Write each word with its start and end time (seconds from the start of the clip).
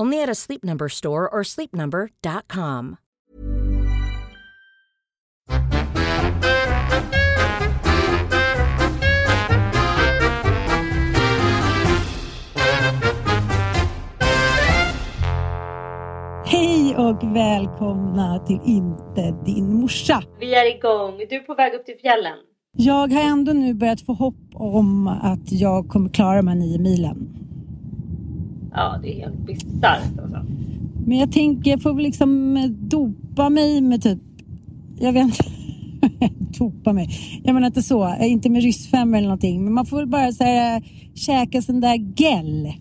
Only 0.00 0.22
at 0.22 0.30
a 0.30 0.34
Sleep 0.34 0.64
Number 0.64 0.88
store 0.88 1.28
or 1.28 1.42
sleepnumber.com. 1.44 2.96
Hej 16.44 16.96
och 16.96 17.36
välkomna 17.36 18.38
till 18.38 18.60
Inte 18.64 19.34
din 19.46 19.80
morsa. 19.80 20.22
Vi 20.38 20.54
är 20.54 20.76
igång. 20.76 21.18
Du 21.28 21.36
är 21.36 21.40
på 21.40 21.54
väg 21.54 21.74
upp 21.74 21.86
till 21.86 21.98
fjällen. 22.02 22.36
Jag 22.76 23.12
har 23.12 23.22
ändå 23.30 23.52
nu 23.52 23.74
börjat 23.74 24.00
få 24.00 24.12
hopp 24.12 24.34
om 24.54 25.06
att 25.06 25.52
jag 25.52 25.88
kommer 25.88 26.10
klara 26.10 26.36
de 26.36 26.48
här 26.48 26.54
nio 26.54 26.78
milen. 26.78 27.49
Ja, 28.72 28.98
det 29.02 29.12
är 29.12 29.20
helt 29.20 29.46
bisarrt 29.46 30.18
alltså. 30.22 30.44
Men 31.06 31.18
jag 31.18 31.32
tänker, 31.32 31.70
jag 31.70 31.82
får 31.82 31.94
väl 31.94 32.02
liksom 32.02 32.58
dopa 32.78 33.50
mig 33.50 33.80
med 33.80 34.02
typ, 34.02 34.18
jag 34.98 35.12
vet 35.12 35.24
inte, 35.24 35.44
dopa 36.58 36.92
mig. 36.92 37.08
Jag 37.44 37.54
menar 37.54 37.66
inte 37.66 37.82
så, 37.82 38.14
inte 38.20 38.50
med 38.50 38.62
ryssfem 38.62 39.14
eller 39.14 39.28
någonting. 39.28 39.64
Men 39.64 39.72
man 39.72 39.86
får 39.86 39.96
väl 39.96 40.06
bara 40.06 40.32
så 40.32 40.44
här, 40.44 40.82
käka 41.14 41.62
sån 41.62 41.80
där 41.80 42.12
gel 42.16 42.72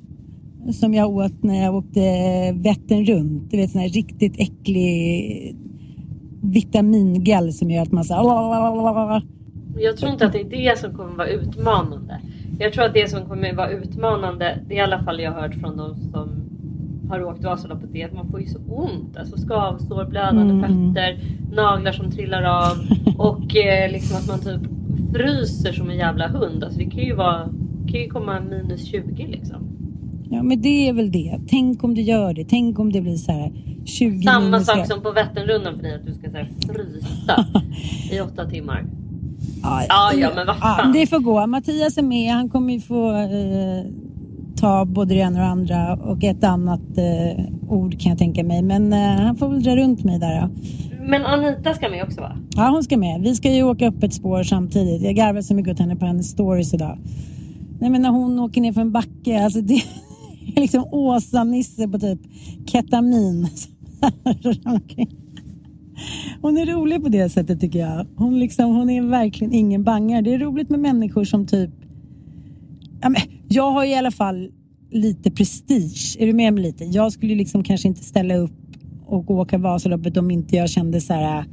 som 0.73 0.93
jag 0.93 1.09
åt 1.09 1.43
när 1.43 1.63
jag 1.63 1.75
åkte 1.75 1.99
Vättern 2.51 3.05
runt. 3.05 3.51
Du 3.51 3.57
vet 3.57 3.71
sån 3.71 3.81
här 3.81 3.89
riktigt 3.89 4.39
äcklig 4.39 5.55
vitamingel 6.41 7.53
som 7.53 7.71
gör 7.71 7.81
att 7.81 7.91
man 7.91 8.03
så 8.03 8.13
här, 8.13 9.23
Jag 9.77 9.97
tror 9.97 10.11
inte 10.11 10.25
att 10.25 10.33
det 10.33 10.41
är 10.41 10.49
det 10.49 10.79
som 10.79 10.93
kommer 10.93 11.15
vara 11.15 11.27
utmanande. 11.27 12.21
Jag 12.59 12.73
tror 12.73 12.85
att 12.85 12.93
det 12.93 13.09
som 13.09 13.25
kommer 13.25 13.53
vara 13.55 13.69
utmanande, 13.69 14.57
det 14.67 14.73
är 14.73 14.77
i 14.77 14.81
alla 14.81 14.99
fall 15.03 15.19
jag 15.19 15.31
har 15.31 15.41
hört 15.41 15.55
från 15.55 15.77
de 15.77 15.95
som 15.95 16.29
har 17.09 17.23
åkt 17.23 17.43
Vasaloppet, 17.43 17.89
det 17.93 18.01
är 18.01 18.07
att 18.07 18.13
man 18.13 18.29
får 18.31 18.41
ju 18.41 18.47
så 18.47 18.59
ont. 18.67 19.17
Alltså 19.17 19.37
skavsår, 19.37 20.05
blödande 20.05 20.53
Mm. 20.53 20.61
fötter, 20.61 21.19
naglar 21.55 21.91
som 21.91 22.11
trillar 22.11 22.43
av 22.43 22.77
och 23.17 23.55
eh, 23.55 23.91
liksom 23.91 24.17
att 24.17 24.27
man 24.27 24.39
typ 24.39 24.71
fryser 25.13 25.71
som 25.73 25.89
en 25.89 25.97
jävla 25.97 26.27
hund. 26.27 26.63
Alltså 26.63 26.79
det 26.79 26.85
kan 26.85 27.03
ju 27.03 27.15
vara, 27.15 27.49
kan 27.87 27.99
ju 28.01 28.07
komma 28.09 28.39
minus 28.39 28.85
20 28.85 29.27
liksom. 29.27 29.67
Ja 30.31 30.43
men 30.43 30.61
det 30.61 30.89
är 30.89 30.93
väl 30.93 31.11
det. 31.11 31.39
Tänk 31.49 31.83
om 31.83 31.95
det 31.95 32.01
gör 32.01 32.33
det. 32.33 32.45
Tänk 32.49 32.79
om 32.79 32.91
det 32.91 33.01
blir 33.01 33.15
så 33.15 33.31
här 33.31 33.51
20 33.85 34.21
Samma 34.23 34.59
sak 34.59 34.87
som 34.87 35.01
på 35.01 35.11
Vätternrundan 35.11 35.75
för 35.75 35.83
dig, 35.83 35.95
att 35.95 36.05
du 36.05 36.13
ska 36.13 36.29
så 36.29 36.37
här, 36.37 36.49
frysa 36.67 37.45
i 38.15 38.19
åtta 38.21 38.45
timmar. 38.49 38.85
Ja, 39.63 39.83
Ja, 39.89 40.13
ja, 40.13 40.31
men 40.35 40.47
vad 40.47 40.57
fan. 40.57 40.91
det 40.93 41.07
får 41.07 41.19
gå. 41.19 41.47
Mattias 41.47 41.97
är 41.97 42.01
med. 42.03 42.31
Han 42.33 42.49
kommer 42.49 42.73
ju 42.73 42.79
få 42.81 43.11
eh, 43.11 43.85
ta 44.55 44.85
både 44.85 45.13
det 45.13 45.19
ena 45.19 45.29
och 45.29 45.35
det 45.45 45.51
andra 45.51 45.95
och 45.95 46.23
ett 46.23 46.43
annat 46.43 46.97
eh, 46.97 47.45
ord 47.69 47.99
kan 47.99 48.09
jag 48.09 48.17
tänka 48.19 48.43
mig. 48.43 48.61
Men 48.61 48.93
eh, 48.93 48.99
han 49.25 49.35
får 49.35 49.49
väl 49.49 49.63
dra 49.63 49.75
runt 49.75 50.03
mig 50.03 50.19
där. 50.19 50.33
Ja. 50.35 50.49
Men 51.01 51.25
Anita 51.25 51.73
ska 51.73 51.89
med 51.89 52.03
också 52.03 52.21
va? 52.21 52.31
ja, 52.55 52.69
hon 52.69 52.83
ska 52.83 52.97
med. 52.97 53.21
Vi 53.21 53.35
ska 53.35 53.51
ju 53.53 53.63
åka 53.63 53.87
upp 53.87 54.03
ett 54.03 54.13
spår 54.13 54.43
samtidigt. 54.43 55.01
Jag 55.01 55.15
garvar 55.15 55.41
så 55.41 55.53
mycket 55.53 55.73
åt 55.73 55.79
henne 55.79 55.95
på 55.95 56.05
hennes 56.05 56.29
stories 56.29 56.73
idag. 56.73 56.97
Nej 57.79 57.89
men 57.89 58.01
när 58.01 58.09
hon 58.09 58.39
åker 58.39 58.61
ner 58.61 58.73
för 58.73 58.81
en 58.81 58.91
backe, 58.91 59.43
alltså 59.43 59.61
det 59.61 59.73
är 60.55 60.61
liksom 60.61 60.83
Åsa-Nisse 60.91 61.87
på 61.87 61.99
typ 61.99 62.19
ketamin. 62.65 63.47
Hon 66.41 66.57
är 66.57 66.65
rolig 66.65 67.03
på 67.03 67.09
det 67.09 67.29
sättet 67.29 67.59
tycker 67.61 67.79
jag. 67.79 68.07
Hon, 68.15 68.39
liksom, 68.39 68.65
hon 68.75 68.89
är 68.89 69.01
verkligen 69.01 69.53
ingen 69.53 69.83
bangare. 69.83 70.21
Det 70.21 70.33
är 70.33 70.39
roligt 70.39 70.69
med 70.69 70.79
människor 70.79 71.23
som 71.23 71.47
typ... 71.47 71.69
Ja, 73.01 73.09
men, 73.09 73.21
jag 73.47 73.71
har 73.71 73.85
i 73.85 73.95
alla 73.95 74.11
fall 74.11 74.51
lite 74.91 75.31
prestige. 75.31 76.15
Är 76.19 76.25
du 76.27 76.33
med 76.33 76.53
mig 76.53 76.63
lite? 76.63 76.83
Jag 76.83 77.11
skulle 77.11 77.35
liksom 77.35 77.63
kanske 77.63 77.87
inte 77.87 78.03
ställa 78.03 78.35
upp 78.35 78.51
och 79.05 79.31
åka 79.31 79.57
Vasaloppet 79.57 80.17
om 80.17 80.31
inte 80.31 80.55
jag 80.55 80.69
kände 80.69 81.01
så 81.01 81.13
här 81.13 81.45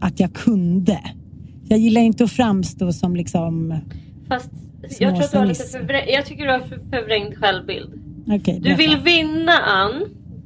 att 0.00 0.20
jag 0.20 0.32
kunde. 0.32 0.98
Jag 1.68 1.78
gillar 1.78 2.00
inte 2.00 2.24
att 2.24 2.30
framstå 2.32 2.92
som 2.92 3.16
liksom... 3.16 3.74
Fast 4.28 4.50
jag 4.98 5.14
tror 5.14 5.24
att 5.24 5.32
du 5.32 5.38
har 5.38 5.46
lite 5.46 5.64
förvrängd, 5.64 6.08
jag 6.08 6.26
tycker 6.26 6.44
du 6.46 6.50
har 6.52 6.60
för- 6.60 6.78
förvrängd 6.90 7.34
självbild. 7.36 7.90
Okej, 8.28 8.60
Du 8.60 8.74
vill 8.74 8.96
vinna 9.04 9.52
Ann. 9.52 9.92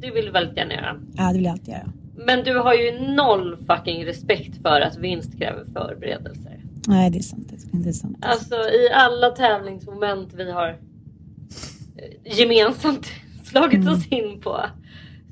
Det 0.00 0.10
vill 0.10 0.24
du 0.24 0.30
väldigt 0.30 0.56
gärna 0.56 0.74
göra. 0.74 0.96
Ja, 1.16 1.28
det 1.28 1.34
vill 1.34 1.44
jag 1.44 1.52
alltid 1.52 1.68
göra. 1.68 1.92
Men 2.26 2.44
du 2.44 2.58
har 2.58 2.74
ju 2.74 3.14
noll 3.14 3.56
fucking 3.66 4.06
respekt 4.06 4.62
för 4.62 4.80
att 4.80 4.96
vinst 4.98 5.38
kräver 5.38 5.64
förberedelser. 5.64 6.60
Nej, 6.88 7.10
det 7.10 7.18
är 7.18 7.22
sant. 7.22 7.52
Det 7.72 7.88
är 7.88 7.92
sant. 7.92 8.18
Alltså 8.20 8.54
i 8.54 8.90
alla 8.94 9.30
tävlingsmoment 9.30 10.34
vi 10.34 10.50
har 10.50 10.68
eh, 10.68 12.38
gemensamt 12.38 13.06
slagit 13.44 13.80
Mm. 13.80 13.94
oss 13.94 14.06
in 14.08 14.40
på. 14.40 14.60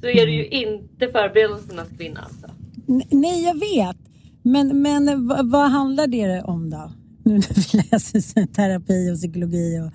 Så 0.01 0.07
är 0.09 0.27
det 0.27 0.33
ju 0.33 0.47
inte 0.49 1.09
förberedelsernas 1.09 1.89
kvinna 1.99 2.21
alltså. 2.21 2.47
Nej, 3.11 3.45
jag 3.45 3.55
vet. 3.61 3.97
Men, 4.43 4.83
men 4.83 5.27
vad, 5.29 5.51
vad 5.51 5.71
handlar 5.71 6.07
det 6.07 6.43
om 6.43 6.71
då? 6.71 6.93
Nu 7.25 7.35
när 7.35 7.73
vi 7.73 7.89
läser 7.91 8.47
terapi 8.55 9.11
och 9.13 9.17
psykologi. 9.17 9.81
Och... 9.81 9.93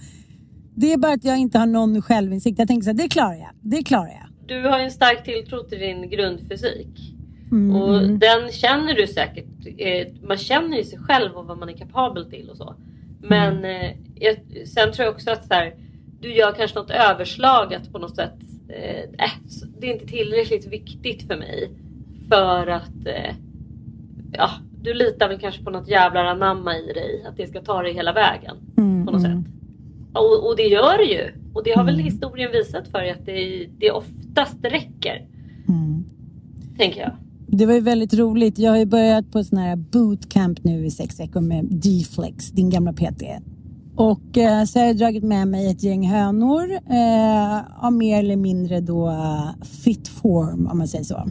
Det 0.75 0.93
är 0.93 0.97
bara 0.97 1.13
att 1.13 1.23
jag 1.23 1.37
inte 1.37 1.59
har 1.59 1.65
någon 1.65 2.01
självinsikt. 2.01 2.59
Jag 2.59 2.67
tänker 2.67 2.83
så 2.83 2.89
här, 2.89 2.97
det 2.97 3.07
klarar 3.09 3.33
jag. 3.35 3.49
Det 3.61 3.83
klarar 3.83 4.07
jag. 4.07 4.27
Du 4.45 4.61
har 4.61 4.77
ju 4.77 4.83
en 4.83 4.91
stark 4.91 5.23
tilltro 5.23 5.63
till 5.63 5.79
din 5.79 6.09
grundfysik. 6.09 7.13
Mm, 7.51 7.75
Och 7.75 7.97
mm. 7.97 8.19
den 8.19 8.51
känner 8.51 8.93
du 8.93 9.07
säkert. 9.07 9.45
Eh, 9.77 10.07
man 10.21 10.37
känner 10.37 10.77
ju 10.77 10.83
sig 10.83 10.99
själv 10.99 11.33
och 11.33 11.45
vad 11.45 11.57
man 11.57 11.69
är 11.69 11.77
kapabel 11.77 12.29
till 12.29 12.49
och 12.49 12.57
så. 12.57 12.75
Men 13.21 13.65
eh, 13.65 13.91
jag, 14.15 14.35
sen 14.67 14.91
tror 14.91 15.05
jag 15.05 15.13
också 15.13 15.31
att 15.31 15.47
så 15.47 15.53
här, 15.53 15.73
du 16.21 16.33
gör 16.33 16.51
kanske 16.51 16.79
något 16.79 16.91
överslag 16.91 17.73
att 17.73 17.91
på 17.91 17.99
något 17.99 18.15
sätt 18.15 18.33
eh, 18.69 19.25
äh, 19.25 19.31
det 19.79 19.87
är 19.87 19.93
inte 19.93 20.07
tillräckligt 20.07 20.67
viktigt 20.67 21.27
för 21.27 21.35
mig 21.37 21.69
för 22.29 22.67
att 22.67 23.05
eh, 23.05 23.35
ja, 24.33 24.49
du 24.81 24.93
litar 24.93 25.27
väl 25.27 25.39
kanske 25.39 25.63
på 25.63 25.71
något 25.71 25.87
jävla 25.87 26.19
anamma 26.19 26.77
i 26.77 26.93
dig 26.93 27.25
att 27.27 27.37
det 27.37 27.47
ska 27.47 27.61
ta 27.61 27.81
dig 27.81 27.93
hela 27.93 28.13
vägen 28.13 28.57
Mm, 28.77 29.05
på 29.05 29.11
något 29.11 29.25
mm. 29.25 29.31
sätt. 29.31 29.32
Och, 30.13 30.48
och 30.48 30.56
det 30.57 30.63
gör 30.63 30.98
det 30.98 31.04
ju. 31.13 31.31
Och 31.54 31.63
det 31.63 31.71
har 31.71 31.83
väl 31.83 31.94
Mm. 31.94 32.06
historien 32.06 32.51
visat 32.51 32.88
för 32.88 33.00
dig 33.00 33.12
att 33.12 33.25
det, 33.25 33.68
det 33.80 33.92
oftast 33.92 34.57
räcker. 34.63 35.27
Mm. 35.68 36.04
Tänker 36.77 37.01
jag. 37.01 37.12
Det 37.48 37.65
var 37.65 37.74
ju 37.74 37.80
väldigt 37.80 38.13
roligt. 38.13 38.60
Jag 38.60 38.71
har 38.71 38.77
ju 38.77 38.86
börjat 38.86 39.31
på 39.31 39.44
sån 39.44 39.57
här 39.57 39.75
bootcamp 39.75 40.63
nu 40.63 40.86
i 40.86 40.92
sex 40.92 41.19
veckor 41.19 41.42
med 41.42 41.65
D-flex, 41.65 42.51
din 42.51 42.69
gamla 42.69 42.94
PT. 42.94 43.24
Och 43.95 44.38
eh, 44.38 44.63
så 44.65 44.80
har 44.80 44.86
jag 44.86 44.98
dragit 44.98 45.24
med 45.24 45.48
mig 45.48 45.71
ett 45.71 45.83
gäng 45.83 46.07
hönor 46.07 46.71
eh, 46.89 47.86
av 47.86 47.94
mer 47.94 48.19
eller 48.19 48.36
mindre 48.36 48.81
då 48.81 49.13
fit 49.83 50.07
form 50.07 50.68
om 50.68 50.77
man 50.77 50.88
säger 50.88 51.04
så. 51.04 51.30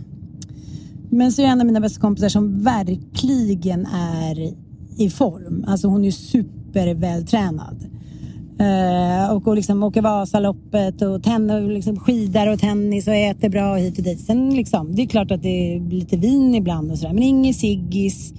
Men 1.10 1.32
så 1.32 1.42
är 1.42 1.46
en 1.46 1.60
av 1.60 1.66
mina 1.66 1.80
bästa 1.80 2.00
kompisar 2.00 2.28
som 2.28 2.62
verkligen 2.62 3.86
är 3.86 4.52
i 4.98 5.10
form. 5.10 5.64
Alltså 5.68 5.88
hon 5.88 6.04
är 6.04 6.10
supervältränad. 6.10 7.86
Eh, 8.62 9.32
och, 9.32 9.48
och 9.48 9.56
liksom 9.56 9.82
åker 9.82 10.02
Vasaloppet 10.02 11.02
och 11.02 11.22
ten, 11.22 11.50
och 11.50 11.70
liksom 11.70 11.98
skidar 11.98 12.46
och 12.46 12.58
tennis 12.58 13.08
och 13.08 13.14
äter 13.14 13.48
bra 13.48 13.72
och 13.72 13.78
hit 13.78 13.98
och 13.98 14.04
dit. 14.04 14.20
Sen 14.20 14.56
liksom, 14.56 14.94
det 14.94 15.02
är 15.02 15.06
klart 15.06 15.30
att 15.30 15.42
det 15.42 15.78
blir 15.80 15.98
lite 15.98 16.16
vin 16.16 16.54
ibland 16.54 16.90
och 16.90 16.98
sådär. 16.98 17.14
Men 17.14 17.22
ingen 17.22 17.54
ciggis. 17.54 18.34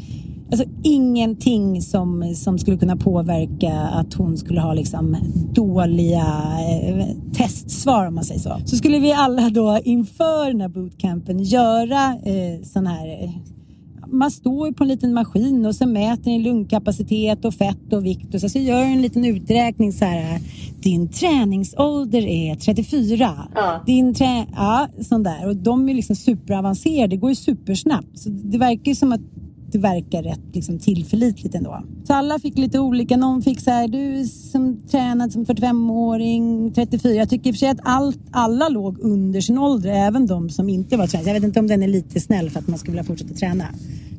Alltså 0.51 0.67
ingenting 0.83 1.81
som, 1.81 2.35
som 2.35 2.59
skulle 2.59 2.77
kunna 2.77 2.95
påverka 2.95 3.73
att 3.73 4.13
hon 4.13 4.37
skulle 4.37 4.61
ha 4.61 4.73
liksom 4.73 5.17
dåliga 5.53 6.25
eh, 6.69 7.05
testsvar 7.33 8.07
om 8.07 8.15
man 8.15 8.23
säger 8.23 8.41
så. 8.41 8.57
Så 8.65 8.75
skulle 8.75 8.99
vi 8.99 9.13
alla 9.13 9.49
då 9.49 9.79
inför 9.83 10.47
den 10.47 10.61
här 10.61 10.67
bootcampen 10.67 11.43
göra 11.43 12.17
eh, 12.25 12.63
sån 12.63 12.87
här 12.87 13.23
eh, 13.23 13.29
man 14.13 14.31
står 14.31 14.67
ju 14.67 14.73
på 14.73 14.83
en 14.83 14.87
liten 14.87 15.13
maskin 15.13 15.65
och 15.65 15.75
så 15.75 15.87
mäter 15.87 16.31
ni 16.31 16.39
lungkapacitet 16.39 17.45
och 17.45 17.53
fett 17.53 17.93
och 17.93 18.05
vikt 18.05 18.33
och 18.33 18.41
så, 18.41 18.49
så 18.49 18.59
gör 18.59 18.81
en 18.81 19.01
liten 19.01 19.25
uträkning 19.25 19.93
så 19.93 20.05
här. 20.05 20.39
Din 20.81 21.07
träningsålder 21.07 22.27
är 22.27 22.55
34. 22.55 23.47
Ja. 23.55 23.83
Din 23.85 24.13
trä... 24.13 24.45
Ja, 24.55 24.87
sån 25.01 25.23
där. 25.23 25.47
Och 25.47 25.55
de 25.55 25.89
är 25.89 25.93
liksom 25.93 26.15
superavancerade. 26.15 27.07
Det 27.07 27.17
går 27.17 27.29
ju 27.29 27.35
supersnabbt. 27.35 28.19
Så 28.19 28.29
det 28.29 28.57
verkar 28.57 28.91
ju 28.91 28.95
som 28.95 29.11
att 29.11 29.21
det 29.73 29.79
verkar 29.79 30.23
rätt 30.23 30.41
liksom, 30.53 30.79
tillförlitligt 30.79 31.55
ändå. 31.55 31.83
Så 32.07 32.13
alla 32.13 32.39
fick 32.39 32.57
lite 32.57 32.79
olika. 32.79 33.17
Någon 33.17 33.41
fick 33.41 33.59
så 33.59 33.69
här, 33.69 33.87
du 33.87 34.25
som 34.25 34.77
tränat 34.91 35.31
som 35.31 35.45
45-åring, 35.45 36.71
34. 36.71 37.13
Jag 37.13 37.29
tycker 37.29 37.49
i 37.49 37.51
och 37.51 37.55
för 37.55 37.59
sig 37.59 37.69
att 37.69 37.79
allt, 37.83 38.19
alla 38.31 38.69
låg 38.69 38.99
under 38.99 39.41
sin 39.41 39.57
ålder, 39.57 39.89
även 39.89 40.27
de 40.27 40.49
som 40.49 40.69
inte 40.69 40.97
var 40.97 41.07
tränare. 41.07 41.27
Jag 41.27 41.33
vet 41.33 41.43
inte 41.43 41.59
om 41.59 41.67
den 41.67 41.83
är 41.83 41.87
lite 41.87 42.19
snäll 42.19 42.49
för 42.49 42.59
att 42.59 42.67
man 42.67 42.79
skulle 42.79 42.91
vilja 42.91 43.03
fortsätta 43.03 43.33
träna. 43.33 43.65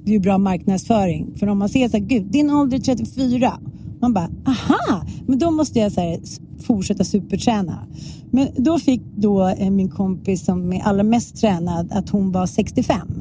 Det 0.04 0.10
är 0.10 0.12
ju 0.12 0.20
bra 0.20 0.38
marknadsföring. 0.38 1.34
För 1.34 1.46
om 1.46 1.58
man 1.58 1.68
ser 1.68 1.88
så 1.88 1.96
här, 1.96 2.04
gud, 2.04 2.26
din 2.26 2.50
ålder 2.50 2.76
är 2.76 2.80
34. 2.80 3.58
Man 4.00 4.14
bara, 4.14 4.30
aha, 4.46 5.06
men 5.26 5.38
då 5.38 5.50
måste 5.50 5.78
jag 5.78 5.92
så 5.92 6.00
här, 6.00 6.20
fortsätta 6.62 7.04
superträna. 7.04 7.86
Men 8.30 8.48
då 8.56 8.78
fick 8.78 9.02
då 9.16 9.48
eh, 9.48 9.70
min 9.70 9.88
kompis 9.88 10.44
som 10.44 10.72
är 10.72 10.82
allra 10.82 11.02
mest 11.02 11.36
tränad 11.36 11.92
att 11.92 12.08
hon 12.08 12.32
var 12.32 12.46
65 12.46 12.98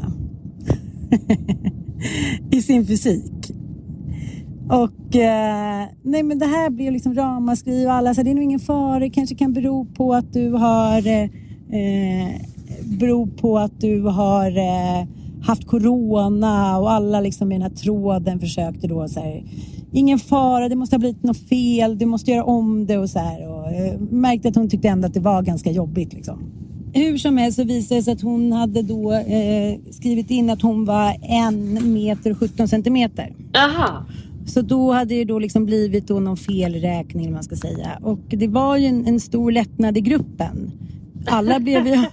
i 2.51 2.61
sin 2.61 2.87
fysik. 2.87 3.51
Och 4.69 5.15
eh, 5.15 5.85
nej 6.01 6.23
men 6.23 6.39
det 6.39 6.45
här 6.45 6.69
blev 6.69 6.93
liksom 6.93 7.15
ramaskri 7.15 7.87
och 7.87 7.93
alla 7.93 8.13
sa 8.13 8.23
det 8.23 8.29
är 8.29 8.35
nog 8.35 8.43
ingen 8.43 8.59
fara, 8.59 8.99
det 8.99 9.09
kanske 9.09 9.35
kan 9.35 9.53
bero 9.53 9.85
på 9.85 10.13
att 10.13 10.33
du 10.33 10.51
har 10.51 11.07
eh, 11.07 11.23
eh 11.79 12.41
beror 12.83 13.27
på 13.27 13.59
att 13.59 13.81
du 13.81 14.01
har 14.01 14.57
eh, 14.57 15.07
haft 15.43 15.67
corona 15.67 16.77
och 16.77 16.91
alla 16.91 17.19
liksom 17.19 17.51
i 17.51 17.55
den 17.55 17.61
här 17.61 17.69
tråden 17.69 18.39
försökte 18.39 18.87
då 18.87 19.07
så 19.07 19.19
här 19.19 19.43
ingen 19.91 20.19
fara, 20.19 20.69
det 20.69 20.75
måste 20.75 20.95
ha 20.95 20.99
blivit 20.99 21.23
något 21.23 21.49
fel, 21.49 21.97
du 21.97 22.05
måste 22.05 22.31
göra 22.31 22.43
om 22.43 22.85
det 22.85 22.97
och 22.97 23.09
så 23.09 23.19
här 23.19 23.47
och 23.47 23.71
eh, 23.71 23.99
märkte 23.99 24.47
att 24.47 24.55
hon 24.55 24.69
tyckte 24.69 24.87
ändå 24.87 25.07
att 25.07 25.13
det 25.13 25.19
var 25.19 25.41
ganska 25.41 25.71
jobbigt 25.71 26.13
liksom. 26.13 26.39
Hur 26.93 27.17
som 27.17 27.37
helst 27.37 27.55
så 27.55 27.63
visade 27.63 27.99
det 27.99 28.03
sig 28.03 28.13
att 28.13 28.21
hon 28.21 28.51
hade 28.51 28.81
då 28.81 29.13
eh, 29.13 29.79
skrivit 29.91 30.31
in 30.31 30.49
att 30.49 30.61
hon 30.61 30.85
var 30.85 31.15
en 31.21 31.93
meter 31.93 32.31
och 32.31 32.37
17 32.37 32.67
centimeter. 32.67 33.33
Jaha. 33.53 34.05
Så 34.45 34.61
då 34.61 34.91
hade 34.91 35.15
det 35.15 35.23
då 35.23 35.39
liksom 35.39 35.65
blivit 35.65 36.07
då 36.07 36.19
någon 36.19 36.37
felräkning 36.37 37.31
man 37.31 37.43
ska 37.43 37.55
säga. 37.55 37.99
Och 38.01 38.19
det 38.27 38.47
var 38.47 38.77
ju 38.77 38.85
en, 38.85 39.07
en 39.07 39.19
stor 39.19 39.51
lättnad 39.51 39.97
i 39.97 40.01
gruppen. 40.01 40.71
Alla 41.25 41.59
blev, 41.59 41.87
ju, 41.87 41.93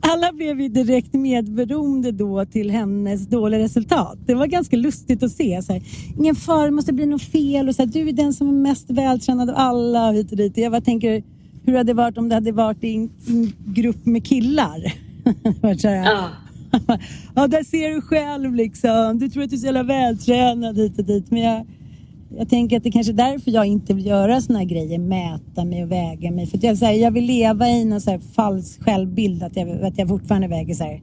alla 0.00 0.32
blev 0.32 0.60
ju 0.60 0.68
direkt 0.68 1.12
medberoende 1.12 2.12
då 2.12 2.44
till 2.44 2.70
hennes 2.70 3.26
dåliga 3.26 3.60
resultat. 3.60 4.18
Det 4.26 4.34
var 4.34 4.46
ganska 4.46 4.76
lustigt 4.76 5.22
att 5.22 5.32
se. 5.32 5.62
Så 5.62 5.72
här, 5.72 5.82
Ingen 6.18 6.34
fara, 6.34 6.64
det 6.64 6.70
måste 6.70 6.92
bli 6.92 7.06
något 7.06 7.22
fel. 7.22 7.68
Och 7.68 7.74
så 7.74 7.82
här, 7.82 7.86
du 7.86 8.08
är 8.08 8.12
den 8.12 8.32
som 8.32 8.48
är 8.48 8.52
mest 8.52 8.90
vältränad 8.90 9.50
av 9.50 9.56
alla. 9.56 10.08
och 10.08 10.14
Hit 10.14 10.30
och 10.30 10.36
dit. 10.36 10.56
Jag 10.56 10.72
bara 10.72 10.80
tänker, 10.80 11.22
hur 11.64 11.76
hade 11.76 11.92
det 11.92 11.94
varit 11.94 12.18
om 12.18 12.28
det 12.28 12.34
hade 12.34 12.52
varit 12.52 12.84
i 12.84 12.94
en, 12.94 13.10
en 13.26 13.52
grupp 13.66 14.06
med 14.06 14.26
killar? 14.26 14.92
Ja. 15.82 16.30
ja, 17.34 17.46
där 17.46 17.64
ser 17.64 17.88
du 17.94 18.00
själv 18.00 18.54
liksom. 18.54 19.18
Du 19.18 19.28
tror 19.28 19.42
att 19.42 19.50
du 19.50 19.56
är 19.56 19.60
så 19.60 19.66
jävla 19.66 19.82
vältränad 19.82 20.76
hit 20.76 20.98
och 20.98 21.04
dit. 21.04 21.30
Men 21.30 21.40
jag, 21.42 21.66
jag 22.36 22.48
tänker 22.48 22.76
att 22.76 22.82
det 22.82 22.90
kanske 22.90 23.12
är 23.12 23.14
därför 23.14 23.50
jag 23.50 23.66
inte 23.66 23.94
vill 23.94 24.06
göra 24.06 24.40
såna 24.40 24.58
här 24.58 24.66
grejer. 24.66 24.98
Mäta 24.98 25.64
mig 25.64 25.82
och 25.82 25.92
väga 25.92 26.30
mig. 26.30 26.46
För 26.46 26.58
jag, 26.62 26.78
så 26.78 26.84
här, 26.84 26.92
jag 26.92 27.10
vill 27.10 27.24
leva 27.24 27.68
i 27.68 27.84
någon 27.84 28.00
så 28.00 28.10
här 28.10 28.20
falsk 28.34 28.84
självbild. 28.84 29.42
Att 29.42 29.56
jag, 29.56 29.82
att 29.82 29.98
jag 29.98 30.08
fortfarande 30.08 30.48
väger 30.48 30.74
så 30.74 30.84
här 30.84 31.00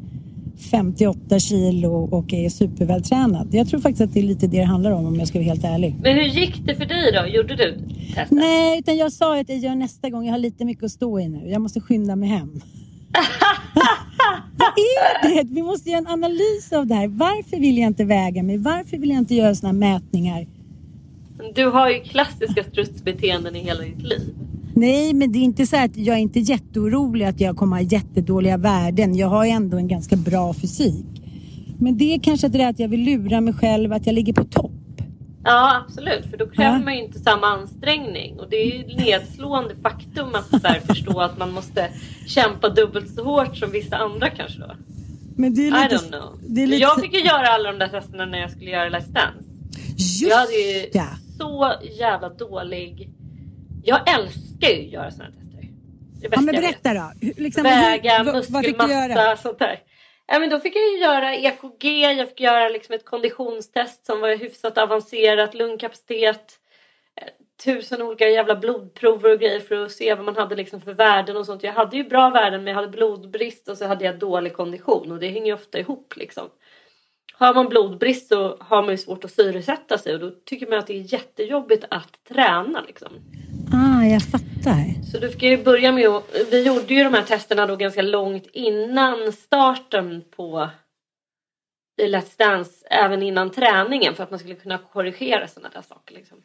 58 0.71 1.39
kilo 1.39 1.91
och 2.11 2.33
är 2.33 2.49
supervältränad. 2.49 3.47
Jag 3.51 3.67
tror 3.67 3.79
faktiskt 3.79 4.01
att 4.01 4.13
det 4.13 4.19
är 4.19 4.23
lite 4.23 4.47
det 4.47 4.57
det 4.57 4.63
handlar 4.63 4.91
om 4.91 5.05
om 5.05 5.15
jag 5.15 5.27
ska 5.27 5.39
vara 5.39 5.47
helt 5.47 5.63
ärlig. 5.63 5.95
Men 6.01 6.15
hur 6.15 6.23
gick 6.23 6.65
det 6.65 6.75
för 6.75 6.85
dig 6.85 7.11
då? 7.11 7.27
Gjorde 7.27 7.55
du 7.55 7.77
testet? 8.07 8.31
Nej, 8.31 8.79
utan 8.79 8.97
jag 8.97 9.11
sa 9.11 9.39
att 9.39 9.49
jag 9.49 9.57
gör 9.57 9.75
nästa 9.75 10.09
gång. 10.09 10.25
Jag 10.25 10.33
har 10.33 10.39
lite 10.39 10.65
mycket 10.65 10.83
att 10.83 10.91
stå 10.91 11.19
i 11.19 11.29
nu. 11.29 11.49
Jag 11.49 11.61
måste 11.61 11.81
skynda 11.81 12.15
mig 12.15 12.29
hem. 12.29 12.49
Vad 14.57 14.69
är 14.69 15.35
det? 15.35 15.53
Vi 15.53 15.61
måste 15.61 15.89
göra 15.89 15.99
en 15.99 16.07
analys 16.07 16.73
av 16.73 16.87
det 16.87 16.95
här. 16.95 17.07
Varför 17.07 17.57
vill 17.57 17.77
jag 17.77 17.87
inte 17.87 18.03
väga 18.03 18.43
mig? 18.43 18.57
Varför 18.57 18.97
vill 18.97 19.09
jag 19.09 19.17
inte 19.17 19.35
göra 19.35 19.55
såna 19.55 19.67
här 19.69 19.79
mätningar? 19.79 20.47
Du 21.55 21.65
har 21.65 21.89
ju 21.89 21.99
klassiska 21.99 22.63
strutsbeteenden 22.63 23.55
i 23.55 23.59
hela 23.59 23.81
ditt 23.81 24.01
liv. 24.01 24.35
Nej, 24.75 25.13
men 25.13 25.31
det 25.31 25.39
är 25.39 25.43
inte 25.43 25.65
så 25.65 25.77
att 25.77 25.97
jag 25.97 26.15
är 26.15 26.19
inte 26.19 26.39
jätteorolig 26.39 27.25
att 27.25 27.41
jag 27.41 27.57
kommer 27.57 27.75
ha 27.75 27.83
jättedåliga 27.83 28.57
värden. 28.57 29.15
Jag 29.15 29.27
har 29.27 29.45
ju 29.45 29.51
ändå 29.51 29.77
en 29.77 29.87
ganska 29.87 30.15
bra 30.15 30.53
fysik. 30.53 31.05
Men 31.79 31.97
det 31.97 32.13
är 32.13 32.19
kanske 32.19 32.47
det 32.47 32.57
där 32.57 32.69
att 32.69 32.79
jag 32.79 32.87
vill 32.87 33.03
lura 33.03 33.41
mig 33.41 33.53
själv 33.53 33.93
att 33.93 34.05
jag 34.05 34.13
ligger 34.15 34.33
på 34.33 34.43
topp. 34.43 34.71
Ja 35.43 35.83
absolut, 35.85 36.25
för 36.31 36.37
då 36.37 36.47
kräver 36.47 36.77
Ja. 36.77 36.83
man 36.83 36.93
ju 36.97 37.03
inte 37.03 37.19
samma 37.19 37.47
ansträngning. 37.47 38.39
Och 38.39 38.49
det 38.49 38.55
är 38.55 38.65
ju 38.65 38.95
nedslående 38.95 39.75
faktum 39.81 40.27
att 40.35 40.61
så 40.61 40.67
här, 40.67 40.79
förstå 40.79 41.19
att 41.19 41.37
man 41.37 41.51
måste 41.51 41.89
kämpa 42.27 42.69
dubbelt 42.69 43.15
så 43.15 43.23
hårt 43.23 43.57
som 43.57 43.71
vissa 43.71 43.95
andra 43.97 44.29
kanske 44.29 44.59
då. 44.59 44.71
Men 45.35 45.53
det 45.53 45.61
är 45.61 45.65
I 45.67 45.83
lite... 45.83 45.95
don't 45.95 46.09
know. 46.09 46.39
Det 46.47 46.63
är 46.63 46.67
lite... 46.67 46.81
Jag 46.81 47.01
fick 47.01 47.13
ju 47.13 47.19
göra 47.19 47.47
alla 47.47 47.71
de 47.71 47.79
där 47.79 47.87
testerna 47.87 48.25
när 48.25 48.39
jag 48.39 48.51
skulle 48.51 48.69
göra 48.69 48.89
Let's 48.89 49.11
Dance. 49.11 49.49
Just 49.97 50.21
Jag 50.21 50.37
hade 50.37 50.53
ju 50.53 50.89
ja. 50.93 51.07
Så 51.37 51.73
jävla 51.81 52.29
dålig... 52.29 53.09
Jag 53.83 54.09
älskar 54.19 54.69
ju 54.69 54.85
att 54.85 54.91
göra 54.91 55.11
sådana 55.11 55.33
här 55.33 55.41
tester. 55.41 55.61
Det 56.21 56.27
Ja, 56.31 56.41
men 56.41 56.55
berätta 56.55 56.93
då. 56.93 57.11
Liksom, 57.37 57.63
Väga, 57.63 58.23
hur- 58.23 58.33
muskelmassa, 58.33 59.37
sånt 59.37 59.59
där. 59.59 59.79
Ja, 60.27 60.39
men 60.39 60.49
då 60.49 60.59
fick 60.59 60.75
jag 60.75 60.91
ju 60.91 60.97
göra 60.97 61.35
EKG, 61.35 61.85
jag 62.17 62.29
fick 62.29 62.39
göra 62.39 62.69
liksom 62.69 62.95
ett 62.95 63.05
konditionstest 63.05 64.05
som 64.05 64.19
var 64.21 64.35
hyfsat 64.35 64.77
avancerat, 64.77 65.53
lungkapacitet, 65.53 66.59
eh, 67.21 67.27
tusen 67.63 68.01
olika 68.01 68.29
jävla 68.29 68.55
blodprover 68.55 69.31
och 69.31 69.39
grejer 69.39 69.59
för 69.59 69.85
att 69.85 69.91
se 69.91 70.15
vad 70.15 70.25
man 70.25 70.35
hade 70.35 70.55
liksom 70.55 70.81
för 70.81 70.93
värden 70.93 71.37
och 71.37 71.45
sånt. 71.45 71.63
Jag 71.63 71.73
hade 71.73 71.97
ju 71.97 72.03
bra 72.03 72.29
värden 72.29 72.63
men 72.63 72.67
jag 72.67 72.75
hade 72.75 72.97
blodbrist 72.97 73.69
och 73.69 73.77
så 73.77 73.85
hade 73.85 74.05
jag 74.05 74.19
dålig 74.19 74.53
kondition 74.53 75.11
och 75.11 75.19
det 75.19 75.27
hänger 75.27 75.45
ju 75.45 75.53
ofta 75.53 75.79
ihop 75.79 76.13
liksom. 76.17 76.49
Har 77.39 77.53
man 77.53 77.69
blodbrist 77.69 78.27
så 78.27 78.57
har 78.59 78.81
man 78.81 78.91
ju 78.91 78.97
svårt 78.97 79.25
att 79.25 79.31
syresätta 79.31 79.97
sig 79.97 80.13
och 80.13 80.19
då 80.19 80.31
tycker 80.45 80.67
man 80.67 80.79
att 80.79 80.87
det 80.87 80.93
är 80.93 81.13
jättejobbigt 81.13 81.85
att 81.89 82.23
träna 82.27 82.81
liksom. 82.87 83.07
Ah, 83.73 84.05
jag 84.05 84.21
fattar. 84.21 85.03
Så 85.11 85.17
du 85.17 85.29
fick 85.29 85.43
ju 85.43 85.63
börja 85.63 85.91
med 85.91 86.07
att, 86.07 86.23
vi 86.51 86.63
gjorde 86.63 86.93
ju 86.93 87.03
de 87.03 87.13
här 87.13 87.23
testerna 87.23 87.65
då 87.65 87.75
ganska 87.75 88.01
långt 88.01 88.47
innan 88.53 89.31
starten 89.33 90.23
på 90.35 90.69
i 91.97 92.07
Let's 92.07 92.37
Dance, 92.37 92.87
även 92.89 93.23
innan 93.23 93.51
träningen 93.51 94.15
för 94.15 94.23
att 94.23 94.29
man 94.29 94.39
skulle 94.39 94.55
kunna 94.55 94.77
korrigera 94.77 95.47
sådana 95.47 95.69
där 95.73 95.81
saker. 95.81 96.15
Liksom. 96.15 96.37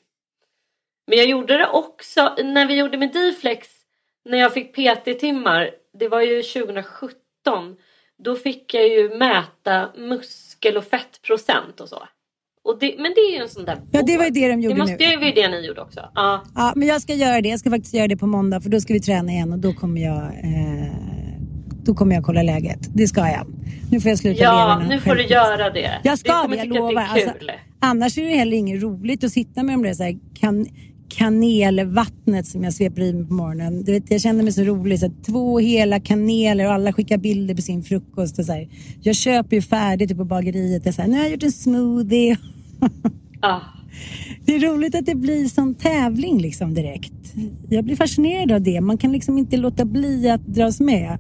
Men 1.07 1.19
jag 1.19 1.27
gjorde 1.27 1.59
det 1.59 1.67
också 1.67 2.35
när 2.45 2.67
vi 2.67 2.75
gjorde 2.75 2.99
med 2.99 3.13
D-flex, 3.13 3.69
när 4.25 4.39
jag 4.39 4.55
fick 4.55 4.77
PT-timmar, 4.77 5.71
det 5.93 6.09
var 6.09 6.21
ju 6.21 6.43
2017, 6.43 7.77
då 8.19 8.37
fick 8.37 8.75
jag 8.75 8.89
ju 8.89 9.15
mäta 9.17 9.91
muskel 10.63 10.77
och 10.77 10.85
fettprocent 10.85 11.81
och 11.81 11.89
så. 11.89 12.03
Och 12.65 12.79
det, 12.81 12.95
men 12.99 13.13
det 13.15 13.21
är 13.21 13.37
ju 13.37 13.43
en 13.43 13.49
sån 13.49 13.65
där 13.65 13.81
Ja, 13.91 14.03
det 14.03 14.17
var 14.17 14.25
ju 14.25 14.31
det 14.31 14.49
de 14.49 14.61
gjorde 14.61 14.75
det 14.75 14.81
måste, 14.81 14.97
nu. 14.97 15.11
Det 15.11 15.17
var 15.17 15.25
ju 15.27 15.33
det 15.33 15.49
ni 15.49 15.67
gjorde 15.67 15.81
också. 15.81 16.01
Ja. 16.15 16.45
Ja, 16.55 16.73
men 16.77 16.89
jag 16.89 17.03
ska 17.03 17.15
göra 17.15 17.41
det. 17.41 17.49
Jag 17.49 17.61
ska 17.61 17.71
faktiskt 17.71 17.95
göra 17.95 18.09
det 18.09 18.17
på 18.17 18.27
måndag 18.27 18.61
för 18.61 18.71
då 18.71 18.81
ska 18.81 18.93
vi 18.95 19.01
träna 19.01 19.33
igen 19.33 19.53
och 19.53 19.59
då 19.59 19.73
kommer 19.73 20.01
jag 20.01 20.23
eh, 20.23 20.93
då 21.85 21.95
kommer 21.95 22.15
jag 22.15 22.25
kolla 22.25 22.43
läget. 22.43 22.79
Det 22.95 23.07
ska 23.07 23.21
jag. 23.21 23.47
Nu 23.91 24.01
får 24.01 24.09
jag 24.09 24.19
sluta 24.19 24.43
Ja, 24.43 24.83
nu 24.89 25.01
får 25.01 25.15
du 25.15 25.25
göra 25.27 25.71
det. 25.71 26.01
Jag 26.03 26.19
ska 26.19 26.47
det, 26.47 26.57
jag 26.57 26.69
lovar. 26.69 27.03
Alltså, 27.03 27.31
annars 27.81 28.19
är 28.19 28.25
det 28.25 28.37
heller 28.37 28.57
inget 28.57 28.83
roligt 28.83 29.25
att 29.25 29.33
sitta 29.33 29.63
med 29.63 29.75
de 29.75 29.83
där 29.83 29.95
så 29.95 30.03
här 30.03 30.19
kan, 30.41 30.67
kanelvattnet 31.17 32.47
som 32.47 32.65
jag 32.65 32.75
sveper 32.75 33.03
i 33.03 33.13
mig 33.13 33.27
på 33.27 33.35
morgonen. 33.35 33.85
Du 33.85 33.93
vet, 33.93 34.11
jag 34.11 34.21
känner 34.21 34.43
mig 34.43 34.53
så 34.53 34.63
rolig. 34.63 35.01
Så 35.01 35.11
två 35.27 35.59
hela 35.59 36.01
kaneler 36.01 36.67
och 36.67 36.73
alla 36.73 36.93
skickar 36.93 37.19
bilder 37.19 37.55
på 37.55 37.63
sin 37.63 37.83
frukost. 37.83 38.39
Och 38.39 38.45
så 38.45 38.53
här. 38.53 38.69
Jag 39.01 39.17
köper 39.17 39.57
ju 39.57 39.63
färdigt 39.63 40.17
på 40.17 40.25
bageriet. 40.25 40.87
Jag, 40.87 40.95
så 40.95 41.03
här, 41.03 41.09
nu 41.09 41.17
har 41.17 41.23
jag 41.23 41.33
gjort 41.33 41.43
en 41.43 41.53
smoothie. 41.53 42.37
Ah. 43.45 43.61
Det 44.45 44.55
är 44.55 44.61
roligt 44.61 44.95
att 44.95 45.07
det 45.07 45.15
blir 45.15 45.49
sån 45.49 45.75
tävling 45.75 46.41
liksom 46.41 46.75
direkt. 46.75 47.13
Jag 47.69 47.85
blir 47.85 47.97
fascinerad 47.97 48.53
av 48.53 48.61
det. 48.63 48.81
Man 48.81 48.99
kan 48.99 49.13
liksom 49.13 49.39
inte 49.39 49.57
låta 49.57 49.85
bli 49.85 50.31
att 50.31 50.47
dras 50.47 50.81
med. 50.81 51.19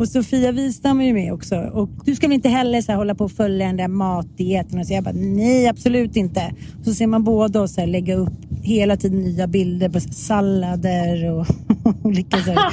Och 0.00 0.08
Sofia 0.08 0.52
Wistam 0.52 1.00
är 1.00 1.04
ju 1.04 1.12
med 1.12 1.32
också. 1.32 1.56
Och 1.56 1.88
du 2.04 2.14
ska 2.14 2.26
väl 2.26 2.34
inte 2.34 2.48
heller 2.48 2.80
så 2.80 2.92
här 2.92 2.96
hålla 2.96 3.14
på 3.14 3.24
och 3.24 3.32
följa 3.32 3.66
den 3.66 3.76
där 3.76 3.88
matdieten? 3.88 4.78
Och 4.78 4.86
så 4.86 4.94
jag 4.94 5.04
bara, 5.04 5.14
nej 5.14 5.68
absolut 5.68 6.16
inte. 6.16 6.54
Och 6.78 6.84
så 6.84 6.94
ser 6.94 7.06
man 7.06 7.24
båda 7.24 7.60
och 7.60 7.70
så 7.70 7.80
här 7.80 7.88
lägga 7.88 8.14
upp 8.14 8.32
hela 8.62 8.96
tiden 8.96 9.20
nya 9.20 9.46
bilder 9.46 9.88
på 9.88 10.00
sallader 10.00 11.32
och 11.32 11.46
olika 12.04 12.36
här. 12.36 12.72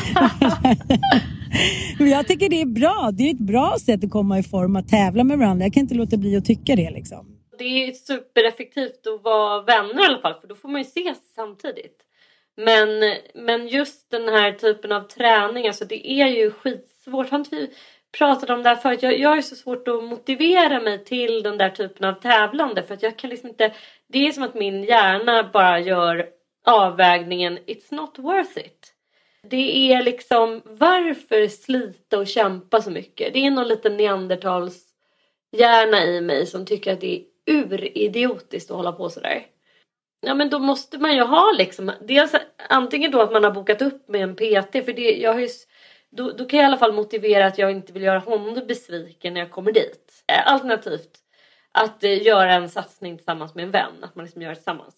Men 2.00 2.10
jag 2.10 2.28
tycker 2.28 2.50
det 2.50 2.62
är 2.62 2.66
bra. 2.66 3.12
Det 3.14 3.24
är 3.24 3.34
ett 3.34 3.40
bra 3.40 3.76
sätt 3.86 4.04
att 4.04 4.12
komma 4.12 4.40
i 4.40 4.44
form 4.44 4.76
att 4.76 4.88
tävla 4.88 5.24
med 5.24 5.38
varandra. 5.38 5.66
Jag 5.66 5.74
kan 5.74 5.82
inte 5.82 5.96
låta 5.96 6.18
bli 6.18 6.36
att 6.36 6.46
tycka 6.46 6.76
det 6.76 6.90
liksom. 6.90 7.26
Det 7.58 7.64
är 7.64 7.92
supereffektivt 7.92 9.08
att 9.08 9.24
vara 9.24 9.62
vänner 9.62 10.04
i 10.04 10.06
alla 10.06 10.22
fall 10.22 10.42
för 10.42 10.48
då 10.48 10.56
får 10.56 10.70
man 10.70 10.82
ju 10.82 10.88
ses 10.88 11.18
samtidigt. 11.36 11.98
Men, 12.58 12.88
men 13.36 13.68
just 13.68 14.12
den 14.12 14.28
här 14.28 14.52
typen 14.52 14.92
av 14.92 15.02
träning, 15.02 15.68
alltså 15.68 15.86
det 15.86 16.12
är 16.12 16.28
ju 16.28 16.52
svårt. 17.12 17.30
Har 17.30 17.38
inte 17.38 17.56
vi 17.56 17.74
pratat 18.18 18.50
om 18.50 18.64
det 18.64 18.70
här 18.70 18.76
förut? 18.76 19.04
Jag, 19.04 19.20
jag 19.20 19.30
har 19.30 19.36
ju 19.36 19.42
så 19.42 19.56
svårt 19.56 19.88
att 19.88 20.04
motivera 20.04 20.80
mig 20.80 21.04
till 21.04 21.44
den 21.44 21.58
där 21.58 21.70
typen 21.70 22.06
av 22.06 22.14
tävlande 22.14 22.84
för 22.84 22.94
att 22.94 23.04
jag 23.04 23.18
kan 23.18 23.30
liksom 23.30 23.50
inte... 23.50 23.74
Det 24.08 24.28
är 24.28 24.32
som 24.32 24.44
att 24.44 24.54
min 24.54 24.84
hjärna 24.84 25.50
bara 25.54 25.80
gör 25.80 26.30
avvägningen 26.66 27.58
It's 27.58 27.94
not 27.94 28.20
worth 28.20 28.58
it. 28.58 28.94
Det 29.44 29.94
är 29.94 30.04
liksom 30.04 30.62
varför 30.66 31.48
slita 31.48 32.20
och 32.20 32.28
kämpa 32.28 32.82
så 32.82 32.92
mycket? 32.92 33.34
Det 33.34 33.46
är 33.46 33.52
någon 33.52 33.68
liten 33.68 33.98
neandertals 33.98 34.84
hjärna 35.52 36.04
i 36.04 36.22
mig 36.22 36.46
som 36.46 36.66
tycker 36.66 36.94
att 36.94 37.02
det 37.02 37.16
är 37.16 37.24
uridiotiskt 37.54 38.72
att 38.72 38.78
hålla 38.78 38.92
på 38.92 39.10
sådär. 39.10 39.46
Ja 40.22 40.36
men 40.36 40.50
då 40.50 40.60
måste 40.60 40.98
man 40.98 41.16
ju 41.16 41.22
ha 41.22 41.52
liksom, 41.58 41.92
dels 42.02 42.36
antingen 42.70 43.12
då 43.12 43.22
att 43.22 43.32
man 43.32 43.44
har 43.44 43.52
bokat 43.52 43.82
upp 43.82 44.08
med 44.08 44.22
en 44.22 44.36
PT 44.36 44.86
för 44.86 44.94
det, 44.94 45.18
jag 45.18 45.34
har 45.34 45.40
ju, 45.40 45.48
då, 46.12 46.32
då 46.32 46.46
kan 46.46 46.60
jag 46.60 46.64
i 46.64 46.68
alla 46.68 46.78
fall 46.78 46.94
motivera 46.94 47.46
att 47.48 47.58
jag 47.58 47.72
inte 47.72 47.94
vill 47.94 48.04
göra 48.04 48.20
honom 48.20 48.62
besviken 48.68 49.34
när 49.34 49.42
jag 49.42 49.52
kommer 49.52 49.72
dit. 49.72 50.24
Eh, 50.28 50.52
Alternativt 50.52 51.10
att 51.72 52.04
eh, 52.04 52.24
göra 52.24 52.54
en 52.54 52.70
satsning 52.70 53.18
tillsammans 53.18 53.56
med 53.56 53.66
en 53.66 53.72
vän, 53.72 53.94
att 54.02 54.16
man 54.16 54.26
liksom 54.26 54.42
gör 54.42 54.50
det 54.50 54.56
tillsammans. 54.56 54.96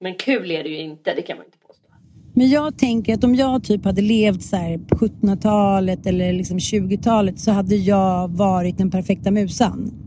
Men 0.00 0.14
kul 0.14 0.50
är 0.50 0.62
det 0.62 0.68
ju 0.68 0.78
inte, 0.78 1.14
det 1.14 1.22
kan 1.22 1.36
man 1.36 1.46
inte 1.46 1.58
påstå. 1.58 1.86
Men 2.34 2.48
jag 2.48 2.78
tänker 2.78 3.14
att 3.14 3.24
om 3.24 3.34
jag 3.34 3.64
typ 3.64 3.84
hade 3.84 4.02
levt 4.02 4.42
så 4.42 4.56
här 4.56 4.78
på 4.78 4.96
1700-talet 4.96 6.06
eller 6.06 6.32
liksom 6.32 6.58
20-talet 6.58 7.40
så 7.40 7.50
hade 7.50 7.76
jag 7.76 8.28
varit 8.28 8.78
den 8.78 8.90
perfekta 8.90 9.30
musan. 9.30 9.90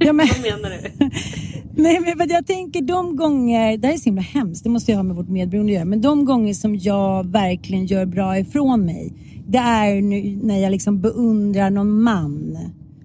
Ja, 0.00 0.12
men, 0.12 0.26
Vad 0.26 0.42
menar 0.42 0.70
du? 0.70 1.10
nej, 1.78 2.00
men 2.00 2.16
för 2.16 2.24
att 2.24 2.30
jag 2.30 2.46
tänker 2.46 2.82
de 2.82 3.16
gånger, 3.16 3.78
det 3.78 3.86
här 3.86 3.94
är 3.94 3.98
så 3.98 4.04
himla 4.04 4.22
hemskt, 4.22 4.64
det 4.64 4.70
måste 4.70 4.92
jag 4.92 4.98
ha 4.98 5.02
med 5.02 5.16
vårt 5.16 5.28
medberoende 5.28 5.72
att 5.72 5.74
göra, 5.74 5.84
men 5.84 6.00
de 6.00 6.24
gånger 6.24 6.54
som 6.54 6.76
jag 6.76 7.26
verkligen 7.26 7.86
gör 7.86 8.06
bra 8.06 8.38
ifrån 8.38 8.84
mig, 8.86 9.12
det 9.46 9.58
är 9.58 10.02
nu 10.02 10.38
när 10.42 10.58
jag 10.58 10.70
liksom 10.70 11.00
beundrar 11.00 11.70
någon 11.70 12.02
man 12.02 12.58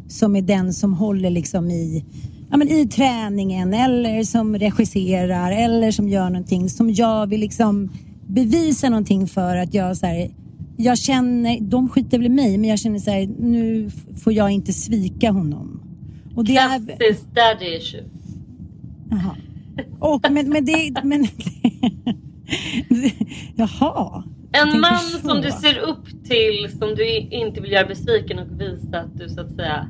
som 0.07 0.35
är 0.35 0.41
den 0.41 0.73
som 0.73 0.93
håller 0.93 1.29
liksom 1.29 1.71
i 1.71 2.05
Ja, 2.53 2.57
men 2.57 2.69
i 2.69 2.87
träningen 2.87 3.73
eller 3.73 4.23
som 4.23 4.57
regisserar 4.57 5.51
eller 5.51 5.91
som 5.91 6.09
gör 6.09 6.29
någonting 6.29 6.69
som 6.69 6.93
jag 6.93 7.27
vill 7.27 7.39
liksom 7.39 7.89
bevisa 8.27 8.89
någonting 8.89 9.27
för 9.27 9.55
att 9.55 9.73
jag 9.73 9.97
så 9.97 10.05
här, 10.05 10.31
jag 10.77 10.97
känner, 10.97 11.61
de 11.61 11.89
skiter 11.89 12.17
väl 12.17 12.25
i 12.25 12.29
mig 12.29 12.57
men 12.57 12.69
jag 12.69 12.79
känner 12.79 12.99
så 12.99 13.11
här, 13.11 13.29
nu 13.39 13.91
får 14.23 14.33
jag 14.33 14.51
inte 14.51 14.73
svika 14.73 15.31
honom. 15.31 15.81
Och 16.35 16.45
det 16.45 16.55
är, 16.55 16.79
daddy 17.35 17.77
issue. 17.77 18.03
Jaha. 19.13 19.35
Och, 19.99 20.21
men, 20.31 20.49
men 20.49 20.65
det... 20.65 21.03
Men, 21.03 21.25
jaha. 23.55 24.23
En 24.51 24.81
man 24.81 24.99
så. 24.99 25.27
som 25.27 25.41
du 25.41 25.51
ser 25.51 25.77
upp 25.77 26.05
till, 26.23 26.77
som 26.79 26.95
du 26.95 27.17
inte 27.17 27.61
vill 27.61 27.71
göra 27.71 27.87
besviken 27.87 28.39
och 28.39 28.61
visa 28.61 28.99
att 28.99 29.17
du 29.17 29.29
så 29.29 29.41
att 29.41 29.51
säga 29.51 29.87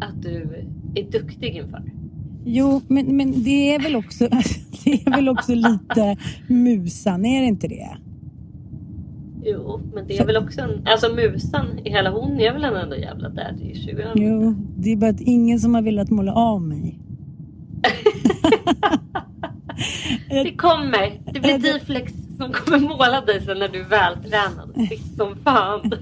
att 0.00 0.22
du 0.22 0.66
är 0.94 1.10
duktig 1.10 1.56
inför. 1.56 1.82
Jo, 2.44 2.80
men, 2.88 3.16
men 3.16 3.42
det 3.42 3.74
är 3.74 3.80
väl 3.80 3.96
också, 3.96 4.28
det 4.84 4.92
är 4.92 5.10
väl 5.10 5.28
också 5.28 5.54
lite 5.54 6.16
musan, 6.46 7.24
är 7.24 7.40
det 7.40 7.46
inte 7.46 7.68
det? 7.68 7.96
Jo, 9.44 9.80
men 9.94 10.06
det 10.06 10.18
är 10.18 10.26
väl 10.26 10.36
också 10.36 10.60
en... 10.60 10.82
Alltså 10.86 11.14
musan, 11.14 11.66
hela 11.84 12.10
hon 12.10 12.40
är 12.40 12.52
väl 12.52 12.64
en 12.64 12.76
enda 12.76 12.96
jävla 12.96 13.28
daddy 13.28 13.70
issue? 13.70 14.12
Jo, 14.14 14.54
det 14.76 14.92
är 14.92 14.96
bara 14.96 15.10
att 15.10 15.20
ingen 15.20 15.60
som 15.60 15.74
har 15.74 15.82
velat 15.82 16.10
måla 16.10 16.32
av 16.34 16.62
mig. 16.62 16.98
Det 20.44 20.56
kommer. 20.56 21.32
Det 21.32 21.40
blir 21.40 21.58
Diflex 21.58 22.12
som 22.36 22.52
kommer 22.52 22.78
måla 22.78 23.20
dig 23.20 23.42
sen 23.44 23.58
när 23.58 23.68
du 23.68 23.80
är 23.80 23.88
vältränad. 23.88 24.88
Som 25.16 25.36
fan. 25.44 25.92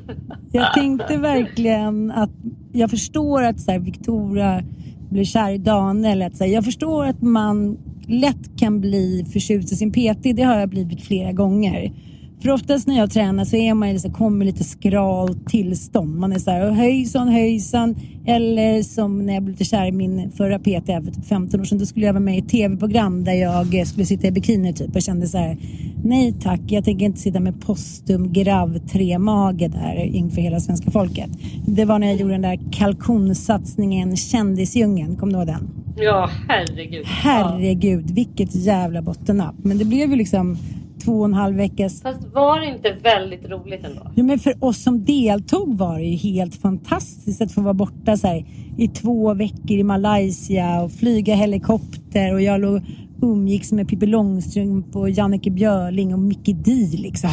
Jag 0.53 0.75
tänkte 0.75 1.17
verkligen 1.17 2.11
att 2.11 2.31
jag 2.73 2.91
förstår 2.91 3.43
att 3.43 3.61
så 3.61 3.71
här, 3.71 3.79
Victoria 3.79 4.63
blir 5.11 5.25
kär 5.25 5.51
i 5.51 5.59
Daniel. 5.59 6.23
Att, 6.23 6.37
så 6.37 6.45
här, 6.45 6.51
jag 6.51 6.65
förstår 6.65 7.05
att 7.05 7.23
man 7.23 7.79
lätt 8.07 8.59
kan 8.59 8.81
bli 8.81 9.27
förtjust 9.33 9.73
i 9.73 9.77
sin 9.77 9.93
PT. 9.93 10.23
Det 10.23 10.43
har 10.43 10.61
jag 10.61 10.69
blivit 10.69 11.03
flera 11.03 11.33
gånger. 11.33 11.93
För 12.43 12.51
oftast 12.51 12.87
när 12.87 12.99
jag 12.99 13.11
tränar 13.11 13.45
så 13.45 13.57
är 13.57 13.75
man 13.75 13.99
kommer 13.99 14.45
i 14.45 14.47
lite 14.47 14.65
skralt 14.65 15.47
tillstånd. 15.47 16.19
Man 16.19 16.33
är 16.33 16.39
så 16.39 16.51
här 16.51 16.71
höjsan 16.71 17.29
höjsan. 17.29 17.97
Eller 18.27 18.83
som 18.83 19.27
när 19.27 19.35
jag 19.35 19.43
blev 19.43 19.53
lite 19.53 19.65
kär 19.65 19.87
i 19.87 19.93
min 19.93 20.31
förra 20.31 20.59
PT 20.59 20.87
för 20.87 21.13
typ 21.13 21.27
15 21.27 21.61
år 21.61 21.65
sedan. 21.65 21.79
Då 21.79 21.87
skulle 21.87 22.07
jag 22.07 22.13
vara 22.13 22.23
med 22.23 22.37
i 22.37 22.39
ett 22.39 22.49
tv-program 22.49 23.25
där 23.25 23.33
jag 23.33 23.87
skulle 23.87 24.07
sitta 24.07 24.27
i 24.27 24.31
bikini 24.31 24.73
typ. 24.73 24.97
Och 24.97 25.03
kände 25.03 25.27
så 25.27 25.39
här 25.39 25.57
nej 26.05 26.35
tack 26.43 26.61
jag 26.67 26.85
tänker 26.85 27.07
inte 27.07 27.21
sitta 27.21 27.41
med 27.41 27.61
postum 27.61 28.33
grav 28.33 28.79
tre-mage 28.79 29.69
där 29.69 29.97
inför 29.97 30.41
hela 30.41 30.61
svenska 30.61 30.91
folket. 30.91 31.31
Det 31.67 31.85
var 31.85 31.99
när 31.99 32.07
jag 32.07 32.17
gjorde 32.17 32.35
den 32.35 32.43
där 32.43 32.61
kalkonsatsningen 32.73 34.17
Kändisdjungeln. 34.17 35.17
Kommer 35.17 35.33
du 35.33 35.39
ihåg 35.39 35.47
den? 35.47 35.71
Ja, 35.97 36.31
herregud. 36.49 37.07
Herregud, 37.07 38.11
vilket 38.11 38.55
jävla 38.55 39.03
bottennapp. 39.03 39.55
Men 39.63 39.79
det 39.79 39.85
blev 39.85 40.11
ju 40.11 40.17
liksom 40.17 40.59
två 41.05 41.19
och 41.19 41.25
en 41.25 41.35
halv 41.35 41.57
veckas... 41.57 42.03
Fast 42.03 42.25
var 42.35 42.61
det 42.61 42.67
inte 42.67 42.93
väldigt 43.03 43.51
roligt 43.51 43.85
ändå? 43.85 44.11
Ja, 44.15 44.23
men 44.23 44.39
för 44.39 44.65
oss 44.65 44.83
som 44.83 45.05
deltog 45.05 45.79
var 45.79 45.99
det 45.99 46.05
ju 46.05 46.17
helt 46.17 46.55
fantastiskt 46.55 47.43
att 47.43 47.53
få 47.53 47.61
vara 47.61 47.75
borta 47.75 48.17
så 48.17 48.27
här, 48.27 48.45
i 48.79 48.89
två 48.89 49.35
veckor 49.35 49.71
i 49.71 49.83
Malaysia 49.83 50.83
och 50.83 50.93
flyga 50.93 51.35
helikopter 51.35 52.35
och 52.35 52.43
jag 52.43 52.61
låg 52.61 52.83
umgicks 53.23 53.73
med 53.73 53.89
Pippi 53.89 54.07
Långstrump 54.07 54.97
och 54.97 55.11
Jannike 55.11 55.51
Björling 55.51 56.15
och 56.15 56.21
Mickey 56.21 56.53
D 56.53 56.71
liksom. 56.93 57.29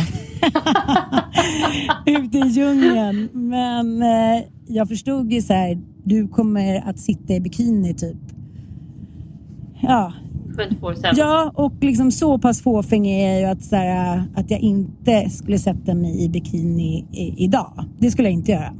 Ute 2.06 2.38
i 2.38 2.48
djungeln. 2.48 3.30
Men 3.34 4.02
eh, 4.02 4.44
jag 4.68 4.88
förstod 4.88 5.34
ju 5.34 5.42
så 5.42 5.54
här, 5.54 5.80
du 6.04 6.28
kommer 6.28 6.90
att 6.90 7.00
sitta 7.00 7.34
i 7.34 7.40
bikini 7.40 7.94
typ. 7.94 8.18
Ja, 9.82 10.14
24-7. 10.60 11.14
Ja, 11.16 11.52
och 11.56 11.74
liksom 11.82 12.12
så 12.12 12.40
pass 12.40 12.62
fåfäng 12.62 13.08
är 13.08 13.30
jag 13.30 13.40
ju 13.40 13.46
att, 13.46 13.64
så 13.64 13.76
här, 13.76 14.24
att 14.36 14.52
jag 14.52 14.60
inte 14.60 15.30
skulle 15.30 15.60
sätta 15.60 15.94
mig 15.94 16.24
i 16.24 16.30
bikini 16.30 17.06
i, 17.12 17.44
idag. 17.44 17.86
Det 18.00 18.12
skulle 18.12 18.28
jag 18.28 18.34
inte 18.34 18.52
göra. 18.52 18.74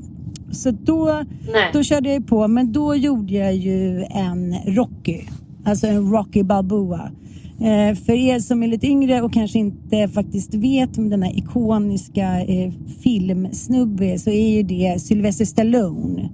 Så 0.52 0.72
då, 0.72 1.24
Nej. 1.54 1.70
då 1.74 1.84
körde 1.84 2.14
jag 2.14 2.28
på, 2.28 2.48
men 2.48 2.72
då 2.72 2.96
gjorde 2.96 3.34
jag 3.34 3.56
ju 3.56 4.04
en 4.04 4.56
Rocky. 4.66 5.22
Alltså 5.66 5.88
en 5.88 6.12
Rocky 6.12 6.44
Balboa. 6.44 7.12
Eh, 7.62 7.96
för 7.96 8.14
er 8.14 8.40
som 8.40 8.64
är 8.64 8.68
lite 8.68 8.88
yngre 8.88 9.22
och 9.22 9.34
kanske 9.34 9.60
inte 9.60 10.08
faktiskt 10.08 10.54
vet 10.54 10.98
om 10.98 11.10
denna 11.10 11.32
ikoniska 11.32 12.42
eh, 12.42 12.72
filmsnubbe 13.04 14.20
så 14.20 14.30
är 14.30 14.50
ju 14.58 14.64
det 14.64 15.02
Sylvester 15.02 15.46
Stallone 15.46 16.30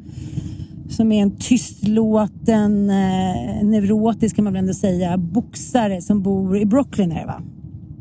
som 0.90 1.12
är 1.12 1.22
en 1.22 1.38
tystlåten, 1.38 2.90
eh, 2.90 3.64
neurotisk 3.64 4.36
kan 4.36 4.44
man 4.44 4.54
väl 4.54 4.60
ändå 4.60 4.74
säga, 4.74 5.18
boxare 5.18 6.02
som 6.02 6.22
bor 6.22 6.58
i 6.58 6.66
Brooklyn 6.66 7.12
är 7.12 7.20
det 7.20 7.26
va? 7.26 7.42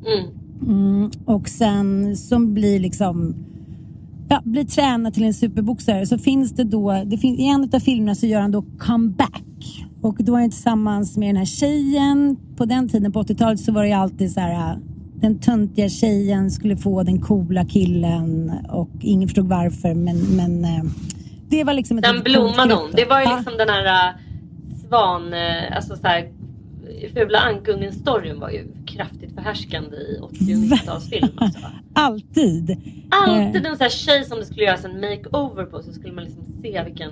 Mm. 0.06 0.44
Mm, 0.66 1.10
och 1.24 1.48
sen 1.48 2.16
som 2.16 2.54
blir 2.54 2.80
liksom 2.80 3.34
ja, 4.28 4.42
blir 4.44 4.64
tränad 4.64 5.14
till 5.14 5.24
en 5.24 5.34
superboxare 5.34 6.06
så 6.06 6.18
finns 6.18 6.52
det 6.52 6.64
då, 6.64 7.04
det 7.06 7.18
finns, 7.18 7.38
i 7.38 7.46
en 7.46 7.70
av 7.72 7.80
filmerna 7.80 8.14
så 8.14 8.26
gör 8.26 8.40
han 8.40 8.50
då 8.50 8.64
comeback 8.78 9.86
Och 10.00 10.16
då 10.18 10.32
var 10.32 10.40
jag 10.40 10.50
tillsammans 10.50 11.16
med 11.16 11.28
den 11.28 11.36
här 11.36 11.44
tjejen. 11.44 12.36
På 12.56 12.64
den 12.64 12.88
tiden, 12.88 13.12
på 13.12 13.22
80-talet, 13.22 13.60
så 13.60 13.72
var 13.72 13.82
det 13.82 13.88
ju 13.88 13.94
alltid 13.94 14.32
så 14.32 14.40
här 14.40 14.78
den 15.20 15.38
töntiga 15.38 15.88
tjejen 15.88 16.50
skulle 16.50 16.76
få 16.76 17.02
den 17.02 17.20
coola 17.20 17.64
killen 17.64 18.52
och 18.68 18.90
ingen 19.00 19.28
förstod 19.28 19.48
varför 19.48 19.94
men, 19.94 20.16
men 20.18 20.64
eh, 20.64 20.84
det 21.58 21.64
var 21.64 21.74
liksom 21.74 22.00
Den 22.00 22.22
blommade 22.22 22.74
hon. 22.74 22.90
Det 22.92 23.04
var 23.04 23.20
ju 23.20 23.36
liksom 23.36 23.56
den 23.56 23.68
här 23.68 23.84
uh, 23.84 24.20
svan, 24.86 25.34
uh, 25.34 25.76
alltså 25.76 25.96
så 25.96 26.06
här, 26.06 26.28
fula 27.14 27.38
ankungen-storyn 27.38 28.40
var 28.40 28.50
ju 28.50 28.66
kraftigt 28.86 29.34
förhärskande 29.34 29.96
i 29.96 30.18
80 30.22 30.38
och 30.38 30.48
90-talsfilm. 30.48 31.32
Alltså. 31.36 31.60
Alltid. 31.94 32.76
Alltid 33.10 33.66
Eh, 33.66 33.70
en 33.70 33.76
sån 33.76 33.84
här 33.84 33.88
tjej 33.88 34.24
som 34.24 34.38
det 34.38 34.44
skulle 34.44 34.64
göras 34.64 34.84
en 34.84 35.00
makeover 35.00 35.64
på 35.64 35.82
så 35.82 35.92
skulle 35.92 36.12
man 36.12 36.24
liksom 36.24 36.44
se 36.62 36.82
vilken 36.84 37.10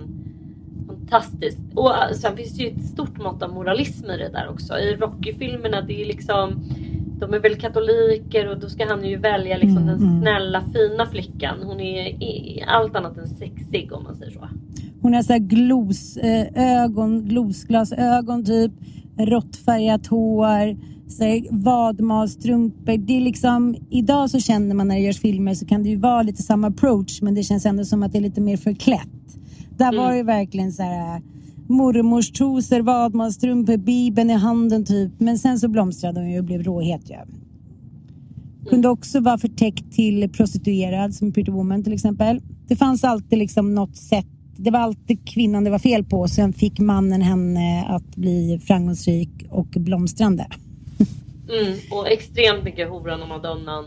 fantastisk. 0.86 1.58
Och 1.74 1.90
uh, 1.90 2.12
sen 2.14 2.36
finns 2.36 2.56
det 2.56 2.62
ju 2.62 2.70
ett 2.70 2.84
stort 2.84 3.18
mått 3.18 3.42
av 3.42 3.54
moralism 3.54 4.10
i 4.10 4.16
det 4.16 4.28
där 4.28 4.48
också. 4.48 4.78
I 4.78 4.96
Rocky-filmerna 4.96 5.80
det 5.80 6.02
är 6.02 6.06
liksom 6.06 6.64
de 7.22 7.34
är 7.34 7.38
väl 7.38 7.56
katoliker 7.56 8.50
och 8.50 8.60
då 8.60 8.68
ska 8.68 8.88
han 8.88 9.04
ju 9.04 9.16
välja 9.16 9.56
liksom 9.56 9.82
Mm, 9.82 9.86
den 9.86 10.08
mm. 10.08 10.20
snälla 10.20 10.62
fina 10.72 11.06
flickan. 11.06 11.62
Hon 11.62 11.80
är 11.80 12.64
allt 12.66 12.96
annat 12.96 13.18
än 13.18 13.28
sexig 13.28 13.92
om 13.92 14.04
man 14.04 14.16
säger 14.16 14.32
så. 14.32 14.48
Hon 15.02 15.14
har 15.14 15.22
så 15.22 15.32
här 15.32 15.40
glos, 15.40 16.16
eh, 16.16 16.46
ögon, 16.82 17.28
glosglasögon 17.28 18.44
typ, 18.44 18.72
råttfärgat 19.18 20.06
hår, 20.06 20.76
vadmalstrumpor. 21.50 22.96
Det 22.96 23.16
är 23.16 23.20
liksom, 23.20 23.76
idag 23.90 24.30
så 24.30 24.40
känner 24.40 24.74
man 24.74 24.88
när 24.88 24.94
det 24.94 25.00
görs 25.00 25.20
filmer 25.20 25.54
så 25.54 25.66
kan 25.66 25.82
det 25.82 25.88
ju 25.88 25.96
vara 25.96 26.22
lite 26.22 26.42
samma 26.42 26.66
approach 26.66 27.22
men 27.22 27.34
det 27.34 27.42
känns 27.42 27.66
ändå 27.66 27.84
som 27.84 28.02
att 28.02 28.12
det 28.12 28.18
är 28.18 28.22
lite 28.22 28.40
mer 28.40 28.56
förklätt. 28.56 29.08
Där 29.76 29.96
var 29.96 30.14
det 30.14 30.22
verkligen 30.22 30.72
så 30.72 30.82
här 30.82 31.22
mormors 31.68 32.32
trosor, 32.32 32.80
vadmalstrumpor, 32.80 33.76
bibeln 33.76 34.30
i 34.30 34.34
handen 34.34 34.84
typ. 34.84 35.12
Men 35.18 35.38
sen 35.38 35.58
så 35.58 35.68
blomstrade 35.68 36.20
hon 36.20 36.30
ju 36.30 36.38
och 36.38 36.44
blev 36.44 36.62
råhet 36.62 37.10
ju. 37.10 37.16
Kunde 38.70 38.88
också 38.88 39.20
vara 39.20 39.38
förtäckt 39.38 39.92
till 39.92 40.28
prostituerad 40.32 41.14
som 41.14 41.32
Pretty 41.32 41.50
Woman 41.52 41.84
till 41.84 41.92
exempel. 41.92 42.40
Det 42.68 42.76
fanns 42.76 43.04
alltid 43.04 43.38
liksom 43.38 43.74
något 43.74 43.96
sätt. 43.96 44.26
Det 44.56 44.70
var 44.70 44.78
alltid 44.80 45.28
kvinnan 45.28 45.64
det 45.64 45.70
var 45.70 45.78
fel 45.78 46.04
på. 46.04 46.28
Sen 46.28 46.52
fick 46.52 46.78
mannen 46.80 47.22
henne 47.22 47.84
att 47.88 48.16
bli 48.16 48.60
framgångsrik 48.64 49.30
och 49.50 49.66
blomstrande. 49.66 50.46
Mm, 51.60 51.78
och 51.90 52.08
extremt 52.08 52.64
mycket 52.64 52.88
horan 52.90 53.22
och 53.22 53.28
madonnan 53.28 53.84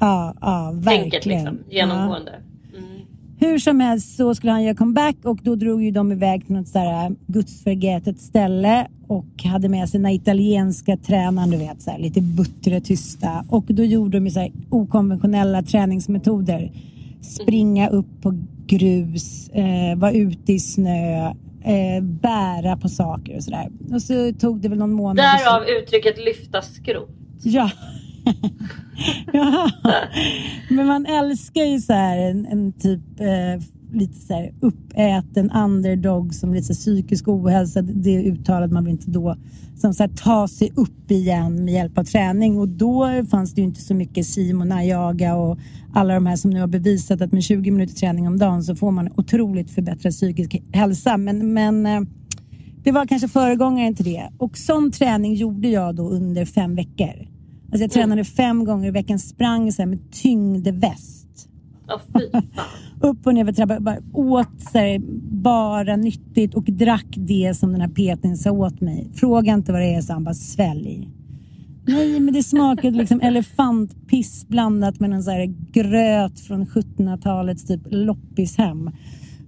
Ja, 0.00 0.34
ja 0.40 0.70
tänket 0.84 1.12
verkligen. 1.14 1.44
liksom, 1.44 1.58
Ja. 1.68 1.76
genomgående. 1.76 2.30
Mm. 2.30 2.42
Hur 3.38 3.58
som 3.58 3.80
helst 3.80 4.16
så 4.16 4.34
skulle 4.34 4.52
han 4.52 4.62
göra 4.62 4.74
comeback 4.74 5.16
och 5.24 5.38
då 5.42 5.54
drog 5.54 5.82
ju 5.82 5.90
de 5.90 6.12
iväg 6.12 6.46
till 6.46 6.54
något 6.54 6.68
sådär 6.68 7.14
gudsförgätet 7.26 8.20
ställe 8.20 8.86
och 9.08 9.44
hade 9.44 9.68
med 9.68 9.88
sig 9.88 10.00
den 10.00 10.12
italienska 10.12 10.96
tränaren, 10.96 11.50
du 11.50 11.56
vet, 11.56 11.82
så 11.82 11.90
här, 11.90 11.98
lite 11.98 12.20
buttre, 12.20 12.80
tysta. 12.80 13.44
Och 13.48 13.64
då 13.68 13.84
gjorde 13.84 14.16
de 14.16 14.26
ju 14.26 14.30
så 14.30 14.40
här 14.40 14.52
okonventionella 14.70 15.62
träningsmetoder. 15.62 16.72
Springa 17.20 17.88
upp 17.88 18.22
på 18.22 18.38
grus, 18.66 19.48
eh, 19.48 19.96
vara 19.96 20.12
ute 20.12 20.52
i 20.52 20.58
snö, 20.58 21.26
eh, 21.64 22.02
bära 22.02 22.76
på 22.76 22.88
saker 22.88 23.36
och 23.36 23.44
sådär. 23.44 23.70
Och 23.92 24.02
så 24.02 24.32
tog 24.32 24.60
det 24.60 24.68
väl 24.68 24.78
någon 24.78 24.92
månad. 24.92 25.16
Därav 25.16 25.62
uttrycket 25.82 26.24
lyfta 26.24 26.62
skrot. 26.62 27.10
Ja. 27.42 27.70
ja. 29.34 29.70
Men 30.70 30.86
man 30.86 31.06
älskar 31.06 31.62
ju 31.62 31.80
så 31.80 31.92
här 31.92 32.18
en, 32.18 32.46
en 32.46 32.72
typ 32.72 33.20
eh, 33.20 33.64
lite 33.94 34.20
så 34.26 34.34
här 34.34 34.54
uppäten 34.60 35.50
underdog 35.50 36.34
som 36.34 36.54
lite 36.54 36.74
psykisk 36.74 37.28
ohälsa. 37.28 37.82
Det 37.82 38.22
uttalade 38.22 38.74
man 38.74 38.84
väl 38.84 38.92
inte 38.92 39.10
då. 39.10 39.36
Som 39.76 39.94
så 39.94 40.02
här 40.02 40.10
ta 40.10 40.48
sig 40.48 40.72
upp 40.76 41.10
igen 41.10 41.64
med 41.64 41.74
hjälp 41.74 41.98
av 41.98 42.04
träning 42.04 42.58
och 42.58 42.68
då 42.68 43.24
fanns 43.30 43.54
det 43.54 43.60
ju 43.60 43.66
inte 43.66 43.80
så 43.80 43.94
mycket 43.94 44.26
Simon 44.26 44.72
Ayaga 44.72 45.34
och 45.36 45.58
alla 45.94 46.14
de 46.14 46.26
här 46.26 46.36
som 46.36 46.50
nu 46.50 46.60
har 46.60 46.66
bevisat 46.66 47.20
att 47.20 47.32
med 47.32 47.42
20 47.42 47.70
minuter 47.70 47.94
träning 47.94 48.26
om 48.26 48.38
dagen 48.38 48.64
så 48.64 48.76
får 48.76 48.90
man 48.90 49.12
otroligt 49.16 49.70
förbättrad 49.70 50.12
psykisk 50.12 50.62
hälsa. 50.72 51.16
Men, 51.16 51.52
men 51.52 51.86
eh, 51.86 52.00
det 52.84 52.92
var 52.92 53.06
kanske 53.06 53.28
föregångaren 53.28 53.94
till 53.94 54.04
det. 54.04 54.30
Och 54.38 54.58
sån 54.58 54.90
träning 54.90 55.34
gjorde 55.34 55.68
jag 55.68 55.94
då 55.94 56.08
under 56.08 56.44
fem 56.44 56.74
veckor. 56.74 57.33
Alltså 57.74 57.84
jag 57.84 57.90
tränade 57.90 58.24
fem 58.24 58.64
gånger 58.64 58.88
i 58.88 58.90
veckan, 58.90 59.18
sprang 59.18 59.72
så 59.72 59.82
här 59.82 59.86
med 59.86 60.12
tyngdväst. 60.12 61.48
Fan. 61.86 62.42
Upp 63.00 63.26
och 63.26 63.34
ner 63.34 63.44
för 63.44 63.52
trappan, 63.52 63.84
bara 63.84 63.98
åt 64.12 64.60
så 64.72 64.78
här, 64.78 64.98
bara 65.42 65.96
nyttigt 65.96 66.54
och 66.54 66.64
drack 66.64 67.06
det 67.16 67.54
som 67.56 67.72
den 67.72 67.80
här 67.80 67.88
peten 67.88 68.36
sa 68.36 68.50
åt 68.50 68.80
mig. 68.80 69.10
Fråga 69.14 69.52
inte 69.52 69.72
vad 69.72 69.80
det 69.80 69.94
är, 69.94 70.00
sa 70.00 70.12
han, 70.12 70.24
bara 70.24 70.34
svälj. 70.34 71.08
Nej, 71.86 72.20
men 72.20 72.34
det 72.34 72.42
smakade 72.42 72.98
liksom 72.98 73.20
elefantpiss 73.22 74.48
blandat 74.48 75.00
med 75.00 75.10
någon 75.10 75.22
så 75.22 75.30
här 75.30 75.54
gröt 75.72 76.40
från 76.40 76.66
1700-talets 76.66 77.64
typ 77.64 77.82
loppishem. 77.90 78.90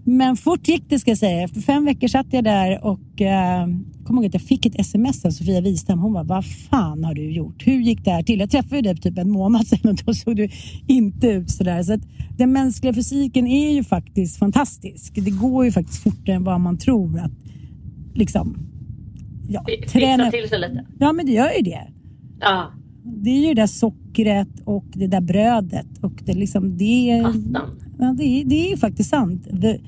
Men 0.08 0.36
fort 0.36 0.68
gick 0.68 0.84
det 0.88 0.98
ska 0.98 1.10
jag 1.10 1.18
säga. 1.18 1.42
Efter 1.42 1.60
fem 1.60 1.84
veckor 1.84 2.08
satt 2.08 2.26
jag 2.30 2.44
där 2.44 2.84
och 2.84 3.22
eh, 3.22 3.66
kom 4.04 4.16
ihåg 4.16 4.26
att 4.26 4.34
jag 4.34 4.42
fick 4.42 4.66
ett 4.66 4.80
sms 4.80 5.24
av 5.24 5.30
Sofia 5.30 5.60
Wistam. 5.60 5.98
Hon 5.98 6.12
bara, 6.12 6.24
vad 6.24 6.44
fan 6.44 7.04
har 7.04 7.14
du 7.14 7.30
gjort? 7.30 7.66
Hur 7.66 7.80
gick 7.80 8.04
det 8.04 8.10
här 8.10 8.22
till? 8.22 8.40
Jag 8.40 8.50
träffade 8.50 8.82
dig 8.82 8.94
för 8.94 9.02
typ 9.02 9.18
en 9.18 9.30
månad 9.30 9.66
sedan 9.66 9.90
och 9.90 9.96
då 10.04 10.14
såg 10.14 10.36
du 10.36 10.48
inte 10.86 11.26
ut 11.26 11.50
sådär. 11.50 11.82
Så 11.82 11.92
att 11.92 12.00
den 12.38 12.52
mänskliga 12.52 12.94
fysiken 12.94 13.46
är 13.46 13.70
ju 13.72 13.84
faktiskt 13.84 14.38
fantastisk. 14.38 15.14
Det 15.14 15.30
går 15.30 15.64
ju 15.64 15.72
faktiskt 15.72 16.02
fortare 16.02 16.36
än 16.36 16.44
vad 16.44 16.60
man 16.60 16.78
tror 16.78 17.18
att 17.18 17.32
liksom 18.14 18.58
ja, 19.48 19.64
träna. 19.88 20.30
Till 20.30 20.48
sig 20.48 20.60
lite. 20.60 20.86
Ja, 20.98 21.12
men 21.12 21.26
det 21.26 21.32
gör 21.32 21.50
ju 21.56 21.62
det. 21.62 21.86
Ja, 22.40 22.72
Det 23.04 23.30
är 23.30 23.40
ju 23.40 23.54
det 23.54 23.62
där 23.62 23.66
sockret 23.66 24.60
och 24.64 24.86
det 24.94 25.06
där 25.06 25.20
brödet 25.20 25.98
och 26.00 26.22
det 26.24 26.34
liksom 26.34 26.76
det. 26.76 27.22
pastan. 27.24 27.85
Ja, 27.98 28.14
det, 28.18 28.24
är, 28.24 28.44
det 28.44 28.66
är 28.66 28.70
ju 28.70 28.76
faktiskt 28.76 29.10
sant. 29.10 29.44
The, 29.44 29.78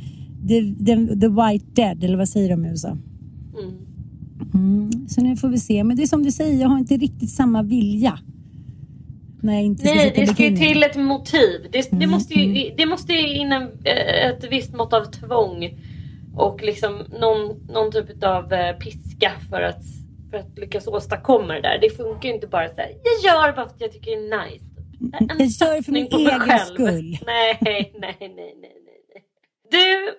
the, 0.48 0.74
the, 0.86 1.20
the 1.20 1.28
white 1.28 1.64
dead, 1.74 2.04
eller 2.04 2.16
vad 2.16 2.28
säger 2.28 2.50
de 2.50 2.64
i 2.64 2.68
USA? 2.68 2.88
Mm. 2.88 3.74
Mm. 4.54 5.08
Så 5.08 5.20
nu 5.20 5.36
får 5.36 5.48
vi 5.48 5.58
se. 5.58 5.84
Men 5.84 5.96
det 5.96 6.02
är 6.02 6.06
som 6.06 6.22
du 6.22 6.32
säger, 6.32 6.60
jag 6.60 6.68
har 6.68 6.78
inte 6.78 6.96
riktigt 6.96 7.30
samma 7.30 7.62
vilja. 7.62 8.18
När 9.40 9.54
jag 9.54 9.62
inte 9.62 9.86
ska 9.86 9.94
Nej, 9.94 10.12
i 10.16 10.20
det 10.20 10.26
ska 10.26 10.44
ju 10.44 10.56
till 10.56 10.82
ett 10.82 10.96
motiv. 10.96 11.66
Det, 11.72 11.90
det, 11.90 11.96
Mm, 11.96 12.10
måste 12.10 12.34
ju, 12.34 12.74
det 12.76 12.86
måste 12.86 13.12
ju 13.12 13.34
in 13.34 13.52
en, 13.52 13.62
eh, 13.62 14.28
ett 14.28 14.44
visst 14.50 14.74
mått 14.74 14.92
av 14.92 15.04
tvång 15.04 15.78
och 16.34 16.62
liksom 16.62 17.02
någon, 17.20 17.66
någon 17.68 17.92
typ 17.92 18.24
av 18.24 18.52
eh, 18.52 18.76
piska 18.76 19.32
för 19.50 19.62
att, 19.62 19.82
för 20.30 20.38
att 20.38 20.58
lyckas 20.58 20.86
åstadkomma 20.86 21.54
det 21.54 21.60
där. 21.60 21.78
Det 21.80 21.90
funkar 21.90 22.28
ju 22.28 22.34
inte 22.34 22.46
bara 22.46 22.68
så 22.68 22.76
här, 22.76 22.88
jag 23.04 23.32
gör 23.32 23.52
bara 23.52 23.68
för 23.68 23.74
att 23.74 23.80
jag 23.80 23.92
tycker 23.92 24.10
det 24.10 24.16
är 24.16 24.50
nice. 24.50 24.64
En 25.00 25.26
Jag 25.38 25.48
gör 25.48 25.76
det 25.76 25.82
för 25.82 25.92
min 25.92 26.06
egen 26.12 26.40
själv. 26.40 26.74
skull. 26.74 27.18
Nej, 27.26 27.58
nej, 27.60 27.92
nej, 28.00 28.16
nej, 28.20 28.34
nej. 28.36 28.56
nej. 28.84 29.24
Du, 29.70 30.14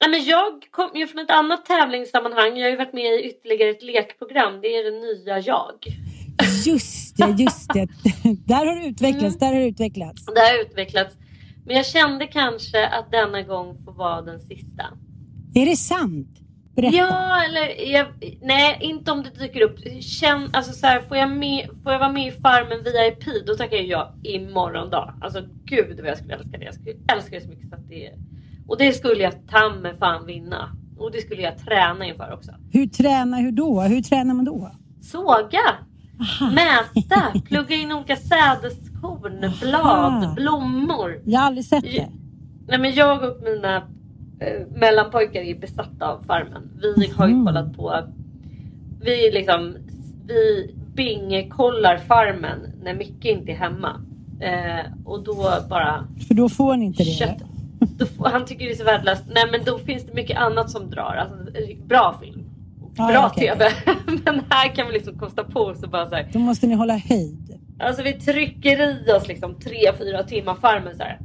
nej, 0.00 0.10
men 0.10 0.24
jag 0.24 0.52
kom 0.70 0.90
ju 0.94 1.06
från 1.06 1.22
ett 1.24 1.30
annat 1.30 1.64
tävlingssammanhang. 1.66 2.56
Jag 2.56 2.66
har 2.66 2.70
ju 2.70 2.76
varit 2.76 2.92
med 2.92 3.14
i 3.14 3.22
ytterligare 3.24 3.70
ett 3.70 3.82
lekprogram. 3.82 4.60
Det 4.60 4.68
är 4.68 4.84
det 4.92 5.00
nya 5.00 5.38
jag. 5.40 5.74
Just 6.66 7.16
det, 7.16 7.36
just 7.38 7.72
det. 7.74 7.88
där 8.46 8.66
har 8.66 8.76
det 8.80 8.86
utvecklats, 8.86 9.36
Mm. 9.36 9.38
där 9.38 9.46
har 9.46 9.54
det 9.60 9.66
utvecklats. 9.68 10.24
Det 10.26 10.40
har 10.40 10.60
utvecklats. 10.62 11.16
Men 11.66 11.76
jag 11.76 11.86
kände 11.86 12.26
kanske 12.26 12.86
att 12.86 13.10
denna 13.10 13.42
gång 13.42 13.84
får 13.84 13.92
vara 13.92 14.22
den 14.22 14.40
sista. 14.40 14.84
Är 15.54 15.66
det 15.66 15.76
sant? 15.76 16.28
Berätta. 16.78 16.96
Ja, 16.96 17.44
eller 17.44 17.92
jag, 17.92 18.06
nej, 18.42 18.78
inte 18.80 19.12
om 19.12 19.22
det 19.22 19.30
dyker 19.30 19.60
upp. 19.60 19.78
Känn, 20.02 20.50
alltså 20.52 20.72
så 20.72 20.86
här, 20.86 21.00
får, 21.00 21.16
jag 21.16 21.30
med, 21.30 21.68
får 21.82 21.92
jag 21.92 21.98
vara 21.98 22.12
med 22.12 22.26
i 22.26 22.30
Farmen 22.30 22.78
VIP, 22.84 23.46
då 23.46 23.54
tackar 23.54 23.76
jag 23.76 24.12
imorgon 24.22 24.90
dag. 24.90 25.14
Alltså 25.20 25.42
gud 25.64 26.00
vad 26.00 26.10
jag 26.10 26.18
skulle 26.18 26.34
älska 26.34 26.58
det. 26.58 26.64
Jag 26.64 26.74
skulle 26.74 26.94
älska 27.12 27.36
det 27.36 27.42
så 27.42 27.48
mycket 27.48 27.68
så 27.68 27.74
att 27.74 27.88
det 27.88 28.10
Och 28.68 28.78
det 28.78 28.92
skulle 28.92 29.22
jag 29.22 29.32
ta 29.50 29.74
med 29.82 29.96
fan 29.98 30.26
vinna. 30.26 30.76
Och 30.98 31.12
det 31.12 31.20
skulle 31.20 31.42
jag 31.42 31.58
träna 31.58 32.06
inför 32.06 32.32
också. 32.32 32.52
Hur 32.72 32.86
tränar, 32.86 33.40
hur 33.40 33.52
då? 33.52 33.80
Hur 33.80 34.02
tränar 34.02 34.34
man 34.34 34.44
då? 34.44 34.70
Såga! 35.00 35.74
Aha. 36.20 36.50
Mäta! 36.50 37.40
Plugga 37.48 37.76
in 37.76 37.92
olika 37.92 38.16
sädeskorn, 38.16 39.52
blad, 39.60 40.34
blommor. 40.34 41.22
Jag 41.24 41.40
har 41.40 41.46
aldrig 41.46 41.64
sett 41.64 41.84
det. 41.84 42.08
Nej 42.68 42.78
men 42.78 42.94
jag 42.94 43.22
och 43.22 43.42
mina 43.42 43.82
mellanpojkar 44.74 45.40
är 45.40 45.54
besatta 45.54 46.06
av 46.12 46.22
Farmen. 46.26 46.70
Vi 46.96 47.06
har 47.16 47.28
ju 47.28 47.34
Mhm. 47.34 47.46
kollat 47.46 47.76
på, 47.76 47.94
vi 49.00 49.30
liksom, 49.32 49.76
vi 50.26 50.74
bingekollar 50.94 51.96
Farmen 51.98 52.58
när 52.82 52.94
Micke 52.94 53.24
inte 53.24 53.52
är 53.52 53.56
hemma. 53.56 54.00
Eh, 54.40 54.92
och 55.04 55.24
då 55.24 55.34
bara 55.70 56.04
För 56.28 56.34
då 56.34 56.48
får 56.48 56.76
ni 56.76 56.84
inte 56.84 57.04
det. 57.04 57.10
kött. 57.10 57.38
Får, 58.16 58.24
han 58.28 58.44
tycker 58.44 58.64
det 58.64 58.70
är 58.70 58.76
så 58.76 58.84
värdelöst. 58.84 59.24
Nej 59.34 59.44
men 59.52 59.60
då 59.64 59.78
finns 59.78 60.04
det 60.06 60.14
mycket 60.14 60.38
annat 60.38 60.70
som 60.70 60.90
drar. 60.90 61.14
Alltså, 61.16 61.52
bra 61.86 62.18
film. 62.22 62.44
Ja, 62.96 63.08
bra 63.08 63.30
okej, 63.32 63.48
TV. 63.48 63.64
men 64.24 64.40
här 64.48 64.74
kan 64.74 64.86
vi 64.86 64.92
liksom 64.92 65.18
kosta 65.18 65.44
på 65.44 65.60
oss 65.60 65.82
och 65.82 65.90
bara 65.90 66.08
så 66.08 66.14
här, 66.14 66.28
Då 66.32 66.38
måste 66.38 66.66
ni 66.66 66.74
hålla 66.74 66.96
höjd. 66.96 67.58
Alltså 67.80 68.02
vi 68.02 68.12
trycker 68.12 68.80
i 69.08 69.12
oss 69.12 69.28
liksom 69.28 69.54
3-4 69.54 70.22
timmar 70.26 70.54
Farmen 70.54 70.96
så 70.96 71.02
här. 71.02 71.18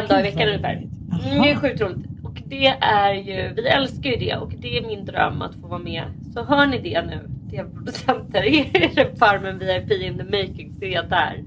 En 0.00 0.08
dag 0.08 0.20
i 0.20 0.22
veckan 0.22 0.48
ungefär. 0.48 0.72
Mm, 0.74 1.42
det 1.42 1.50
är 1.50 1.56
sjukt 1.56 1.80
roligt. 1.80 2.06
Och 2.34 2.40
det 2.48 2.66
är 2.80 3.14
ju, 3.14 3.54
vi 3.54 3.68
älskar 3.68 4.10
ju 4.10 4.16
det 4.16 4.36
och 4.36 4.52
det 4.58 4.78
är 4.78 4.82
min 4.86 5.04
dröm 5.04 5.42
att 5.42 5.54
få 5.54 5.66
vara 5.66 5.78
med. 5.78 6.04
Så 6.34 6.42
hör 6.42 6.66
ni 6.66 6.78
det 6.78 7.02
nu, 7.02 7.28
tv-producenter, 7.50 8.42
är 8.42 8.94
det 8.94 9.18
Farmen 9.18 9.58
VIP 9.58 9.90
in 10.02 10.18
the 10.18 10.24
making 10.24 10.76
jag 10.80 11.08
där 11.10 11.44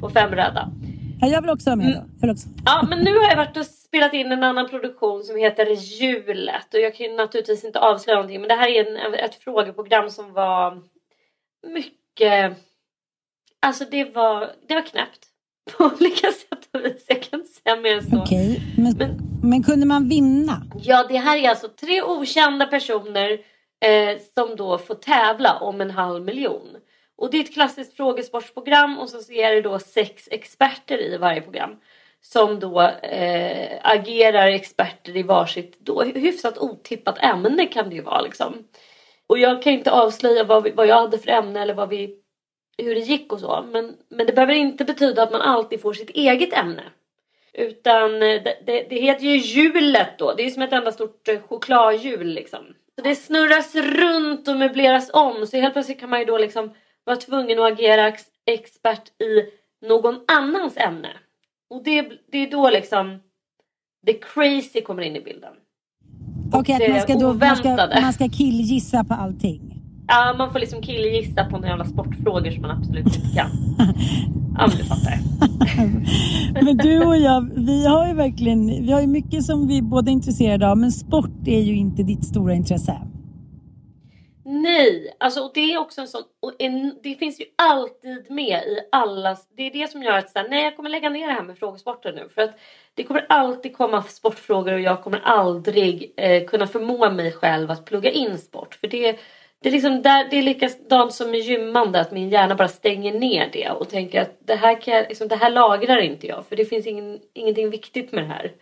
på 0.00 0.10
fem 0.10 0.30
röda. 0.30 0.70
Ja, 1.20 1.28
jag 1.28 1.40
vill 1.40 1.50
också 1.50 1.70
vara 1.70 1.76
med 1.76 2.02
då. 2.20 2.30
Också. 2.30 2.48
Ja, 2.64 2.86
men 2.90 2.98
nu 2.98 3.18
har 3.18 3.28
jag 3.28 3.36
varit 3.36 3.56
och 3.56 3.66
spelat 3.66 4.14
in 4.14 4.32
en 4.32 4.44
annan 4.44 4.68
produktion 4.68 5.24
som 5.24 5.36
heter 5.36 5.66
Hjulet 5.66 6.74
och 6.74 6.80
jag 6.80 6.94
kan 6.94 7.06
ju 7.06 7.16
naturligtvis 7.16 7.64
inte 7.64 7.80
avslöja 7.80 8.16
någonting 8.16 8.40
men 8.40 8.48
det 8.48 8.54
här 8.54 8.68
är 8.68 8.86
en, 8.86 9.14
ett 9.14 9.34
frågeprogram 9.34 10.10
som 10.10 10.32
var 10.32 10.82
mycket, 11.66 12.58
alltså 13.60 13.84
det 13.90 14.04
var, 14.14 14.50
det 14.68 14.74
var 14.74 14.82
knäppt 14.82 15.26
på 15.76 15.84
olika 15.84 16.26
sätt 16.26 16.68
och 16.72 16.84
vis. 16.84 17.04
Jag 17.08 17.22
kan 17.22 17.40
inte 17.40 17.52
säga 17.52 17.76
mer 17.76 17.96
än 17.96 18.10
så. 18.10 18.22
Okej, 18.22 18.62
men, 18.76 18.96
Men- 18.96 19.29
men 19.42 19.62
kunde 19.62 19.86
man 19.86 20.08
vinna? 20.08 20.62
Ja, 20.82 21.06
det 21.08 21.16
här 21.16 21.38
är 21.38 21.48
alltså 21.48 21.68
tre 21.68 22.02
okända 22.02 22.66
personer 22.66 23.30
eh, 23.80 24.18
som 24.34 24.56
då 24.56 24.78
får 24.78 24.94
tävla 24.94 25.58
om 25.58 25.80
en 25.80 25.90
halv 25.90 26.24
miljon. 26.24 26.76
Och 27.16 27.30
det 27.30 27.36
är 27.36 27.44
ett 27.44 27.54
klassiskt 27.54 27.96
frågesportsprogram 27.96 28.98
och 28.98 29.08
så 29.08 29.32
är 29.32 29.54
det 29.54 29.60
då 29.60 29.78
sex 29.78 30.28
experter 30.30 31.02
i 31.02 31.16
varje 31.16 31.40
program. 31.40 31.76
Som 32.22 32.60
då 32.60 32.80
eh, 32.82 33.78
agerar 33.82 34.46
experter 34.46 35.16
i 35.16 35.22
varsitt 35.22 35.78
då 35.80 36.02
hyfsat 36.02 36.58
otippat 36.58 37.18
ämne 37.18 37.66
kan 37.66 37.88
det 37.88 37.94
ju 37.94 38.02
vara 38.02 38.20
liksom. 38.20 38.54
Och 39.26 39.38
jag 39.38 39.62
kan 39.62 39.72
inte 39.72 39.90
avslöja 39.90 40.44
vad, 40.44 40.62
vi, 40.62 40.70
vad 40.70 40.86
jag 40.86 41.00
hade 41.00 41.18
för 41.18 41.30
ämne 41.30 41.62
eller 41.62 41.74
vad 41.74 41.88
vi, 41.88 42.16
hur 42.78 42.94
det 42.94 43.00
gick 43.00 43.32
och 43.32 43.40
så. 43.40 43.64
Men, 43.72 43.96
men 44.08 44.26
det 44.26 44.32
behöver 44.32 44.54
inte 44.54 44.84
betyda 44.84 45.22
att 45.22 45.32
man 45.32 45.40
alltid 45.40 45.80
får 45.80 45.92
sitt 45.92 46.10
eget 46.10 46.52
ämne. 46.52 46.82
Utan 47.52 48.14
eh, 48.14 48.42
det, 48.42 48.62
det, 48.66 48.86
det 48.90 49.00
heter 49.00 49.24
ju 49.24 49.36
hjulet 49.36 50.18
då. 50.18 50.34
Det 50.34 50.42
är 50.42 50.44
ju 50.44 50.50
som 50.50 50.62
ett 50.62 50.72
enda 50.72 50.92
stort 50.92 51.28
eh, 51.28 51.40
chokladhjul 51.40 52.26
liksom. 52.26 52.60
Så 52.94 53.04
det 53.04 53.14
snurras 53.14 53.74
runt 53.74 54.48
och 54.48 54.56
möbleras 54.56 55.10
om. 55.12 55.46
Så 55.46 55.56
helt 55.56 55.72
plötsligt 55.72 56.00
kan 56.00 56.10
man 56.10 56.18
ju 56.18 56.24
då 56.24 56.38
liksom 56.38 56.70
vara 57.04 57.16
tvungen 57.16 57.58
att 57.58 57.72
agera 57.72 58.08
ex, 58.08 58.22
expert 58.46 59.20
i 59.22 59.42
någon 59.86 60.20
annans 60.28 60.76
ämne. 60.76 61.10
Och 61.70 61.82
det, 61.82 62.12
det 62.32 62.38
är 62.38 62.50
då 62.50 62.70
liksom 62.70 63.20
the 64.06 64.12
crazy 64.12 64.80
kommer 64.80 65.02
in 65.02 65.16
i 65.16 65.20
bilden. 65.20 65.52
Okej, 66.52 66.86
att 66.86 66.90
man 66.90 67.00
ska, 67.00 67.14
då, 67.14 67.34
man, 67.34 67.56
ska, 67.56 67.76
man 68.02 68.12
ska 68.12 68.28
killgissa 68.28 69.04
på 69.04 69.14
allting. 69.14 69.69
Ja, 70.12 70.34
man 70.38 70.52
får 70.52 70.58
liksom 70.58 70.82
killgissa 70.82 71.44
på 71.44 71.50
några 71.50 71.68
jävla 71.68 71.84
sportfrågor 71.84 72.50
som 72.50 72.62
man 72.62 72.70
absolut 72.70 73.06
inte 73.06 73.34
kan. 73.34 73.50
Ja, 74.58 74.66
men 74.66 74.76
du 74.76 74.84
fattar. 74.84 75.18
Men 76.64 76.76
du 76.76 77.06
och 77.06 77.16
jag, 77.16 77.50
vi 77.56 77.86
har 77.86 78.08
ju 78.08 78.14
verkligen, 78.14 78.66
vi 78.86 78.92
har 78.92 79.00
ju 79.00 79.06
mycket 79.06 79.44
som 79.44 79.68
vi 79.68 79.82
båda 79.82 80.10
är 80.10 80.12
intresserade 80.12 80.68
av, 80.70 80.78
men 80.78 80.92
sport 80.92 81.46
är 81.46 81.60
ju 81.60 81.76
inte 81.76 82.02
ditt 82.02 82.24
stora 82.24 82.54
intresse. 82.54 83.00
Nej, 84.44 85.16
alltså 85.20 85.40
och 85.40 85.50
det 85.54 85.72
är 85.72 85.78
också 85.78 86.00
en 86.00 86.08
sån, 86.08 86.22
och 86.42 86.52
en, 86.58 86.98
det 87.02 87.14
finns 87.14 87.40
ju 87.40 87.44
alltid 87.56 88.30
med 88.30 88.62
i 88.62 88.78
allas, 88.92 89.48
det 89.56 89.62
är 89.62 89.70
det 89.70 89.90
som 89.90 90.02
gör 90.02 90.18
att 90.18 90.30
så 90.30 90.38
här, 90.38 90.48
nej 90.48 90.64
jag 90.64 90.76
kommer 90.76 90.90
lägga 90.90 91.10
ner 91.10 91.26
det 91.26 91.32
här 91.32 91.42
med 91.42 91.58
frågesporten 91.58 92.14
nu 92.14 92.28
för 92.34 92.42
att 92.42 92.58
det 92.94 93.02
kommer 93.02 93.26
alltid 93.28 93.76
komma 93.76 94.02
sportfrågor 94.02 94.72
och 94.72 94.80
jag 94.80 95.02
kommer 95.02 95.20
aldrig 95.20 96.14
eh, 96.16 96.44
kunna 96.44 96.66
förmå 96.66 97.10
mig 97.10 97.32
själv 97.32 97.70
att 97.70 97.84
plugga 97.84 98.10
in 98.10 98.38
sport 98.38 98.74
för 98.74 98.88
det, 98.88 99.18
det 99.62 99.68
är 99.68 99.72
liksom 99.72 100.02
där, 100.02 100.26
det 100.30 100.36
är 100.36 100.42
likadant 100.42 101.12
som 101.12 101.30
med 101.30 101.40
gymmande 101.40 102.00
att 102.00 102.12
min 102.12 102.30
hjärna 102.30 102.54
bara 102.54 102.68
stänger 102.68 103.12
ner 103.12 103.48
det 103.52 103.70
och 103.70 103.88
tänker 103.88 104.20
att 104.20 104.38
det 104.46 104.54
här, 104.54 104.80
kan 104.80 104.94
jag, 104.94 105.08
liksom, 105.08 105.28
det 105.28 105.36
här 105.36 105.50
lagrar 105.50 105.98
inte 105.98 106.26
jag 106.26 106.46
för 106.46 106.56
det 106.56 106.64
finns 106.64 106.86
ingen, 106.86 107.20
ingenting 107.34 107.70
viktigt 107.70 108.12
med 108.12 108.24
det 108.24 108.28
här. 108.28 108.52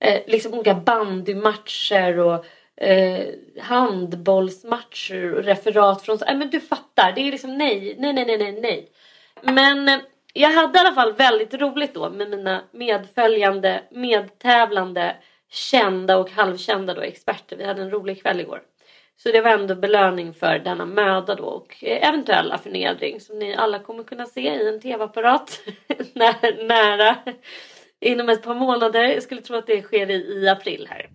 Eh, 0.00 0.20
liksom 0.26 0.54
olika 0.54 0.74
bandymatcher 0.74 2.18
och 2.18 2.44
eh, 2.84 3.26
handbollsmatcher 3.60 5.34
och 5.34 5.44
referat 5.44 6.02
från... 6.02 6.18
Äh, 6.26 6.36
men 6.36 6.50
du 6.50 6.60
fattar, 6.60 7.12
det 7.12 7.20
är 7.20 7.32
liksom 7.32 7.58
nej, 7.58 7.96
nej, 7.98 8.12
nej, 8.12 8.24
nej, 8.26 8.38
nej, 8.38 8.60
nej. 8.60 8.88
Men 9.42 9.88
eh, 9.88 9.98
jag 10.32 10.50
hade 10.52 10.78
i 10.78 10.80
alla 10.80 10.94
fall 10.94 11.12
väldigt 11.12 11.54
roligt 11.54 11.94
då 11.94 12.10
med 12.10 12.30
mina 12.30 12.62
medföljande, 12.72 13.80
medtävlande, 13.90 15.16
kända 15.50 16.18
och 16.18 16.30
halvkända 16.30 16.94
då 16.94 17.00
experter. 17.00 17.56
Vi 17.56 17.64
hade 17.64 17.82
en 17.82 17.90
rolig 17.90 18.22
kväll 18.22 18.40
igår. 18.40 18.62
Så 19.22 19.28
det 19.32 19.40
var 19.40 19.50
ändå 19.50 19.74
belöning 19.74 20.34
för 20.34 20.58
denna 20.58 20.86
möda 20.86 21.34
då 21.34 21.44
och 21.44 21.76
eventuella 21.82 22.58
förnedring 22.58 23.20
som 23.20 23.38
ni 23.38 23.54
alla 23.54 23.78
kommer 23.78 24.04
kunna 24.04 24.26
se 24.26 24.40
i 24.40 24.68
en 24.74 24.80
tv-apparat 24.80 25.60
när, 26.14 26.68
nära 26.68 27.16
inom 28.00 28.28
ett 28.28 28.42
par 28.42 28.54
månader. 28.54 29.02
Jag 29.04 29.22
skulle 29.22 29.40
tro 29.40 29.56
att 29.56 29.66
det 29.66 29.82
sker 29.82 30.10
i, 30.10 30.14
i 30.44 30.48
april 30.48 30.86
här. 30.90 31.08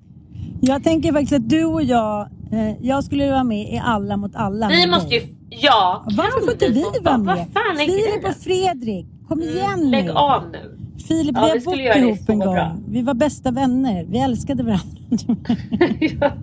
Jag 0.61 0.83
tänker 0.83 1.11
faktiskt 1.11 1.33
att 1.33 1.49
du 1.49 1.65
och 1.65 1.83
jag, 1.83 2.21
eh, 2.53 2.85
jag 2.85 3.03
skulle 3.03 3.31
vara 3.31 3.43
med 3.43 3.73
i 3.73 3.81
Alla 3.85 4.17
mot 4.17 4.35
alla. 4.35 4.67
Vi 4.67 4.87
måste 4.87 5.15
ju... 5.15 5.21
Ja, 5.49 6.05
Varför 6.17 6.41
får 6.41 6.51
inte 6.53 6.67
vi 6.71 6.85
vara 7.01 7.17
med? 7.17 7.35
Vad 7.35 7.37
fan 7.37 7.79
är 7.79 7.85
grejen? 7.85 8.25
och 8.25 8.35
Fredrik, 8.35 9.05
kom 9.27 9.41
igen 9.41 9.73
Mm, 9.79 9.91
Lägg 9.91 10.05
nu. 10.05 10.11
av 10.11 10.43
nu. 10.51 10.77
Filip, 11.08 11.36
Ja, 11.36 11.41
vi 11.41 11.49
har 11.49 11.65
bott 11.65 11.97
ihop 11.97 12.29
en 12.29 12.39
gång. 12.39 12.53
bra. 12.53 12.77
Vi 12.88 13.01
var 13.01 13.13
bästa 13.13 13.51
vänner. 13.51 14.05
Vi 14.10 14.17
älskade 14.19 14.63
varandra. 14.63 14.86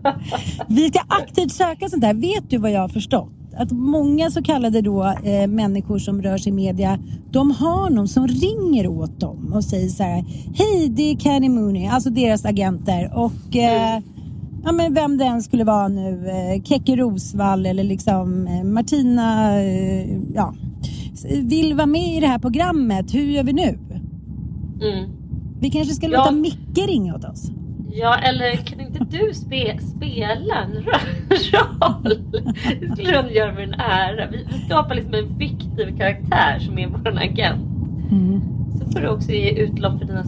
vi 0.68 0.88
ska 0.88 1.00
aktivt 1.08 1.52
söka 1.52 1.88
sånt 1.88 2.02
där. 2.02 2.14
Vet 2.14 2.50
du 2.50 2.58
vad 2.58 2.70
jag 2.70 2.80
har 2.80 2.88
förstått? 2.88 3.30
Att 3.56 3.72
många 3.72 4.30
så 4.30 4.42
kallade 4.42 4.80
då, 4.80 5.04
eh, 5.24 5.46
människor 5.46 5.98
som 5.98 6.22
rör 6.22 6.38
sig 6.38 6.52
i 6.52 6.54
media, 6.54 6.98
de 7.30 7.50
har 7.50 7.90
någon 7.90 8.08
som 8.08 8.28
ringer 8.28 8.86
åt 8.86 9.20
dem 9.20 9.52
och 9.54 9.64
säger 9.64 9.88
så 9.88 10.02
här. 10.02 10.24
Hej, 10.54 10.88
det 10.88 11.10
är 11.10 11.16
Kenny 11.16 11.48
Mooney, 11.48 11.86
alltså 11.86 12.10
deras 12.10 12.44
agenter. 12.44 13.10
Och 13.14 13.56
eh, 13.56 14.00
ja, 14.64 14.72
men 14.72 14.94
vem 14.94 15.18
det 15.18 15.24
än 15.24 15.42
skulle 15.42 15.64
vara 15.64 15.88
nu, 15.88 16.28
eh, 16.28 16.62
Keke 16.62 16.96
Rosvall 16.96 17.66
eller 17.66 17.84
liksom 17.84 18.46
eh, 18.46 18.64
Martina, 18.64 19.60
eh, 19.60 20.18
ja, 20.34 20.54
vill 21.42 21.74
vara 21.74 21.86
med 21.86 22.16
i 22.16 22.20
det 22.20 22.26
här 22.26 22.38
programmet. 22.38 23.14
Hur 23.14 23.22
gör 23.22 23.44
vi 23.44 23.52
nu? 23.52 23.78
Mm. 24.82 25.10
Vi 25.60 25.70
kanske 25.70 25.94
ska 25.94 26.06
Ja. 26.06 26.18
låta 26.18 26.30
Micke 26.30 26.78
ringa 26.88 27.14
åt 27.14 27.24
oss. 27.24 27.50
Ja, 27.94 28.16
eller 28.18 28.56
kan 28.56 28.80
inte 28.80 28.98
du 29.10 29.34
spe, 29.34 29.78
spela 29.78 30.54
en 30.62 30.72
ro- 30.72 30.92
roll? 31.52 32.18
Det 32.80 32.92
skulle 32.92 33.18
ändå 33.18 33.30
göra 33.30 33.52
med 33.52 33.62
en 33.68 33.74
ära. 33.74 34.26
Vi, 34.30 34.46
vi 34.52 34.58
skapar 34.66 34.94
liksom 34.94 35.14
en 35.14 35.38
fiktiv 35.38 35.96
karaktär 35.98 36.58
som 36.58 36.78
är 36.78 36.86
vår 36.88 37.18
agent. 37.22 37.62
Så 38.78 38.90
får 38.92 39.00
du 39.00 39.08
också 39.08 39.30
ge 39.30 39.50
utlopp 39.50 39.98
för 39.98 40.04
dina 40.06 40.24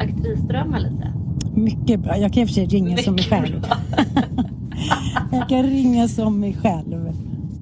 aktrisdrömmar 0.00 0.80
lite. 0.80 1.12
Mycket 1.54 2.00
bra. 2.00 2.16
Jag 2.16 2.32
kan 2.32 2.42
i 2.42 2.44
och 2.44 2.48
för 2.48 2.54
sig 2.54 2.66
ringa 2.66 2.96
som 2.96 3.14
mig 3.14 3.24
Mycket 3.24 3.48
själv. 3.50 3.66
Jag 5.32 5.48
kan 5.48 5.62
ringa 5.62 6.08
som 6.08 6.40
mig 6.40 6.56
själv. 6.62 7.12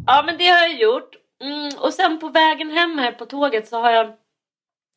Ja 0.07 0.23
men 0.27 0.35
det 0.39 0.45
har 0.45 0.59
jag 0.69 0.81
gjort. 0.81 1.11
Mm, 1.45 1.71
och 1.87 1.93
sen 1.93 2.19
på 2.21 2.29
vägen 2.29 2.71
hem 2.71 2.99
här 2.99 3.13
på 3.13 3.25
tåget 3.25 3.69
så 3.69 3.83
har 3.83 3.91
jag 3.91 4.07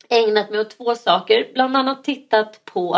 ägnat 0.10 0.50
mig 0.50 0.60
åt 0.60 0.70
två 0.78 0.96
saker. 0.96 1.48
Bland 1.54 1.78
annat 1.78 2.04
tittat 2.04 2.66
på 2.66 2.98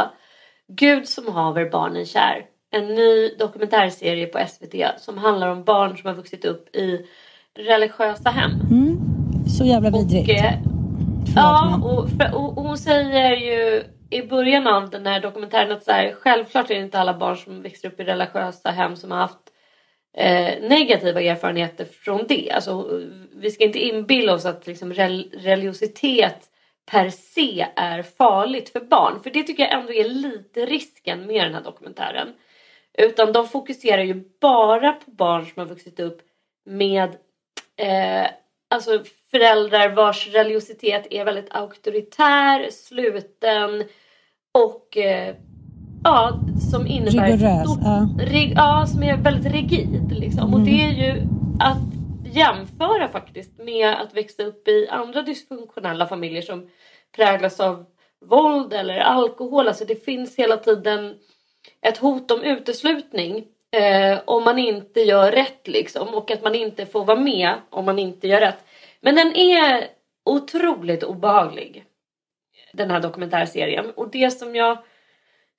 Gud 0.68 1.08
som 1.08 1.34
haver 1.34 1.70
barnen 1.70 2.06
kär. 2.06 2.46
En 2.72 2.86
ny 2.96 3.30
dokumentärserie 3.40 4.26
på 4.28 4.40
SVT 4.48 5.02
som 5.02 5.18
handlar 5.18 5.48
om 5.48 5.64
barn 5.64 5.98
som 5.98 6.08
har 6.08 6.16
vuxit 6.16 6.46
upp 6.46 6.76
i 6.76 7.06
religiösa 7.58 8.30
hem. 8.30 8.52
Mm. 8.72 8.98
Så 9.58 9.66
jävla 9.66 9.90
vidrigt. 9.90 10.30
Och, 10.30 10.36
eh, 10.36 10.54
Ja, 11.36 11.80
och, 11.84 12.10
för, 12.10 12.36
och, 12.36 12.58
och 12.58 12.64
hon 12.64 12.78
säger 12.78 13.36
ju 13.36 13.84
i 14.10 14.28
början 14.28 14.68
av 14.68 14.90
den 14.90 15.06
här 15.06 15.20
dokumentären 15.20 15.72
att 15.72 15.84
så 15.84 15.92
här, 15.92 16.14
självklart 16.22 16.70
är 16.70 16.76
det 16.76 16.82
inte 16.82 17.00
alla 17.00 17.18
barn 17.18 17.38
som 17.38 17.62
växer 17.62 17.88
upp 17.88 18.00
i 18.00 18.04
religiösa 18.04 18.70
hem 18.70 18.96
som 18.96 19.12
har 19.12 19.18
haft 19.18 19.40
eh, 20.18 20.70
negativa 20.70 21.22
erfarenheter 21.22 21.86
från 21.86 22.26
det. 22.28 22.52
Alltså, 22.52 23.02
vi 23.36 23.52
ska 23.52 23.64
inte 23.64 23.80
inbilla 23.80 24.34
oss 24.34 24.46
att 24.46 24.68
liksom, 24.68 24.94
rel- 24.94 25.32
religiositet 25.44 26.50
per 26.92 27.10
se 27.10 27.68
är 27.76 28.02
farligt 28.04 28.70
för 28.70 28.80
barn. 28.80 29.24
För 29.24 29.30
det 29.30 29.44
tycker 29.44 29.64
jag 29.64 29.80
ändå 29.80 29.94
är 29.94 30.10
lite 30.10 30.66
risken 30.66 31.28
med 31.28 31.46
den 31.46 31.54
här 31.54 31.64
dokumentären. 31.64 32.28
Utan 32.98 33.34
de 33.34 33.48
fokuserar 33.48 34.04
ju 34.04 34.24
bara 34.42 34.94
på 34.94 35.12
barn 35.12 35.46
som 35.46 35.60
har 35.60 35.66
vuxit 35.66 36.00
upp 36.00 36.22
med 36.66 37.10
eh, 37.78 38.28
alltså 38.70 39.04
föräldrar 39.32 39.96
vars 39.96 40.28
religiositet 40.28 41.08
är 41.12 41.26
väldigt 41.26 41.56
auktoritär, 41.56 42.70
sluten 42.72 43.84
och 44.52 44.98
eh, 44.98 45.36
ja, 46.04 46.40
som 46.72 46.88
innebär 46.88 47.28
Rigorös, 47.28 47.78
ja. 47.82 48.08
ja, 48.56 48.86
som 48.88 49.04
är 49.04 49.18
väldigt 49.18 49.54
rigid. 49.54 50.12
Liksom. 50.12 50.54
Och 50.54 50.60
det 50.60 50.82
är 50.82 50.92
ju 50.92 51.22
att 51.60 51.97
jämföra 52.38 53.08
faktiskt 53.08 53.58
med 53.58 54.02
att 54.02 54.14
växa 54.14 54.44
upp 54.44 54.68
i 54.68 54.88
andra 54.88 55.22
dysfunktionella 55.22 56.08
familjer 56.08 56.42
som 56.42 56.70
präglas 57.16 57.60
av 57.60 57.86
våld 58.26 58.74
eller 58.74 59.00
alkohol. 59.00 59.68
Alltså 59.68 59.86
det 59.86 60.06
finns 60.06 60.36
hela 60.36 60.58
tiden 60.58 61.16
ett 61.82 61.98
hot 61.98 62.32
om 62.32 62.44
uteslutning 62.44 63.46
eh, 63.72 64.20
om 64.26 64.44
man 64.44 64.60
inte 64.60 65.02
gör 65.02 65.32
rätt 65.32 65.68
liksom 65.68 66.08
och 66.14 66.32
att 66.32 66.44
man 66.44 66.56
inte 66.56 66.86
får 66.86 67.06
vara 67.06 67.20
med 67.20 67.54
om 67.70 67.86
man 67.86 68.00
inte 68.00 68.28
gör 68.28 68.40
rätt. 68.40 68.66
Men 69.02 69.16
den 69.16 69.36
är 69.36 69.88
otroligt 70.26 71.04
obehaglig 71.04 71.84
den 72.74 72.92
här 72.92 73.00
dokumentärserien 73.00 73.92
och 73.92 74.12
det 74.12 74.32
som 74.32 74.56
jag 74.56 74.78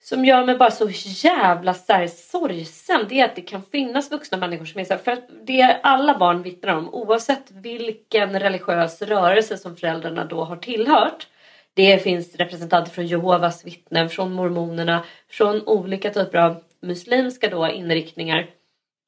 som 0.03 0.25
gör 0.25 0.47
mig 0.47 0.55
bara 0.59 0.71
så 0.71 0.89
jävla 1.05 1.75
så 1.75 1.93
här, 1.93 2.07
sorgsen 2.07 3.07
det 3.09 3.21
är 3.21 3.25
att 3.25 3.37
det 3.37 3.43
kan 3.43 3.63
finnas 3.63 4.11
vuxna 4.11 4.39
människor 4.39 4.65
som 4.65 4.81
är 4.81 4.85
så 4.85 4.93
här, 4.93 5.01
för 5.01 5.13
att 5.13 5.29
det 5.43 5.81
alla 5.83 6.19
barn 6.19 6.43
vittnar 6.43 6.77
om 6.77 6.95
oavsett 6.95 7.51
vilken 7.51 8.41
religiös 8.41 9.03
rörelse 9.03 9.59
som 9.59 9.77
föräldrarna 9.77 10.25
då 10.25 10.45
har 10.45 10.57
tillhört. 10.57 11.27
Det 11.75 12.03
finns 12.03 12.37
representanter 12.37 12.91
från 12.91 13.07
Jehovas 13.07 13.65
vittnen, 13.65 14.11
från 14.11 14.33
mormonerna, 14.33 15.05
från 15.29 15.69
olika 15.69 16.11
typer 16.11 16.39
av 16.39 16.63
muslimska 16.81 17.49
då 17.49 17.69
inriktningar 17.69 18.47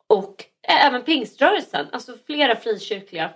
och 0.07 0.45
även 0.63 1.03
pingströrelsen, 1.03 1.87
alltså 1.93 2.17
flera 2.27 2.57
frikyrkliga. 2.57 3.31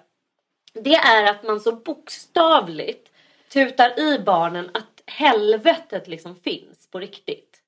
Det 0.72 0.94
är 0.94 1.30
att 1.30 1.42
man 1.42 1.60
så 1.60 1.72
bokstavligt 1.72 3.10
tutar 3.52 4.00
i 4.00 4.18
barnen 4.18 4.70
att 4.74 5.02
helvetet 5.06 6.08
liksom 6.08 6.36
finns 6.36 6.73
på 6.94 7.00
riktigt. 7.00 7.60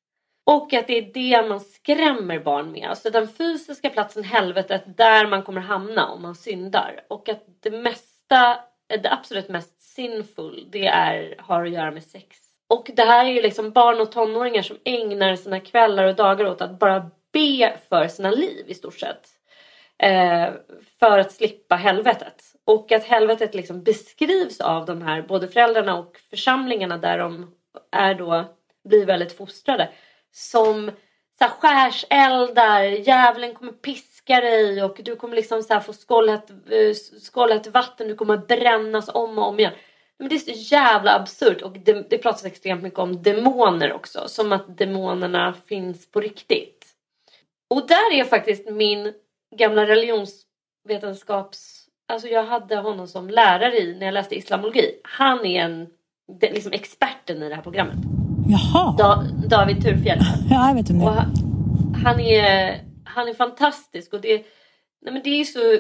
Och 0.45 0.73
att 0.73 0.87
det 0.87 0.99
är 0.99 1.13
det 1.15 1.49
man 1.49 1.61
skrämmer 1.61 2.39
barn 2.39 2.73
med. 2.73 2.89
Alltså 2.89 3.11
den 3.11 3.29
fysiska 3.29 3.91
platsen 3.91 4.25
helvetet 4.25 4.97
där 4.97 5.27
man 5.27 5.43
kommer 5.43 5.61
hamna 5.61 6.09
om 6.09 6.23
man 6.23 6.35
syndar. 6.35 7.05
Och 7.09 7.29
att 7.29 7.45
det 7.63 7.71
mesta, 7.71 8.59
det 9.03 9.13
absolut 9.13 9.49
mest 9.49 9.81
sinful, 9.81 10.69
det 10.71 10.87
är, 10.87 11.35
har 11.39 11.65
att 11.65 11.73
göra 11.73 11.91
med 11.91 12.03
sex. 12.03 12.37
Och 12.69 12.91
det 12.97 13.03
här 13.03 13.25
är 13.25 13.31
ju 13.31 13.43
liksom 13.43 13.71
barn 13.71 14.01
och 14.01 14.13
tonåringar 14.13 14.63
som 14.63 14.79
ägnar 14.85 15.37
sina 15.37 15.61
kvällar 15.61 16.05
och 16.05 16.15
dagar 16.15 16.47
åt 16.47 16.61
att 16.61 16.79
bara 16.79 17.11
be 17.33 17.77
för 17.89 18.09
sina 18.09 18.31
liv 18.31 18.65
i 18.69 18.75
stort 18.75 18.99
sett. 18.99 19.29
Eh, 19.99 20.49
för 20.99 21.19
att 21.19 21.33
slippa 21.33 21.77
helvetet. 21.77 22.43
Och 22.65 22.93
att 22.93 23.05
helvetet 23.05 23.55
liksom 23.55 23.83
beskrivs 23.83 24.61
av 24.61 24.87
de 24.87 25.03
här 25.03 25.23
både 25.23 25.49
föräldrarna 25.49 25.99
och 25.99 26.17
församlingarna 26.31 26.99
där 26.99 27.19
de 27.19 27.55
är 27.93 28.15
då 28.15 28.56
blir 28.89 29.07
väldigt 29.07 29.37
fostrade 29.37 29.89
som 30.33 30.91
så 31.39 31.45
här, 31.45 31.51
skärseldar, 31.51 32.83
djävulen 32.83 33.55
kommer 33.55 33.73
piska 33.73 34.41
dig 34.41 34.83
och 34.83 35.01
du 35.05 35.17
kommer 35.17 35.37
liksom 35.37 35.63
så 35.63 35.75
här, 35.75 35.81
få 35.81 35.93
skållhett, 35.93 36.51
eh, 37.67 37.73
vatten, 37.73 38.09
du 38.09 38.15
kommer 38.15 38.37
brännas 38.37 39.09
om 39.09 39.39
och 39.39 39.49
om 39.49 39.59
igen. 39.59 39.73
Men 40.19 40.29
det 40.29 40.35
är 40.35 40.39
så 40.39 40.75
jävla 40.75 41.15
absurt 41.15 41.63
och 41.63 41.79
det, 41.79 42.11
det 42.11 42.19
pratas 42.19 42.45
extremt 42.45 42.83
mycket 42.83 42.99
om 42.99 43.23
demoner 43.23 43.93
också. 43.93 44.29
Som 44.29 44.53
att 44.53 44.79
demonerna 44.79 45.55
finns 45.67 46.11
på 46.11 46.21
riktigt. 46.21 46.87
Och 47.71 47.87
där 47.87 48.13
är 48.13 48.25
faktiskt 48.25 48.71
min 48.71 49.13
gamla 49.57 49.87
religionsvetenskaps... 49.87 51.83
Alltså 52.09 52.29
jag 52.29 52.45
hade 52.45 52.77
honom 52.77 53.09
som 53.09 53.31
lärare 53.31 53.79
i 53.79 53.97
när 53.99 54.07
jag 54.07 54.13
läste 54.13 54.35
islamologi. 54.35 55.01
Han 55.03 55.47
är 55.47 55.63
en, 55.63 55.87
liksom 56.41 56.73
experten 56.73 57.43
i 57.43 57.49
det 57.49 57.55
här 57.55 57.63
programmet. 57.63 58.16
Jaha. 58.49 58.95
Da, 58.99 59.25
David 59.49 59.83
Turfjell. 59.83 60.19
Ja, 60.51 60.69
jag 60.69 60.75
vet 60.75 60.91
om 60.91 60.99
det. 60.99 61.05
han, 61.05 61.35
han, 62.05 62.21
är, 62.21 62.81
han 63.05 63.29
är 63.29 63.35
fantastisk 63.35 64.13
och 64.13 64.21
det, 64.21 64.47
nej 65.03 65.13
men 65.13 65.23
det 65.23 65.41
är 65.41 65.45
så... 65.45 65.79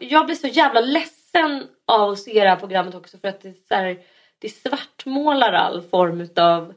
Jag 0.00 0.26
blir 0.26 0.36
så 0.36 0.46
jävla 0.46 0.80
ledsen 0.80 1.66
av 1.86 2.10
att 2.10 2.18
se 2.18 2.42
det 2.42 2.48
här 2.48 2.56
programmet 2.56 2.94
också 2.94 3.18
för 3.18 3.28
att 3.28 3.40
det, 3.40 3.48
är 3.48 3.54
så 3.68 3.74
här, 3.74 3.98
det 4.38 4.48
svartmålar 4.48 5.52
all 5.52 5.82
form 5.82 6.28
av 6.36 6.74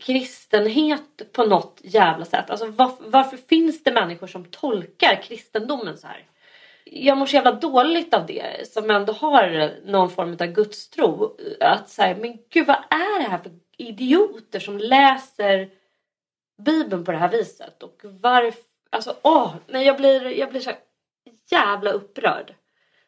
kristenhet 0.00 1.32
på 1.32 1.44
något 1.44 1.80
jävla 1.84 2.24
sätt. 2.24 2.50
Alltså 2.50 2.66
var, 2.66 2.92
varför 2.98 3.36
finns 3.36 3.82
det 3.82 3.92
människor 3.92 4.26
som 4.26 4.44
tolkar 4.44 5.22
kristendomen 5.22 5.98
så 5.98 6.06
här? 6.06 6.26
Jag 6.84 7.18
mår 7.18 7.26
så 7.26 7.36
jävla 7.36 7.52
dåligt 7.52 8.14
av 8.14 8.26
det 8.26 8.72
som 8.72 8.90
ändå 8.90 9.12
har 9.12 9.72
någon 9.84 10.10
form 10.10 10.36
av 10.40 10.46
gudstro. 10.46 11.36
Att 11.60 11.88
säga, 11.88 12.16
men 12.16 12.38
gud 12.50 12.66
vad 12.66 12.76
är 12.76 13.22
det 13.22 13.28
här 13.28 13.38
för 13.38 13.50
idioter 13.88 14.60
som 14.60 14.78
läser 14.78 15.70
Bibeln 16.58 17.04
på 17.04 17.12
det 17.12 17.18
här 17.18 17.30
viset. 17.30 17.82
Och 17.82 18.00
varför... 18.04 18.62
Alltså 18.90 19.16
åh, 19.22 19.54
nej 19.66 19.86
jag 19.86 19.96
blir, 19.96 20.26
jag 20.38 20.50
blir 20.50 20.60
så 20.60 20.72
jävla 21.50 21.90
upprörd. 21.90 22.54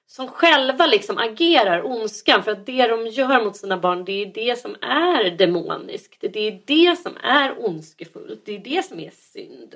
Som 0.06 0.28
själva 0.28 0.86
liksom 0.86 1.18
agerar 1.18 1.86
ondskan 1.86 2.42
för 2.42 2.50
att 2.50 2.66
det 2.66 2.86
de 2.86 3.06
gör 3.06 3.44
mot 3.44 3.56
sina 3.56 3.76
barn 3.76 4.04
det 4.04 4.12
är 4.12 4.26
det 4.26 4.58
som 4.58 4.76
är 4.80 5.30
demoniskt. 5.30 6.20
Det 6.20 6.40
är 6.40 6.60
det 6.64 6.98
som 6.98 7.16
är 7.22 7.66
ondskefullt. 7.66 8.42
Det 8.44 8.54
är 8.54 8.58
det 8.58 8.84
som 8.84 9.00
är 9.00 9.10
synd. 9.10 9.74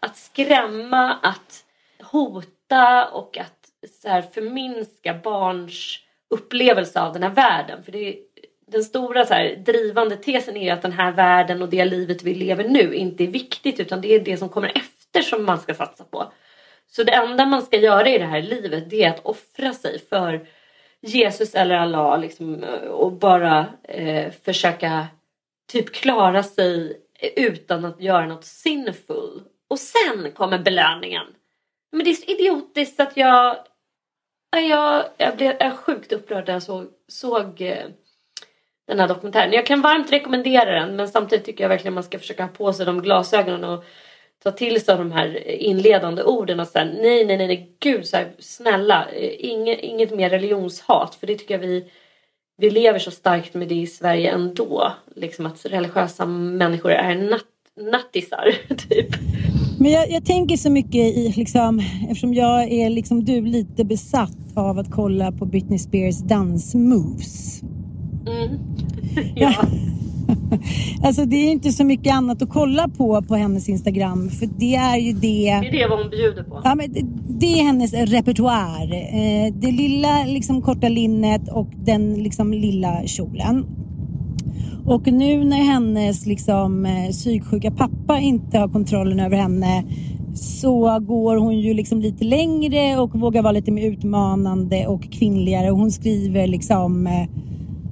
Att 0.00 0.16
skrämma, 0.16 1.12
att 1.22 1.64
hota 2.02 3.08
och 3.08 3.38
att 3.38 3.68
så 4.02 4.08
här, 4.08 4.22
förminska 4.22 5.14
barns 5.14 5.98
upplevelse 6.30 7.00
av 7.00 7.12
den 7.12 7.22
här 7.22 7.30
världen. 7.30 7.82
För 7.82 7.92
det 7.92 8.18
den 8.70 8.84
stora 8.84 9.26
så 9.26 9.34
här, 9.34 9.56
drivande 9.56 10.16
tesen 10.16 10.56
är 10.56 10.72
att 10.72 10.82
den 10.82 10.92
här 10.92 11.12
världen 11.12 11.62
och 11.62 11.68
det 11.68 11.84
livet 11.84 12.22
vi 12.22 12.34
lever 12.34 12.68
nu 12.68 12.94
inte 12.94 13.24
är 13.24 13.28
viktigt 13.28 13.80
utan 13.80 14.00
det 14.00 14.14
är 14.14 14.20
det 14.20 14.36
som 14.36 14.48
kommer 14.48 14.72
efter 14.74 15.22
som 15.22 15.44
man 15.44 15.58
ska 15.58 15.74
satsa 15.74 16.04
på. 16.04 16.32
Så 16.86 17.02
det 17.02 17.12
enda 17.12 17.46
man 17.46 17.62
ska 17.62 17.76
göra 17.76 18.08
i 18.08 18.18
det 18.18 18.24
här 18.24 18.42
livet 18.42 18.90
det 18.90 19.04
är 19.04 19.10
att 19.10 19.26
offra 19.26 19.72
sig 19.72 19.98
för 19.98 20.46
Jesus 21.00 21.54
eller 21.54 21.74
Allah 21.74 22.20
liksom, 22.20 22.64
och 22.90 23.12
bara 23.12 23.66
eh, 23.82 24.32
försöka 24.44 25.06
typ 25.72 25.94
klara 25.94 26.42
sig 26.42 27.00
utan 27.36 27.84
att 27.84 28.00
göra 28.00 28.26
något 28.26 28.44
sinful. 28.44 29.42
Och 29.68 29.78
sen 29.78 30.32
kommer 30.32 30.58
belöningen. 30.58 31.26
Men 31.92 32.04
det 32.04 32.10
är 32.10 32.14
så 32.14 32.32
idiotiskt 32.32 33.00
att 33.00 33.16
jag... 33.16 33.56
Jag, 34.70 35.04
jag 35.16 35.36
blev 35.36 35.70
sjukt 35.70 36.12
upprörd 36.12 36.46
när 36.46 36.52
jag 36.52 36.62
såg, 36.62 36.86
såg 37.08 37.60
eh, 37.60 37.86
den 38.86 39.00
här 39.00 39.08
dokumentären. 39.08 39.52
Jag 39.52 39.66
kan 39.66 39.82
varmt 39.82 40.12
rekommendera 40.12 40.80
den 40.80 40.96
men 40.96 41.08
samtidigt 41.08 41.44
tycker 41.44 41.64
jag 41.64 41.68
verkligen 41.68 41.94
man 41.94 42.04
ska 42.04 42.18
försöka 42.18 42.42
ha 42.42 42.50
på 42.50 42.72
sig 42.72 42.86
de 42.86 43.02
glasögonen 43.02 43.64
och 43.64 43.84
ta 44.42 44.50
till 44.50 44.80
sig 44.80 44.92
av 44.92 44.98
de 44.98 45.12
här 45.12 45.48
inledande 45.48 46.22
orden 46.22 46.60
och 46.60 46.66
sen 46.66 46.88
nej, 46.88 47.24
nej, 47.24 47.36
nej, 47.36 47.46
nej, 47.46 47.76
gud, 47.80 48.06
så 48.06 48.16
här, 48.16 48.32
snälla, 48.38 49.06
eh, 49.12 49.30
inget, 49.38 49.78
inget 49.80 50.10
mer 50.10 50.30
religionshat 50.30 51.14
för 51.14 51.26
det 51.26 51.34
tycker 51.34 51.54
jag 51.54 51.58
vi 51.58 51.90
vi 52.58 52.70
lever 52.70 52.98
så 52.98 53.10
starkt 53.10 53.54
med 53.54 53.68
det 53.68 53.74
i 53.74 53.86
Sverige 53.86 54.30
ändå. 54.30 54.92
Liksom 55.16 55.46
att 55.46 55.66
religiösa 55.66 56.26
människor 56.26 56.90
är 56.90 57.30
natt, 57.30 57.92
nattisar, 57.92 58.54
typ. 58.88 59.08
Men 59.78 59.92
jag, 59.92 60.10
jag, 60.10 60.24
tänker 60.24 60.56
så 60.56 60.70
mycket 60.70 60.94
i, 61.16 61.34
liksom, 61.36 61.82
eftersom 62.02 62.34
jag 62.34 62.72
är 62.72 62.90
liksom 62.90 63.24
du 63.24 63.40
lite 63.40 63.84
besatt 63.84 64.56
av 64.56 64.78
att 64.78 64.90
kolla 64.90 65.32
på 65.32 65.44
Britney 65.44 65.78
Spears 65.78 66.18
dansmoves. 66.18 67.62
Mm. 68.26 68.58
ja. 69.34 69.54
alltså 71.02 71.24
det 71.24 71.36
är 71.36 71.50
inte 71.50 71.72
så 71.72 71.84
mycket 71.84 72.14
annat 72.14 72.42
att 72.42 72.48
kolla 72.48 72.88
på 72.88 73.22
på 73.22 73.34
hennes 73.34 73.68
Instagram 73.68 74.30
för 74.30 74.48
det 74.58 74.74
är 74.74 74.96
ju 74.96 75.12
det. 75.12 75.18
Det 75.20 75.68
är 75.68 75.72
det 75.72 75.86
vad 75.90 75.98
hon 75.98 76.10
bjuder 76.10 76.42
på. 76.42 76.60
Ja, 76.64 76.74
men 76.74 76.92
det, 76.92 77.02
det 77.28 77.60
är 77.60 77.64
hennes 77.64 77.92
repertoar. 77.92 78.92
Eh, 78.92 79.54
det 79.54 79.72
lilla 79.72 80.24
liksom 80.24 80.62
korta 80.62 80.88
linnet 80.88 81.48
och 81.48 81.68
den 81.76 82.14
liksom 82.14 82.52
lilla 82.52 83.06
kjolen. 83.06 83.66
Och 84.86 85.12
nu 85.12 85.44
när 85.44 85.56
hennes 85.56 86.26
liksom 86.26 86.86
eh, 86.86 87.10
psyksjuka 87.10 87.70
pappa 87.70 88.18
inte 88.18 88.58
har 88.58 88.68
kontrollen 88.68 89.20
över 89.20 89.36
henne 89.36 89.84
så 90.34 90.98
går 91.00 91.36
hon 91.36 91.58
ju 91.58 91.74
liksom 91.74 92.00
lite 92.00 92.24
längre 92.24 92.98
och 92.98 93.20
vågar 93.20 93.42
vara 93.42 93.52
lite 93.52 93.70
mer 93.70 93.90
utmanande 93.90 94.86
och 94.86 95.12
kvinnligare. 95.12 95.70
Och 95.70 95.78
hon 95.78 95.90
skriver 95.90 96.46
liksom 96.46 97.06
eh, 97.06 97.28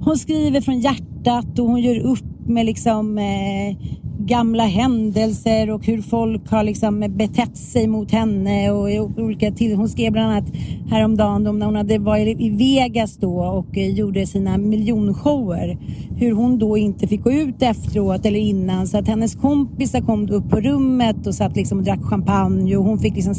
hon 0.05 0.17
skriver 0.17 0.61
från 0.61 0.79
hjärtat 0.79 1.59
och 1.59 1.65
hon 1.65 1.81
gör 1.81 1.99
upp 1.99 2.47
med 2.47 2.65
liksom 2.65 3.17
eh, 3.17 3.77
gamla 4.19 4.63
händelser 4.63 5.71
och 5.71 5.85
hur 5.85 6.01
folk 6.01 6.49
har 6.49 6.63
liksom 6.63 7.03
eh, 7.03 7.09
betett 7.09 7.57
sig 7.57 7.87
mot 7.87 8.11
henne 8.11 8.71
och 8.71 8.89
olika 9.17 9.51
till. 9.51 9.75
Hon 9.75 9.89
skrev 9.89 10.11
bland 10.11 10.31
annat 10.31 10.45
häromdagen 10.89 11.47
om 11.47 11.59
när 11.59 11.65
hon 11.65 11.75
hade 11.75 11.97
varit 11.97 12.41
i 12.41 12.49
Vegas 12.49 13.17
då 13.17 13.37
och 13.37 13.77
eh, 13.77 13.89
gjorde 13.89 14.27
sina 14.27 14.57
miljonshower. 14.57 15.77
Hur 16.17 16.31
hon 16.31 16.59
då 16.59 16.77
inte 16.77 17.07
fick 17.07 17.23
gå 17.23 17.31
ut 17.31 17.61
efteråt 17.61 18.25
eller 18.25 18.39
innan 18.39 18.87
så 18.87 18.97
att 18.97 19.07
hennes 19.07 19.35
kompisar 19.35 20.01
kom 20.01 20.29
upp 20.29 20.49
på 20.49 20.61
rummet 20.61 21.27
och 21.27 21.35
satt 21.35 21.55
liksom 21.55 21.77
och 21.77 21.83
drack 21.83 22.03
champagne 22.03 22.77
och 22.77 22.83
hon 22.83 22.99
fick 22.99 23.15
liksom 23.15 23.35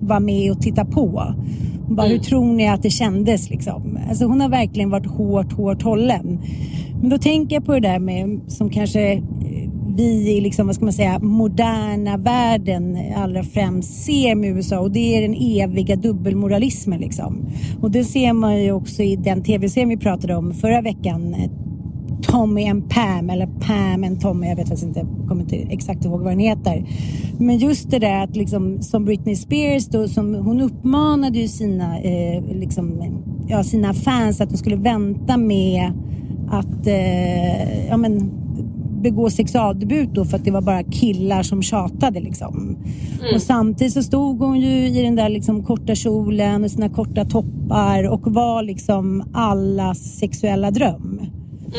vara 0.00 0.20
med 0.20 0.50
och 0.50 0.60
titta 0.60 0.84
på. 0.84 1.34
Hon 1.86 1.96
bara, 1.96 2.06
mm. 2.06 2.18
hur 2.18 2.24
tror 2.24 2.52
ni 2.52 2.68
att 2.68 2.82
det 2.82 2.90
kändes 2.90 3.50
liksom? 3.50 3.98
Alltså 4.08 4.24
hon 4.24 4.40
har 4.40 4.48
verkligen 4.48 4.90
varit 4.90 5.06
hårt, 5.06 5.52
hårt 5.52 5.82
hållen. 5.82 6.40
Men 7.00 7.10
då 7.10 7.18
tänker 7.18 7.56
jag 7.56 7.64
på 7.64 7.72
det 7.72 7.80
där 7.80 7.98
med 7.98 8.40
som 8.48 8.70
kanske 8.70 9.12
eh, 9.12 9.22
vi 9.96 10.36
i 10.36 10.40
liksom, 10.40 10.66
vad 10.66 10.76
ska 10.76 10.84
man 10.84 10.92
säga, 10.92 11.18
moderna 11.18 12.16
världen 12.16 12.98
allra 13.16 13.42
främst 13.42 14.04
ser 14.04 14.34
med 14.34 14.50
USA 14.50 14.78
och 14.78 14.90
det 14.90 15.16
är 15.16 15.22
den 15.22 15.34
eviga 15.34 15.96
dubbelmoralismen 15.96 17.00
liksom. 17.00 17.46
Och 17.80 17.90
det 17.90 18.04
ser 18.04 18.32
man 18.32 18.62
ju 18.62 18.72
också 18.72 19.02
i 19.02 19.16
den 19.16 19.42
tv-serien 19.42 19.88
vi 19.88 19.96
pratade 19.96 20.36
om 20.36 20.54
förra 20.54 20.80
veckan, 20.80 21.36
Tommy 22.26 22.68
and 22.68 22.90
Pam 22.90 23.30
eller 23.30 23.46
Pam 23.46 24.04
and 24.04 24.20
Tommy, 24.20 24.46
jag 24.46 24.56
vet 24.56 24.68
faktiskt 24.68 24.86
inte, 24.86 25.06
kommer 25.28 25.42
inte 25.42 25.56
exakt 25.56 26.04
ihåg 26.04 26.20
vad 26.20 26.32
den 26.32 26.38
heter. 26.38 26.84
Men 27.38 27.58
just 27.58 27.90
det 27.90 27.98
där 27.98 28.24
att 28.24 28.36
liksom 28.36 28.82
som 28.82 29.04
Britney 29.04 29.36
Spears 29.36 29.86
då, 29.86 30.08
som 30.08 30.34
hon 30.34 30.60
uppmanade 30.60 31.38
ju 31.38 31.48
sina, 31.48 32.00
eh, 32.00 32.42
liksom, 32.44 33.02
ja, 33.48 33.64
sina 33.64 33.94
fans 33.94 34.40
att 34.40 34.50
de 34.50 34.56
skulle 34.56 34.76
vänta 34.76 35.36
med 35.36 35.92
att 36.50 36.86
eh, 36.86 37.86
ja, 37.86 37.96
men, 37.96 38.30
begå 39.02 39.30
sexualdebut 39.30 40.14
då 40.14 40.24
för 40.24 40.36
att 40.36 40.44
det 40.44 40.50
var 40.50 40.62
bara 40.62 40.82
killar 40.82 41.42
som 41.42 41.62
tjatade 41.62 42.20
liksom. 42.20 42.76
Mm. 43.20 43.34
Och 43.34 43.42
samtidigt 43.42 43.92
så 43.92 44.02
stod 44.02 44.38
hon 44.38 44.60
ju 44.60 44.88
i 44.88 45.02
den 45.02 45.16
där 45.16 45.28
liksom 45.28 45.64
korta 45.64 45.94
kjolen 45.94 46.64
och 46.64 46.70
sina 46.70 46.88
korta 46.88 47.24
toppar 47.24 48.08
och 48.08 48.34
var 48.34 48.62
liksom 48.62 49.24
allas 49.32 49.98
sexuella 49.98 50.70
dröm. 50.70 51.20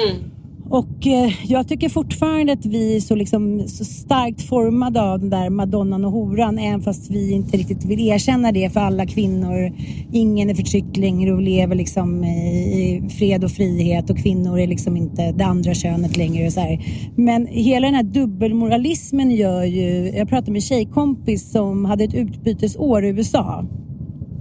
Mm. 0.06 0.35
Och 0.70 1.08
eh, 1.08 1.32
jag 1.52 1.68
tycker 1.68 1.90
fortfarande 1.90 2.54
att 2.54 2.66
vi 2.66 2.96
är 2.96 3.00
så, 3.00 3.16
liksom, 3.16 3.68
så 3.68 3.86
starkt 3.86 4.42
formade 4.42 5.02
av 5.02 5.20
den 5.20 5.30
där 5.30 5.50
madonnan 5.50 6.06
och 6.06 6.12
horan 6.12 6.60
även 6.60 6.82
fast 6.82 7.12
vi 7.12 7.32
inte 7.32 7.58
riktigt 7.58 7.86
vill 7.86 8.00
erkänna 8.00 8.52
det 8.52 8.74
för 8.74 8.80
alla 8.80 9.06
kvinnor. 9.06 9.72
Ingen 10.12 10.50
är 10.50 10.56
förtryckt 10.56 10.98
längre 10.98 11.34
och 11.34 11.42
lever 11.42 11.76
liksom 11.76 12.24
i 12.24 13.10
fred 13.18 13.44
och 13.44 13.52
frihet 13.52 14.10
och 14.10 14.18
kvinnor 14.18 14.60
är 14.60 14.68
liksom 14.68 14.98
inte 14.98 15.32
det 15.32 15.46
andra 15.46 15.74
könet 15.74 16.18
längre. 16.18 16.46
Och 16.48 16.54
så 16.54 16.60
här. 16.60 16.86
Men 17.16 17.48
hela 17.48 17.88
den 17.88 17.96
här 17.96 18.04
dubbelmoralismen 18.04 19.32
gör 19.32 19.64
ju... 19.64 20.12
Jag 20.18 20.30
pratade 20.30 20.52
med 20.52 20.58
en 20.58 20.62
tjejkompis 20.62 21.52
som 21.52 21.86
hade 21.86 22.04
ett 22.04 22.14
utbytesår 22.14 23.06
i 23.06 23.10
USA. 23.10 23.66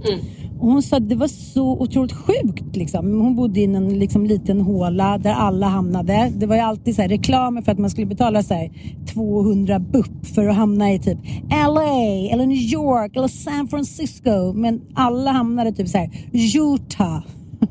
Mm. 0.09 0.25
Och 0.65 0.71
hon 0.71 0.81
sa 0.83 0.97
att 0.97 1.09
det 1.09 1.15
var 1.15 1.27
så 1.27 1.71
otroligt 1.71 2.11
sjukt. 2.13 2.75
Liksom. 2.75 3.21
Hon 3.21 3.35
bodde 3.35 3.59
i 3.59 3.63
en 3.63 3.99
liksom, 3.99 4.25
liten 4.25 4.61
håla 4.61 5.17
där 5.17 5.33
alla 5.33 5.67
hamnade. 5.67 6.31
Det 6.37 6.45
var 6.45 6.55
ju 6.55 6.61
alltid 6.61 6.95
så 6.95 7.01
här, 7.01 7.09
reklamer 7.09 7.61
för 7.61 7.71
att 7.71 7.77
man 7.79 7.89
skulle 7.89 8.07
betala 8.07 8.43
så 8.43 8.53
här, 8.53 8.71
200 9.13 9.79
bupp 9.79 10.25
för 10.25 10.47
att 10.47 10.55
hamna 10.55 10.93
i 10.93 10.99
typ 10.99 11.17
LA 11.49 12.29
eller 12.31 12.45
New 12.45 12.57
York 12.57 13.15
eller 13.15 13.27
San 13.27 13.67
Francisco. 13.67 14.53
Men 14.53 14.81
alla 14.93 15.31
hamnade 15.31 15.71
typ 15.71 15.87
så 15.87 15.97
här 15.97 16.09
Utah. 16.33 17.19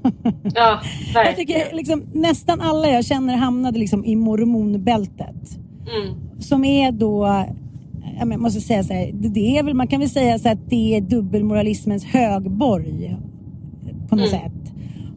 Ja, 0.54 0.80
Jag 1.06 1.14
verkligen. 1.14 1.34
tycker 1.36 1.76
liksom, 1.76 2.02
nästan 2.12 2.60
alla 2.60 2.88
jag 2.88 3.04
känner 3.04 3.36
hamnade 3.36 3.78
liksom 3.78 4.04
i 4.04 4.16
mormonbältet. 4.16 5.58
Mm. 5.96 6.40
Som 6.40 6.64
är 6.64 6.92
då, 6.92 7.44
jag 8.18 8.40
måste 8.40 8.60
säga 8.60 8.82
så 8.84 8.92
här, 8.92 9.10
det- 9.12 9.58
är 9.58 9.62
väl, 9.62 9.74
man 9.74 9.86
kan 9.86 10.00
väl 10.00 10.08
säga 10.10 10.38
så 10.38 10.48
att 10.48 10.70
det 10.70 10.96
är 10.96 11.00
dubbelmoralismens 11.00 12.04
högborg 12.04 13.16
på 14.08 14.16
något 14.16 14.28
Mm. 14.32 14.40
sätt. 14.40 14.72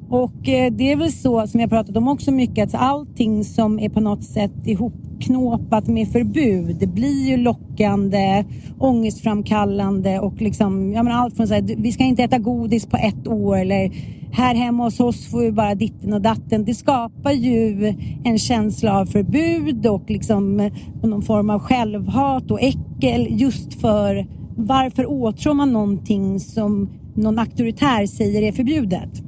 Och 0.09 0.49
eh, 0.49 0.73
det 0.73 0.91
är 0.91 0.95
väl 0.95 1.11
så 1.11 1.47
som 1.47 1.59
jag 1.59 1.69
pratat 1.69 1.97
om 1.97 2.07
också 2.07 2.31
mycket 2.31 2.63
att 2.75 2.81
allting 2.81 3.43
som 3.43 3.79
är 3.79 3.89
på 3.89 3.99
något 3.99 4.23
sätt 4.23 4.67
ihopknåpat 5.17 5.87
med 5.87 6.07
förbud 6.07 6.75
det 6.79 6.87
blir 6.87 7.29
ju 7.29 7.37
lockande, 7.37 8.45
ångestframkallande 8.79 10.19
och 10.19 10.41
liksom, 10.41 10.93
ja 10.93 11.03
men 11.03 11.13
allt 11.13 11.35
från 11.35 11.47
så 11.47 11.53
här, 11.53 11.75
vi 11.77 11.91
ska 11.91 12.03
inte 12.03 12.23
äta 12.23 12.37
godis 12.37 12.85
på 12.85 12.97
ett 12.97 13.27
år 13.27 13.57
eller 13.57 13.91
här 14.31 14.55
hemma 14.55 14.83
hos 14.83 14.99
oss 14.99 15.27
får 15.27 15.41
vi 15.41 15.51
bara 15.51 15.75
ditten 15.75 16.13
och 16.13 16.21
datten. 16.21 16.65
Det 16.65 16.73
skapar 16.73 17.31
ju 17.31 17.93
en 18.23 18.39
känsla 18.39 18.99
av 18.99 19.05
förbud 19.05 19.87
och 19.87 20.09
liksom 20.09 20.59
eh, 20.59 20.73
någon 21.03 21.21
form 21.21 21.49
av 21.49 21.59
självhat 21.59 22.51
och 22.51 22.61
äckel 22.61 23.27
just 23.29 23.73
för 23.73 24.27
varför 24.55 25.05
åtrår 25.05 25.53
man 25.53 25.73
någonting 25.73 26.39
som 26.39 26.89
någon 27.15 27.39
auktoritär 27.39 28.05
säger 28.05 28.41
är 28.41 28.51
förbjudet? 28.51 29.21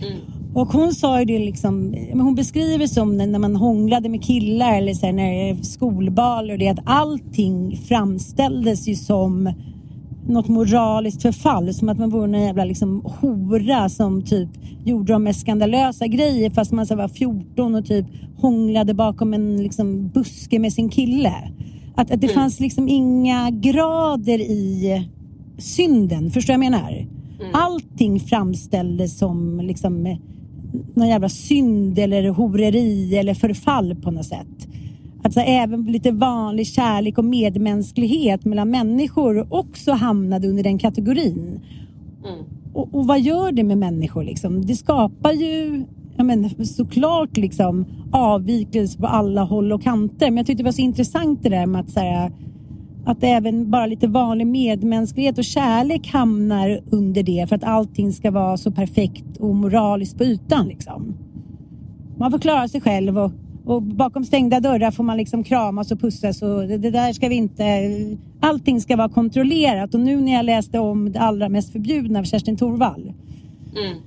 Mm. 0.00 0.43
Och 0.54 0.72
hon 0.72 0.94
sa 0.94 1.18
ju 1.18 1.24
det 1.24 1.38
liksom, 1.38 1.94
hon 2.12 2.34
beskriver 2.34 2.86
som 2.86 3.16
när 3.16 3.38
man 3.38 3.56
hånglade 3.56 4.08
med 4.08 4.22
killar 4.22 4.78
eller 4.78 4.94
så 4.94 5.06
här, 5.06 5.12
när 5.12 5.62
skolbal 5.62 6.50
och 6.50 6.58
det 6.58 6.68
att 6.68 6.78
allting 6.84 7.76
framställdes 7.76 8.88
ju 8.88 8.94
som 8.94 9.52
något 10.26 10.48
moraliskt 10.48 11.22
förfall. 11.22 11.74
Som 11.74 11.88
att 11.88 11.98
man 11.98 12.10
vore 12.10 12.38
en 12.38 12.42
jävla 12.42 12.64
liksom 12.64 13.02
hora 13.20 13.88
som 13.88 14.22
typ 14.22 14.48
gjorde 14.84 15.12
de 15.12 15.22
mest 15.22 15.40
skandalösa 15.40 16.06
grejer 16.06 16.50
fast 16.50 16.72
man 16.72 16.86
så 16.86 16.96
var 16.96 17.08
14 17.08 17.74
och 17.74 17.86
typ 17.86 18.06
hånglade 18.36 18.94
bakom 18.94 19.34
en 19.34 19.62
liksom 19.62 20.08
buske 20.08 20.58
med 20.58 20.72
sin 20.72 20.88
kille. 20.88 21.34
Att, 21.94 22.10
att 22.10 22.20
det 22.20 22.28
fanns 22.28 22.60
liksom 22.60 22.88
inga 22.88 23.50
grader 23.50 24.40
i 24.40 25.08
synden. 25.58 26.30
Förstår 26.30 26.52
du 26.52 26.58
vad 26.58 26.64
jag 26.64 26.70
menar? 26.72 27.06
Allting 27.52 28.20
framställdes 28.20 29.18
som 29.18 29.60
liksom 29.60 30.16
någon 30.94 31.08
jävla 31.08 31.28
synd 31.28 31.98
eller 31.98 32.28
horeri 32.28 33.16
eller 33.16 33.34
förfall 33.34 33.96
på 34.02 34.10
något 34.10 34.26
sätt. 34.26 34.68
Alltså 35.22 35.40
även 35.40 35.84
lite 35.84 36.10
vanlig 36.10 36.66
kärlek 36.66 37.18
och 37.18 37.24
medmänsklighet 37.24 38.44
mellan 38.44 38.70
människor 38.70 39.46
också 39.50 39.92
hamnade 39.92 40.48
under 40.48 40.62
den 40.62 40.78
kategorin. 40.78 41.60
Mm. 42.24 42.44
Och, 42.72 42.94
och 42.94 43.06
vad 43.06 43.20
gör 43.20 43.52
det 43.52 43.64
med 43.64 43.78
människor 43.78 44.24
liksom? 44.24 44.66
Det 44.66 44.76
skapar 44.76 45.32
ju 45.32 45.84
men, 46.16 46.66
såklart 46.66 47.36
liksom 47.36 47.84
avvikelse 48.12 48.98
på 48.98 49.06
alla 49.06 49.44
håll 49.44 49.72
och 49.72 49.82
kanter. 49.82 50.26
Men 50.26 50.36
jag 50.36 50.46
tyckte 50.46 50.62
det 50.62 50.64
var 50.64 50.72
så 50.72 50.82
intressant 50.82 51.42
det 51.42 51.48
där 51.48 51.66
med 51.66 51.80
att 51.80 51.90
så 51.90 52.00
här, 52.00 52.32
att 53.04 53.18
även 53.20 53.70
bara 53.70 53.86
lite 53.86 54.06
vanlig 54.06 54.46
medmänsklighet 54.46 55.38
och 55.38 55.44
kärlek 55.44 56.08
hamnar 56.12 56.80
under 56.90 57.22
det 57.22 57.48
för 57.48 57.56
att 57.56 57.64
allting 57.64 58.12
ska 58.12 58.30
vara 58.30 58.56
så 58.56 58.70
perfekt 58.70 59.36
och 59.38 59.54
moraliskt 59.54 60.18
på 60.18 60.24
ytan 60.24 60.68
liksom. 60.68 61.14
Man 62.18 62.30
får 62.30 62.38
klara 62.38 62.68
sig 62.68 62.80
själv 62.80 63.18
och, 63.18 63.32
och 63.64 63.82
bakom 63.82 64.24
stängda 64.24 64.60
dörrar 64.60 64.90
får 64.90 65.04
man 65.04 65.16
liksom 65.16 65.44
kramas 65.44 65.92
och 65.92 66.00
pussas 66.00 66.42
och 66.42 66.68
det, 66.68 66.78
det 66.78 66.90
där 66.90 67.12
ska 67.12 67.28
vi 67.28 67.34
inte... 67.34 67.64
Allting 68.40 68.80
ska 68.80 68.96
vara 68.96 69.08
kontrollerat 69.08 69.94
och 69.94 70.00
nu 70.00 70.20
när 70.20 70.32
jag 70.32 70.44
läste 70.44 70.78
om 70.78 71.12
det 71.12 71.20
allra 71.20 71.48
mest 71.48 71.72
förbjudna 71.72 72.18
av 72.18 72.24
Kerstin 72.24 72.56
Thorvall 72.56 73.12
Mm 73.76 73.98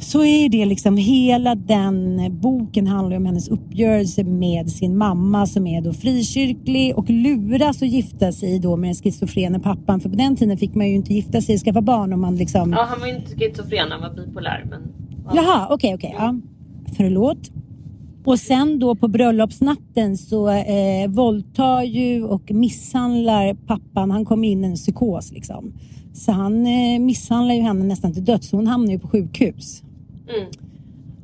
så 0.00 0.24
är 0.24 0.48
det 0.48 0.64
liksom 0.64 0.96
hela 0.96 1.54
den 1.54 2.20
boken 2.40 2.86
handlar 2.86 3.16
om 3.16 3.26
hennes 3.26 3.48
uppgörelse 3.48 4.24
med 4.24 4.70
sin 4.70 4.96
mamma 4.98 5.46
som 5.46 5.66
är 5.66 5.80
då 5.80 5.92
frikyrklig 5.92 6.98
och 6.98 7.10
luras 7.10 7.82
att 7.82 7.88
gifta 7.88 8.32
sig 8.32 8.58
då 8.58 8.76
med 8.76 8.88
den 8.88 8.94
schizofrene 8.94 9.60
pappan. 9.60 10.00
För 10.00 10.08
på 10.08 10.16
den 10.16 10.36
tiden 10.36 10.58
fick 10.58 10.74
man 10.74 10.88
ju 10.88 10.94
inte 10.94 11.14
gifta 11.14 11.40
sig 11.40 11.54
och 11.54 11.60
skaffa 11.60 11.80
barn 11.82 12.12
om 12.12 12.20
man 12.20 12.36
liksom... 12.36 12.72
Ja, 12.72 12.86
han 12.90 13.00
var 13.00 13.06
ju 13.06 13.16
inte 13.16 13.36
schizofren, 13.36 13.90
han 13.90 14.00
var 14.00 14.26
bipolär. 14.26 14.66
Men, 14.70 14.82
ja. 15.24 15.32
Jaha, 15.34 15.66
okej, 15.70 15.94
okej. 15.94 16.14
ja. 16.18 16.34
Förlåt. 16.96 17.50
Och 18.24 18.38
sen 18.38 18.78
då 18.78 18.94
på 18.94 19.08
bröllopsnatten 19.08 20.16
så 20.16 20.48
eh, 20.50 21.08
våldtar 21.08 21.82
ju 21.82 22.24
och 22.24 22.50
misshandlar 22.50 23.54
pappan. 23.54 24.10
Han 24.10 24.24
kommer 24.24 24.48
in 24.48 24.64
i 24.64 24.66
en 24.66 24.74
psykos 24.74 25.32
liksom. 25.32 25.72
Så 26.12 26.32
han 26.32 26.66
eh, 26.66 27.00
misshandlar 27.00 27.54
ju 27.54 27.60
henne 27.60 27.84
nästan 27.84 28.12
till 28.12 28.24
döds. 28.24 28.48
Så 28.48 28.56
hon 28.56 28.66
hamnar 28.66 28.92
ju 28.92 28.98
på 28.98 29.08
sjukhus. 29.08 29.82
Mm. 30.36 30.50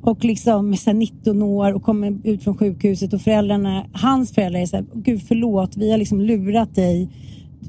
Och 0.02 0.24
liksom 0.24 0.72
är 0.72 0.76
så 0.76 0.90
här 0.90 0.94
19 0.94 1.42
år 1.42 1.72
och 1.72 1.82
kommer 1.82 2.18
ut 2.24 2.42
från 2.44 2.56
sjukhuset 2.58 3.12
och 3.12 3.20
föräldrarna, 3.20 3.86
hans 3.92 4.34
föräldrar 4.34 4.60
är 4.60 4.66
så 4.66 4.76
här, 4.76 4.84
gud 4.94 5.22
förlåt, 5.28 5.76
vi 5.76 5.90
har 5.90 5.98
liksom 5.98 6.20
lurat 6.20 6.74
dig. 6.74 7.08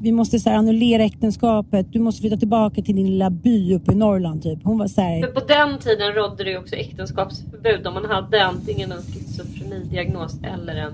Vi 0.02 0.12
måste 0.12 0.40
så 0.40 0.50
här 0.50 0.58
annullera 0.58 1.04
äktenskapet. 1.04 1.88
Du 1.94 2.00
måste 2.00 2.22
flytta 2.22 2.38
tillbaka 2.38 2.82
till 2.82 2.96
din 2.96 3.08
lilla 3.08 3.30
by 3.30 3.76
uppe 3.76 3.92
i 3.92 3.96
Norrland 3.96 4.44
typ. 4.44 4.60
Hon 4.64 4.78
var 4.78 4.88
så 4.88 5.02
här, 5.02 5.22
För 5.22 5.32
på 5.32 5.40
den 5.48 5.80
tiden 5.80 6.14
rådde 6.14 6.44
det 6.44 6.50
ju 6.50 6.58
också 6.58 6.76
äktenskapsförbud 6.76 7.88
om 7.88 7.94
man 7.94 8.06
hade 8.06 8.46
antingen 8.46 8.92
en 8.92 9.02
schizofrenidiagnos 9.02 10.38
eller 10.44 10.76
en, 10.76 10.94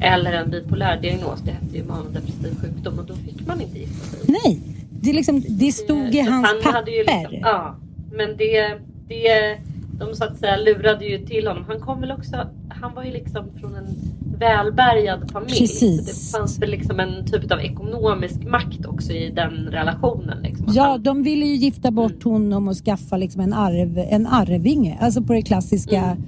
eller 0.00 0.32
en 0.32 0.50
bipolär 0.50 1.00
diagnos. 1.00 1.40
Det 1.44 1.50
hette 1.50 1.76
ju 1.76 1.84
manodepressiv 1.84 2.54
sjukdom 2.60 2.98
och 2.98 3.04
då 3.06 3.14
fick 3.14 3.46
man 3.46 3.60
inte 3.60 3.78
gifta 3.78 4.16
sig. 4.16 4.36
nej. 4.44 4.60
Det, 5.02 5.12
liksom, 5.12 5.42
det 5.48 5.72
stod 5.72 6.14
i 6.14 6.20
hans 6.20 6.46
han 6.46 6.56
papper. 6.62 6.72
hade 6.72 6.90
ju 6.90 6.98
liksom, 7.04 7.38
ja, 7.40 7.76
men 8.12 8.36
det, 8.36 8.78
det, 9.10 9.58
de 9.98 10.14
så 10.14 10.24
att 10.24 10.38
säga 10.38 10.56
lurade 10.56 11.04
ju 11.04 11.18
till 11.18 11.46
honom. 11.46 11.64
Han 11.68 11.80
kom 11.80 12.00
väl 12.00 12.12
också, 12.12 12.36
han 12.68 12.94
var 12.94 13.04
ju 13.04 13.10
liksom 13.10 13.44
från 13.60 13.76
en 13.76 13.86
välbärgad 14.38 15.30
familj. 15.32 15.58
Precis. 15.58 16.06
Det 16.32 16.38
fanns 16.38 16.58
väl 16.58 16.70
liksom 16.70 17.00
en 17.00 17.26
typ 17.26 17.52
av 17.52 17.60
ekonomisk 17.60 18.44
makt 18.44 18.86
också 18.86 19.12
i 19.12 19.30
den 19.30 19.52
relationen. 19.70 20.42
Liksom. 20.42 20.66
Ja, 20.68 20.84
han, 20.84 21.02
de 21.02 21.22
ville 21.22 21.46
ju 21.46 21.54
gifta 21.54 21.90
bort 21.90 22.24
honom 22.24 22.68
och 22.68 22.76
skaffa 22.76 23.16
liksom 23.16 23.40
en, 23.40 23.52
arv, 23.52 23.98
en 23.98 24.26
arvinge. 24.26 24.98
Alltså 25.00 25.22
på 25.22 25.32
det 25.32 25.42
klassiska. 25.42 26.02
Mm. 26.02 26.22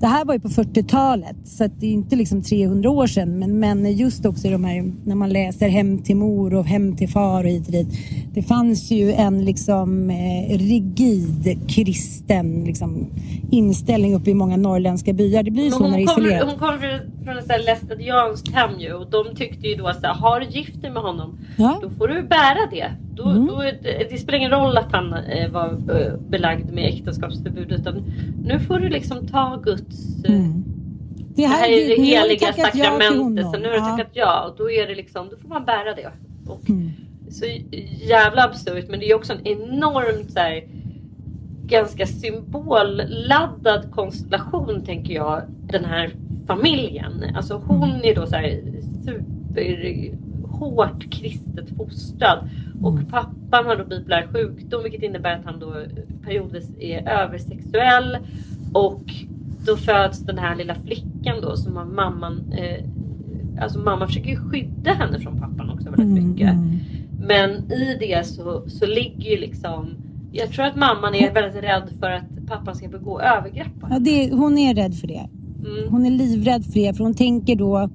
Det 0.00 0.06
här 0.06 0.24
var 0.24 0.34
ju 0.34 0.40
på 0.40 0.48
40-talet 0.48 1.36
så 1.44 1.66
det 1.78 1.86
är 1.86 1.90
inte 1.90 2.16
liksom 2.16 2.42
300 2.42 2.90
år 2.90 3.06
sedan. 3.06 3.38
Men, 3.38 3.58
men 3.60 3.92
just 3.96 4.26
också 4.26 4.46
i 4.46 4.50
de 4.50 4.64
här 4.64 4.92
när 5.04 5.14
man 5.14 5.28
läser 5.30 5.68
Hem 5.68 5.98
till 5.98 6.16
mor 6.16 6.54
och 6.54 6.64
Hem 6.64 6.96
till 6.96 7.08
far 7.08 7.44
och 7.44 7.50
hit 7.50 7.66
och 7.66 7.72
dit. 7.72 7.88
Det 8.34 8.42
fanns 8.42 8.90
ju 8.90 9.12
en 9.12 9.44
liksom 9.44 10.10
eh, 10.10 10.58
rigid 10.58 11.58
kristen 11.68 12.64
liksom, 12.64 13.06
inställning 13.50 14.14
uppe 14.14 14.30
i 14.30 14.34
många 14.34 14.56
norrländska 14.56 15.12
byar. 15.12 15.42
Det 15.42 15.50
blir 15.50 15.64
ju 15.64 15.70
Men 15.70 15.78
så 15.78 15.88
när 15.88 15.96
det 15.96 16.02
är 16.02 16.04
isolerat. 16.04 16.48
hon 16.50 16.58
kommer 16.58 16.78
från- 16.78 17.24
från 17.24 17.38
ett 17.38 17.64
lästadianskt 17.66 18.52
hem 18.52 18.70
ju 18.80 18.92
och 18.92 19.10
de 19.10 19.36
tyckte 19.36 19.66
ju 19.68 19.74
då 19.74 19.86
att 19.86 20.00
så 20.00 20.06
här, 20.06 20.14
har 20.14 20.40
du 20.40 20.46
gift 20.46 20.82
dig 20.82 20.90
med 20.90 21.02
honom 21.02 21.38
Ja. 21.56 21.78
då 21.82 21.90
får 21.90 22.08
du 22.08 22.22
bära 22.22 22.66
det. 22.70 22.92
Då, 23.18 23.24
Mm. 23.30 23.46
då, 23.46 23.60
är 23.60 23.78
det 23.82 24.06
det 24.10 24.18
spelar 24.18 24.38
ingen 24.38 24.50
roll 24.50 24.76
att 24.76 24.92
han 24.92 25.12
eh, 25.12 25.50
var 25.50 25.68
eh, 26.00 26.12
belagd 26.28 26.72
med 26.72 26.84
äktenskapsförbud 26.84 27.72
utan 27.72 28.02
nu 28.44 28.58
får 28.60 28.78
du 28.78 28.88
liksom 28.88 29.26
ta 29.26 29.60
Guds 29.64 30.24
eh, 30.24 30.34
Mm. 30.34 30.64
Det 31.34 31.46
här 31.46 31.68
är 31.68 31.76
det 31.76 31.88
nu 31.88 31.90
har 31.96 31.96
du 31.96 32.04
heliga 32.04 32.46
ja 32.56 32.64
sakramentet 32.64 33.44
så 33.44 33.58
nu 33.58 33.64
har 33.68 33.72
du 33.72 33.76
Ja. 33.78 33.84
tackat 33.96 34.10
ja 34.12 34.44
och 34.48 34.56
då 34.58 34.70
är 34.70 34.86
det 34.86 34.94
liksom, 34.94 35.28
då 35.30 35.36
får 35.36 35.48
man 35.48 35.64
bära 35.64 35.94
det. 35.94 36.08
Och 36.46 36.70
Mm. 36.70 36.90
Så 37.30 37.44
jävla 38.08 38.44
absurt 38.44 38.84
men 38.88 39.00
det 39.00 39.10
är 39.10 39.14
också 39.14 39.32
en 39.32 39.46
enormt 39.46 40.32
så 40.32 40.38
här, 40.38 40.62
ganska 41.66 42.06
symbolladdad 42.06 43.90
konstellation 43.90 44.84
tänker 44.84 45.14
jag. 45.14 45.42
Den 45.66 45.84
här 45.84 46.10
familjen. 46.46 47.24
Alltså 47.36 47.62
hon 47.66 47.90
är 48.02 48.14
då 48.14 48.26
så 48.26 48.34
här 48.36 48.60
super 49.04 49.60
hårt 50.58 51.10
kristet 51.10 51.76
fostrad. 51.76 52.38
Och 52.82 52.92
Mm. 52.92 53.04
pappan 53.06 53.66
har 53.66 53.76
då 53.76 53.84
bipolär 53.84 54.26
sjukdom 54.32 54.82
vilket 54.82 55.02
innebär 55.02 55.32
att 55.38 55.44
han 55.44 55.58
då 55.60 55.74
periodvis 56.24 56.70
är 56.80 57.08
översexuell. 57.08 58.18
Och 58.72 59.02
då 59.66 59.76
föds 59.76 60.18
den 60.18 60.38
här 60.38 60.56
lilla 60.56 60.74
flickan 60.74 61.36
då 61.42 61.56
som 61.56 61.76
har 61.76 61.84
mamman 61.84 62.52
eh, 62.52 62.84
Alltså 63.60 63.78
mamma 63.78 64.06
försöker 64.06 64.30
ju 64.30 64.36
skydda 64.36 64.92
henne 64.92 65.18
från 65.20 65.40
pappan 65.40 65.70
också 65.70 65.90
väldigt 65.90 66.18
Mm, 66.18 66.30
mycket. 66.30 66.52
mm. 66.52 66.76
Men 67.26 67.50
i 67.72 67.96
det 68.00 68.26
så, 68.26 68.62
så 68.68 68.86
ligger 68.86 69.30
ju 69.30 69.36
liksom 69.38 69.88
Jag 70.32 70.50
tror 70.50 70.64
att 70.64 70.76
mamman 70.76 71.14
är 71.14 71.34
väldigt 71.34 71.62
rädd 71.62 71.82
för 72.00 72.10
att 72.10 72.46
pappan 72.46 72.74
ska 72.74 72.88
begå 72.88 73.20
övergrepp 73.20 73.66
Ja, 73.90 73.98
det, 73.98 74.30
hon 74.32 74.58
är 74.58 74.74
rädd 74.74 74.94
för 74.94 75.06
det. 75.08 75.28
Mm. 75.66 75.90
Hon 75.92 76.06
är 76.06 76.10
livrädd 76.10 76.64
för 76.64 76.72
det 76.74 76.94
för 76.96 77.04
hon 77.04 77.14
tänker 77.14 77.56
då 77.56 77.90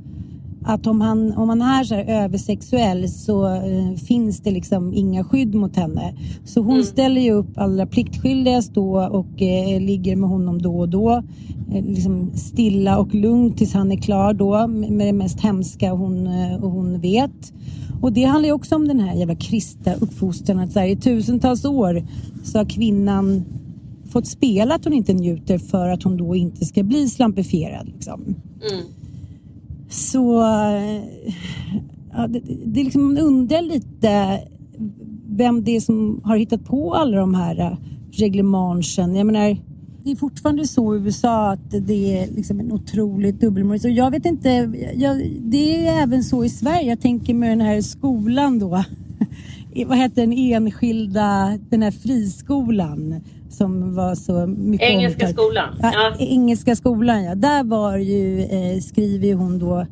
att 0.65 0.87
om 0.87 1.01
han, 1.01 1.33
om 1.37 1.49
han 1.49 1.61
är 1.61 1.83
så 1.83 1.95
översexuell 1.95 3.09
så 3.09 3.55
eh, 3.55 3.95
finns 4.07 4.39
det 4.39 4.51
liksom 4.51 4.93
inga 4.93 5.23
skydd 5.23 5.55
mot 5.55 5.75
henne. 5.75 6.13
Så 6.45 6.61
hon 6.61 6.71
Mm. 6.73 6.83
ställer 6.83 7.21
ju 7.21 7.31
upp 7.31 7.57
allra 7.57 7.85
pliktskyldigast 7.85 8.73
då 8.73 8.97
och 9.11 9.41
eh, 9.41 9.81
ligger 9.81 10.15
med 10.15 10.29
honom 10.29 10.61
då 10.61 10.79
och 10.79 10.89
då. 10.89 11.23
Eh, 11.73 11.85
liksom 11.85 12.31
stilla 12.35 12.97
och 12.99 13.15
lugnt 13.15 13.57
tills 13.57 13.73
han 13.73 13.91
är 13.91 13.97
klar 13.97 14.33
då 14.33 14.67
med 14.67 14.91
med 14.91 15.07
det 15.07 15.13
mest 15.13 15.39
hemska 15.39 15.91
hon, 15.91 16.27
eh, 16.27 16.59
hon 16.59 16.99
vet. 16.99 17.53
Och 18.01 18.13
det 18.13 18.23
handlar 18.23 18.47
ju 18.47 18.53
också 18.53 18.75
om 18.75 18.87
den 18.87 18.99
här 18.99 19.15
jävla 19.15 19.35
kristna 19.35 19.93
uppfostran 19.93 20.59
att 20.59 20.71
så 20.71 20.79
här, 20.79 20.87
i 20.87 20.95
tusentals 20.95 21.65
år 21.65 22.03
så 22.43 22.57
har 22.57 22.65
kvinnan 22.65 23.43
fått 24.09 24.27
spela 24.27 24.75
att 24.75 24.83
hon 24.83 24.93
inte 24.93 25.13
njuter 25.13 25.57
för 25.57 25.87
att 25.89 26.03
hon 26.03 26.17
då 26.17 26.35
inte 26.35 26.65
ska 26.65 26.83
bli 26.83 27.09
slampifierad. 27.09 27.87
Liksom. 27.87 28.21
Mm. 28.21 28.85
Så 29.93 30.41
eh, 30.41 31.03
ja, 32.13 32.27
det, 32.27 32.39
det 32.65 32.83
liksom, 32.83 33.03
man 33.03 33.17
undrar 33.17 33.61
lite 33.61 34.39
vem 35.27 35.63
det 35.63 35.75
är 35.75 35.79
som 35.79 36.21
har 36.23 36.37
hittat 36.37 36.65
på 36.65 36.93
alla 36.93 37.17
de 37.17 37.33
här 37.33 37.59
eh, 37.59 37.77
reglemangen. 38.11 39.15
Jag 39.15 39.25
menar, 39.25 39.57
det 40.03 40.11
är 40.11 40.15
fortfarande 40.15 40.67
så 40.67 40.95
i 40.95 40.99
USA 40.99 41.51
att 41.51 41.71
det 41.71 42.17
är 42.17 42.27
liksom 42.31 42.59
en 42.59 42.71
otroligt 42.71 43.41
dubbelmoral. 43.41 43.79
Så 43.79 43.89
jag 43.89 44.11
vet 44.11 44.25
inte, 44.25 44.49
jag, 44.95 45.31
det 45.39 45.87
är 45.87 46.03
även 46.03 46.23
så 46.23 46.45
i 46.45 46.49
Sverige. 46.49 46.89
Jag 46.89 47.01
tänker 47.01 47.33
med 47.33 47.49
den 47.49 47.61
här 47.61 47.81
skolan 47.81 48.59
då. 48.59 48.69
Vad 49.87 49.97
heter 49.97 50.21
den 50.21 50.33
enskilda, 50.33 51.59
den 51.69 51.81
här 51.81 51.91
friskolan 51.91 53.21
som 53.53 53.95
var 53.95 54.15
så 54.15 54.45
mycket 54.47 54.89
Engelska 54.89 55.27
omtalad. 55.27 55.35
skolan. 55.35 55.75
Ja, 55.81 55.91
Ja. 56.19 56.25
Engelska 56.25 56.75
skolan 56.75 57.23
ja. 57.23 57.35
Där 57.35 57.63
var 57.63 57.97
ju, 57.97 58.41
eh, 58.41 58.79
skriver 58.81 59.27
ju 59.27 59.33
hon 59.33 59.59
då 59.59 59.85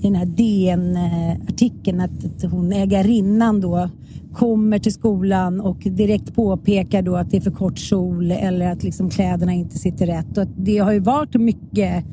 i 0.00 0.02
den 0.02 0.14
här 0.14 0.26
DN-artikeln 0.26 2.00
att, 2.00 2.24
att 2.44 2.50
hon 2.50 2.72
ägarinnan 2.72 3.60
då 3.60 3.90
kommer 4.34 4.78
till 4.78 4.92
skolan 4.92 5.60
och 5.60 5.76
direkt 5.78 6.34
påpekar 6.34 7.02
då 7.02 7.16
att 7.16 7.30
det 7.30 7.36
är 7.36 7.40
för 7.40 7.50
kort 7.50 7.78
kjol 7.78 8.32
eller 8.32 8.72
att 8.72 8.82
liksom 8.82 9.10
kläderna 9.10 9.52
inte 9.52 9.78
sitter 9.78 10.06
rätt. 10.06 10.38
Och 10.38 10.46
det 10.56 10.78
har 10.78 10.92
ju 10.92 11.00
varit 11.00 11.34
mycket 11.34 12.04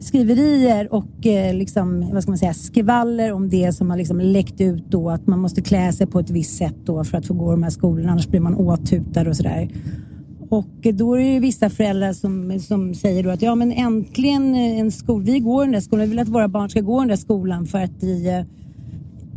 skriverier 0.00 0.94
och 0.94 1.26
eh, 1.26 1.54
liksom, 1.54 2.10
vad 2.12 2.22
ska 2.22 2.30
man 2.30 2.38
säga, 2.38 2.54
skvaller 2.54 3.32
om 3.32 3.48
det 3.48 3.72
som 3.72 3.90
har 3.90 3.96
liksom 3.96 4.20
läckt 4.20 4.60
ut 4.60 4.84
då 4.88 5.10
att 5.10 5.26
man 5.26 5.38
måste 5.38 5.62
klä 5.62 5.92
sig 5.92 6.06
på 6.06 6.18
ett 6.20 6.30
visst 6.30 6.56
sätt 6.56 6.76
då 6.84 7.04
för 7.04 7.18
att 7.18 7.26
få 7.26 7.34
gå 7.34 7.50
de 7.50 7.62
här 7.62 7.70
skolorna 7.70 8.12
annars 8.12 8.28
blir 8.28 8.40
man 8.40 8.54
åthutad 8.54 9.28
och 9.28 9.36
sådär. 9.36 9.68
Och 10.48 10.86
eh, 10.86 10.94
då 10.94 11.14
är 11.14 11.18
det 11.18 11.32
ju 11.32 11.40
vissa 11.40 11.70
föräldrar 11.70 12.12
som, 12.12 12.60
som 12.60 12.94
säger 12.94 13.22
då 13.22 13.30
att 13.30 13.42
ja 13.42 13.54
men 13.54 13.72
äntligen 13.72 14.54
eh, 14.54 14.78
en 14.78 14.90
skola, 14.90 15.24
vi 15.24 15.38
går 15.38 15.64
den 15.64 15.72
där 15.72 15.80
skolan, 15.80 16.02
vi 16.02 16.10
vill 16.10 16.18
att 16.18 16.28
våra 16.28 16.48
barn 16.48 16.70
ska 16.70 16.80
gå 16.80 16.98
den 16.98 17.08
där 17.08 17.16
skolan 17.16 17.66
för 17.66 17.78
att 17.78 18.02
i, 18.02 18.28
eh, 18.28 18.42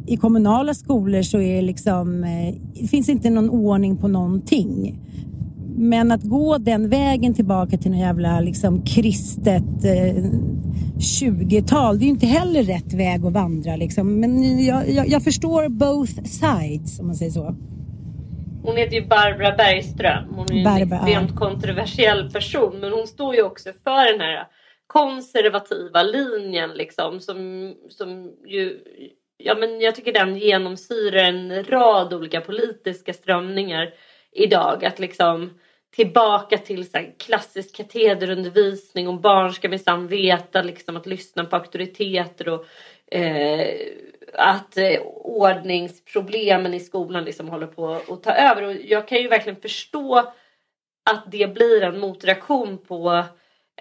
i 0.06 0.18
kommunala 0.18 0.74
skolor 0.74 1.22
så 1.22 1.40
är 1.40 1.56
det 1.56 1.62
liksom, 1.62 2.26
det 2.80 2.88
finns 2.88 3.10
inte 3.10 3.30
någon 3.30 3.50
ordning 3.50 3.98
på 3.98 4.08
någonting. 4.08 5.00
Men 5.84 6.12
att 6.12 6.24
gå 6.24 6.58
den 6.58 6.90
vägen 6.90 7.34
tillbaka 7.34 7.78
till 7.78 7.92
en 7.92 8.00
jävla 8.00 8.40
liksom 8.40 8.86
kristet 8.86 9.86
eh, 9.86 10.24
20-tal, 10.98 12.00
det 12.00 12.04
är 12.04 12.06
ju 12.06 12.12
inte 12.12 12.26
heller 12.26 12.64
rätt 12.64 12.94
väg 12.94 13.26
att 13.26 13.34
vandra 13.34 13.76
liksom. 13.76 14.20
Men 14.20 14.64
jag, 14.66 14.90
jag, 14.90 15.08
jag 15.08 15.24
förstår 15.24 15.70
both 15.70 16.24
sides 16.24 17.00
om 17.00 17.08
man 17.08 17.16
säger 17.16 17.32
så. 17.32 17.56
Hon 18.64 18.78
heter 18.78 18.96
ju 18.96 19.08
Barbara 19.08 19.56
Bergström. 19.56 20.34
Hon 20.36 20.52
är 20.52 20.56
ju 20.56 20.82
en 20.82 20.94
extremt 20.94 21.36
kontroversiell 21.36 22.32
person. 22.32 22.80
Men 22.80 22.92
hon 22.92 23.08
står 23.08 23.36
ju 23.36 23.44
också 23.44 23.70
för 23.84 24.12
den 24.12 24.22
här 24.22 24.48
konservativa 24.88 26.04
linjen 26.04 26.70
liksom. 26.70 27.20
Som, 27.20 27.74
som 27.90 28.32
ju, 28.46 28.80
ja 29.38 29.56
men 29.56 29.82
jag 29.82 29.96
tycker 29.96 30.14
den 30.14 30.38
genomsyrar 30.38 31.24
en 31.24 31.64
rad 31.64 32.14
olika 32.14 32.42
politiska 32.42 33.14
strömningar 33.14 33.90
idag. 34.32 34.86
Att 34.86 35.00
liksom 35.00 35.50
tillbaka 35.96 36.58
till 36.58 36.90
så 36.90 36.98
här 36.98 37.14
klassisk 37.18 37.76
katederundervisning 37.76 39.08
och 39.08 39.22
barn 39.22 39.54
ska 39.54 39.70
minsann 39.70 40.08
veta 40.08 40.62
liksom 40.62 40.98
att 40.98 41.06
lyssna 41.06 41.46
på 41.46 41.56
auktoriteter 41.56 42.50
och 42.50 42.66
eh, 43.12 43.68
att 44.34 44.78
eh, 44.78 45.02
ordningsproblemen 45.24 46.74
i 46.74 46.80
skolan 46.80 47.24
liksom 47.24 47.50
håller 47.50 47.68
på 47.68 48.02
att 48.08 48.24
ta 48.24 48.32
över. 48.32 48.64
Och 48.64 48.74
jag 48.74 49.08
kan 49.08 49.18
ju 49.18 49.28
verkligen 49.28 49.62
förstå 49.62 50.34
att 51.10 51.32
det 51.32 51.54
blir 51.54 51.84
en 51.84 52.00
motreaktion 52.00 52.78
på 52.78 53.24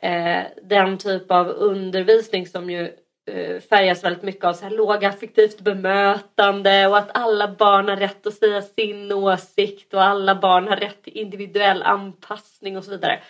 eh, 0.02 0.42
den 0.62 0.98
typ 0.98 1.30
av 1.30 1.48
undervisning 1.48 2.46
som 2.46 2.70
ju 2.70 2.92
Eh, 3.34 3.60
färgas 3.60 4.04
väldigt 4.04 4.22
mycket 4.22 4.44
av 4.44 4.52
så 4.52 4.64
här 4.64 4.70
lågaffektivt 4.70 5.60
bemötande 5.60 6.86
och 6.86 6.98
att 6.98 7.10
alla 7.14 7.48
barn 7.48 7.88
har 7.88 7.96
rätt 7.96 8.26
att 8.26 8.34
säga 8.34 8.62
sin 8.62 9.12
åsikt 9.12 9.94
och 9.94 10.02
alla 10.02 10.34
barn 10.34 10.68
har 10.68 10.76
rätt 10.76 11.02
till 11.02 11.16
individuell 11.16 11.82
anpassning 11.82 12.76
och 12.76 12.84
så 12.84 12.90
vidare. 12.90 13.20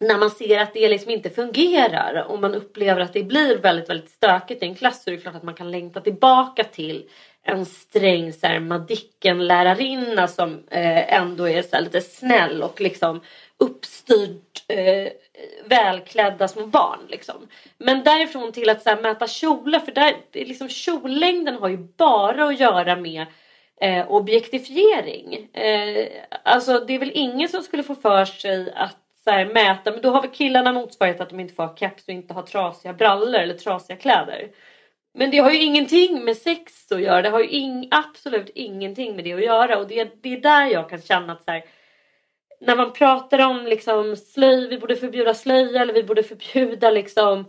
När 0.00 0.18
man 0.18 0.30
ser 0.30 0.58
att 0.58 0.74
det 0.74 0.88
liksom 0.88 1.10
inte 1.10 1.30
fungerar 1.30 2.26
och 2.28 2.38
man 2.38 2.54
upplever 2.54 3.00
att 3.00 3.12
det 3.12 3.22
blir 3.22 3.58
väldigt, 3.58 3.90
väldigt 3.90 4.10
stökigt 4.10 4.62
i 4.62 4.66
en 4.66 4.74
klass 4.74 5.02
så 5.02 5.10
är 5.10 5.14
det 5.14 5.20
klart 5.20 5.34
att 5.34 5.42
man 5.42 5.54
kan 5.54 5.70
längta 5.70 6.00
tillbaka 6.00 6.64
till 6.64 7.08
en 7.42 7.66
sträng 7.66 8.32
så 8.32 8.46
här, 8.46 8.60
Madicken-lärarinna 8.60 10.26
som 10.26 10.50
eh, 10.70 11.14
ändå 11.14 11.48
är 11.48 11.62
så 11.62 11.76
här, 11.76 11.82
lite 11.82 12.00
snäll 12.00 12.62
och 12.62 12.80
liksom 12.80 13.20
uppstyrd 13.58 14.40
eh, 14.68 15.08
välklädda 15.64 16.48
små 16.48 16.66
barn. 16.66 16.98
Liksom. 17.08 17.48
Men 17.78 18.04
därifrån 18.04 18.52
till 18.52 18.70
att 18.70 18.82
så 18.82 18.90
här, 18.90 19.02
mäta 19.02 19.26
kjolar, 19.26 19.80
för 19.80 19.92
där, 19.92 20.14
liksom, 20.32 20.68
kjollängden 20.68 21.54
har 21.54 21.68
ju 21.68 21.76
bara 21.76 22.44
att 22.44 22.60
göra 22.60 22.96
med 22.96 23.26
eh, 23.80 24.10
objektifiering. 24.10 25.48
Eh, 25.52 26.08
alltså 26.42 26.78
det 26.78 26.94
är 26.94 26.98
väl 26.98 27.12
ingen 27.14 27.48
som 27.48 27.62
skulle 27.62 27.82
få 27.82 27.94
för 27.94 28.24
sig 28.24 28.72
att 28.76 28.96
så 29.24 29.30
här, 29.30 29.46
mäta, 29.46 29.90
men 29.90 30.02
då 30.02 30.10
har 30.10 30.22
väl 30.22 30.30
killarna 30.30 30.72
motsvarighet 30.72 31.20
att 31.20 31.30
de 31.30 31.40
inte 31.40 31.54
får 31.54 31.62
ha 31.62 31.76
keps 31.76 32.08
och 32.08 32.14
inte 32.14 32.34
ha 32.34 32.46
trasiga 32.46 32.92
brallor 32.92 33.34
eller 33.34 33.54
trasiga 33.54 33.96
kläder. 33.96 34.48
Men 35.14 35.30
det 35.30 35.38
har 35.38 35.50
ju 35.50 35.62
ingenting 35.62 36.24
med 36.24 36.36
sex 36.36 36.92
att 36.92 37.00
göra. 37.00 37.22
Det 37.22 37.28
har 37.28 37.40
ju 37.40 37.48
ing, 37.48 37.88
absolut 37.90 38.50
ingenting 38.54 39.16
med 39.16 39.24
det 39.24 39.32
att 39.32 39.44
göra. 39.44 39.78
Och 39.78 39.88
det, 39.88 40.22
det 40.22 40.32
är 40.32 40.40
där 40.40 40.66
jag 40.66 40.90
kan 40.90 41.02
känna 41.02 41.32
att 41.32 41.44
så 41.44 41.50
här, 41.50 41.64
när 42.60 42.76
man 42.76 42.92
pratar 42.92 43.46
om 43.46 43.66
liksom 43.66 44.16
slöj, 44.16 44.68
vi 44.68 44.78
borde 44.78 44.96
förbjuda 44.96 45.34
slöja 45.34 45.82
eller 45.82 45.94
vi 45.94 46.02
borde 46.02 46.22
förbjuda 46.22 46.90
liksom 46.90 47.44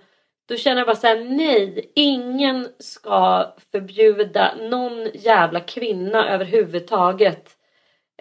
då 0.50 0.56
känner 0.56 0.78
jag 0.78 0.88
bara 0.88 0.96
såhär, 0.96 1.24
nej, 1.24 1.92
ingen 1.96 2.68
ska 2.80 3.48
förbjuda 3.72 4.56
någon 4.70 5.10
jävla 5.14 5.60
kvinna 5.60 6.30
överhuvudtaget 6.30 7.50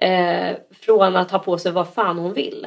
eh, 0.01 0.57
från 0.81 1.17
att 1.17 1.31
ha 1.31 1.39
på 1.39 1.59
sig 1.59 1.73
vad 1.73 1.95
fan 1.95 2.19
hon 2.19 2.33
vill. 2.33 2.67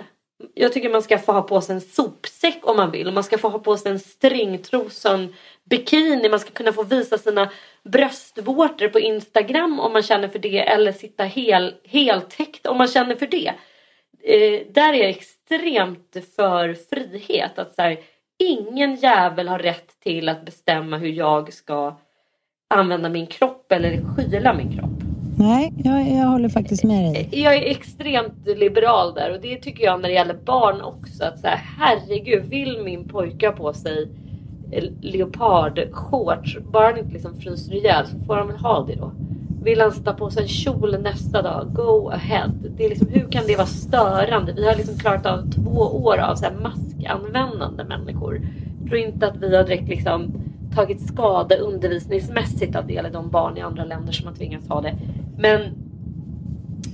Jag 0.53 0.73
tycker 0.73 0.89
man 0.89 1.01
ska 1.01 1.17
få 1.17 1.31
ha 1.31 1.41
på 1.41 1.61
sig 1.61 1.75
en 1.75 1.81
sopsäck 1.81 2.59
om 2.61 2.77
man 2.77 2.91
vill. 2.91 3.11
Man 3.11 3.23
ska 3.23 3.37
få 3.37 3.49
ha 3.49 3.59
på 3.59 3.77
sig 3.77 3.91
en 3.91 3.99
stringtrosa, 3.99 5.13
en 5.13 5.35
bikini. 5.69 6.29
Man 6.29 6.39
ska 6.39 6.51
kunna 6.51 6.73
få 6.73 6.83
visa 6.83 7.17
sina 7.17 7.49
bröstvårtor 7.83 8.87
på 8.87 8.99
Instagram 8.99 9.79
om 9.79 9.93
man 9.93 10.03
känner 10.03 10.27
för 10.27 10.39
det. 10.39 10.59
Eller 10.59 10.91
sitta 10.91 11.23
hel, 11.23 11.75
heltäckt 11.83 12.67
om 12.67 12.77
man 12.77 12.87
känner 12.87 13.15
för 13.15 13.27
det. 13.27 13.53
Eh, 14.23 14.73
där 14.73 14.93
är 14.93 14.97
jag 14.97 15.09
extremt 15.09 16.17
för 16.35 16.73
frihet. 16.89 17.59
Att 17.59 17.75
så 17.75 17.81
här, 17.81 17.97
ingen 18.39 18.95
jävel 18.95 19.47
har 19.47 19.59
rätt 19.59 19.99
till 20.03 20.29
att 20.29 20.45
bestämma 20.45 20.97
hur 20.97 21.09
jag 21.09 21.53
ska 21.53 21.97
använda 22.69 23.09
min 23.09 23.27
kropp 23.27 23.71
eller 23.71 24.01
skyla 24.15 24.53
min 24.53 24.77
kropp. 24.77 24.89
Nej, 25.37 25.73
jag, 25.83 26.09
jag 26.09 26.25
håller 26.25 26.49
faktiskt 26.49 26.83
med 26.83 27.13
dig. 27.13 27.29
Jag 27.31 27.55
är 27.55 27.71
extremt 27.71 28.47
liberal 28.47 29.13
där 29.13 29.33
och 29.33 29.41
det 29.41 29.57
tycker 29.57 29.83
jag 29.83 30.01
när 30.01 30.09
det 30.09 30.15
gäller 30.15 30.33
barn 30.33 30.81
också. 30.81 31.23
Att 31.23 31.39
så 31.39 31.47
här, 31.47 31.61
herregud, 31.77 32.45
vill 32.45 32.81
min 32.83 33.07
pojke 33.07 33.47
ha 33.47 33.53
på 33.53 33.73
sig 33.73 34.07
leopardshorts, 35.01 36.57
bara 36.71 36.85
han 36.85 36.97
inte 36.97 37.13
liksom 37.13 37.41
fryser 37.41 37.73
ihjäl 37.73 38.07
så 38.07 38.25
får 38.25 38.35
han 38.35 38.47
väl 38.47 38.57
ha 38.57 38.85
det 38.85 38.95
då. 38.95 39.11
Vill 39.63 39.81
han 39.81 39.91
sätta 39.91 40.13
på 40.13 40.29
sig 40.29 40.43
en 40.43 40.49
kjol 40.49 41.01
nästa 41.01 41.41
dag, 41.41 41.73
go 41.73 42.09
ahead. 42.09 42.51
Det 42.77 42.85
är 42.85 42.89
liksom, 42.89 43.07
hur 43.07 43.31
kan 43.31 43.43
det 43.47 43.55
vara 43.55 43.67
störande? 43.67 44.53
Vi 44.53 44.67
har 44.67 44.75
liksom 44.75 44.97
klarat 44.97 45.25
av 45.25 45.51
två 45.51 45.79
år 45.79 46.17
av 46.17 46.35
så 46.35 46.45
här 46.45 46.53
maskanvändande 46.53 47.83
människor. 47.83 48.41
tror 48.87 48.97
inte 48.97 49.27
att 49.27 49.37
vi 49.37 49.55
har 49.55 49.63
direkt 49.63 49.87
liksom 49.87 50.31
tagit 50.75 51.07
skada 51.07 51.55
undervisningsmässigt 51.55 52.75
av 52.75 52.87
det 52.87 52.97
eller 52.97 53.09
de 53.09 53.29
barn 53.29 53.57
i 53.57 53.61
andra 53.61 53.85
länder 53.85 54.13
som 54.13 54.27
har 54.27 54.33
tvingats 54.33 54.67
ha 54.67 54.81
det. 54.81 54.95
Men 55.37 55.61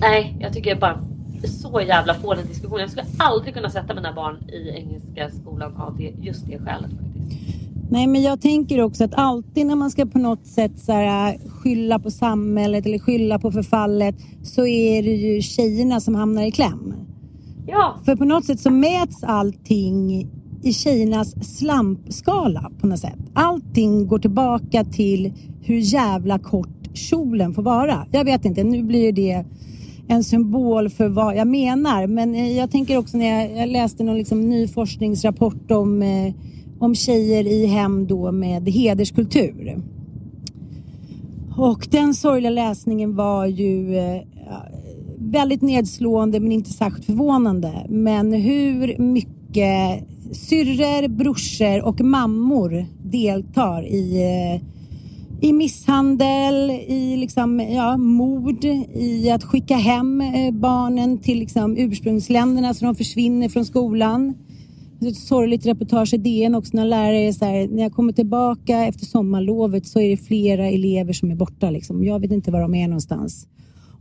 nej, 0.00 0.36
jag 0.40 0.52
tycker 0.52 0.76
bara 0.76 1.00
så 1.44 1.80
jävla 1.80 2.14
fånig 2.14 2.46
diskussion. 2.46 2.80
Jag 2.80 2.90
skulle 2.90 3.06
aldrig 3.18 3.54
kunna 3.54 3.70
sätta 3.70 3.94
mina 3.94 4.12
barn 4.12 4.36
i 4.48 4.68
engelska 4.68 5.30
skolan 5.30 5.76
av 5.76 5.96
det, 5.96 6.12
just 6.20 6.46
det 6.46 6.58
skälet. 6.58 6.90
Faktiskt. 6.90 7.57
Nej, 7.90 8.06
men 8.06 8.22
jag 8.22 8.40
tänker 8.40 8.82
också 8.82 9.04
att 9.04 9.14
alltid 9.14 9.66
när 9.66 9.76
man 9.76 9.90
ska 9.90 10.06
på 10.06 10.18
något 10.18 10.46
sätt 10.46 10.72
så 10.78 10.92
här, 10.92 11.38
skylla 11.48 11.98
på 11.98 12.10
samhället 12.10 12.86
eller 12.86 12.98
skylla 12.98 13.38
på 13.38 13.52
förfallet 13.52 14.14
så 14.42 14.66
är 14.66 15.02
det 15.02 15.14
ju 15.14 15.42
tjejerna 15.42 16.00
som 16.00 16.14
hamnar 16.14 16.42
i 16.42 16.50
kläm. 16.50 16.94
Ja. 17.66 17.98
För 18.04 18.16
på 18.16 18.24
något 18.24 18.44
sätt 18.44 18.60
så 18.60 18.70
mäts 18.70 19.24
allting 19.24 20.26
i 20.62 20.72
tjejernas 20.72 21.58
slampskala 21.58 22.70
på 22.80 22.86
något 22.86 23.00
sätt. 23.00 23.18
Allting 23.34 24.06
går 24.06 24.18
tillbaka 24.18 24.84
till 24.84 25.32
hur 25.62 25.78
jävla 25.78 26.38
kort 26.38 26.88
kjolen 26.94 27.54
får 27.54 27.62
vara. 27.62 28.06
Jag 28.12 28.24
vet 28.24 28.44
inte, 28.44 28.64
nu 28.64 28.82
blir 28.82 29.12
det 29.12 29.44
en 30.08 30.24
symbol 30.24 30.88
för 30.88 31.08
vad 31.08 31.36
jag 31.36 31.46
menar. 31.46 32.06
Men 32.06 32.34
eh, 32.34 32.56
jag 32.56 32.70
tänker 32.70 32.98
också 32.98 33.16
när 33.16 33.26
jag, 33.26 33.62
jag 33.62 33.68
läste 33.68 34.04
någon 34.04 34.16
liksom 34.16 34.40
ny 34.40 34.68
forskningsrapport 34.68 35.70
om, 35.70 36.02
eh, 36.02 36.34
om 36.78 36.94
tjejer 36.94 37.46
i 37.46 37.66
hem 37.66 38.06
då 38.06 38.32
med 38.32 38.68
hederskultur. 38.68 39.82
Och 41.56 41.88
den 41.90 42.14
sorgliga 42.14 42.50
läsningen 42.50 43.16
var 43.16 43.46
ju 43.46 43.96
eh, 43.96 44.22
väldigt 45.18 45.62
nedslående 45.62 46.40
men 46.40 46.52
inte 46.52 46.70
särskilt 46.70 47.06
förvånande. 47.06 47.86
Men 47.88 48.32
hur 48.32 48.98
mycket 48.98 50.04
syrror, 50.32 51.08
brorsor 51.08 51.84
och 51.84 52.00
mammor 52.00 52.86
deltar 53.02 53.86
i, 53.86 54.22
eh, 54.22 54.62
i 55.48 55.52
misshandel, 55.52 56.70
i 56.70 57.16
liksom, 57.16 57.60
ja, 57.60 57.96
mord, 57.96 58.64
i 58.94 59.30
att 59.30 59.44
skicka 59.44 59.76
hem 59.76 60.20
eh, 60.20 60.54
barnen 60.54 61.18
till 61.18 61.38
liksom 61.38 61.76
ursprungsländerna 61.76 62.74
så 62.74 62.84
de 62.84 62.94
försvinner 62.94 63.48
från 63.48 63.64
skolan. 63.64 64.34
Ett 65.00 65.16
sorgligt 65.16 65.66
reportage 65.66 66.14
i 66.14 66.16
DN 66.16 66.54
också 66.54 66.76
när 66.76 66.84
lärare 66.84 67.18
är 67.18 67.32
så 67.32 67.44
här, 67.44 67.68
när 67.68 67.82
jag 67.82 67.92
kommer 67.92 68.12
tillbaka 68.12 68.84
efter 68.84 69.06
sommarlovet 69.06 69.86
så 69.86 70.00
är 70.00 70.10
det 70.10 70.16
flera 70.16 70.66
elever 70.66 71.12
som 71.12 71.30
är 71.30 71.36
borta. 71.36 71.70
Liksom. 71.70 72.04
Jag 72.04 72.20
vet 72.20 72.32
inte 72.32 72.50
var 72.50 72.60
de 72.60 72.74
är 72.74 72.88
någonstans 72.88 73.48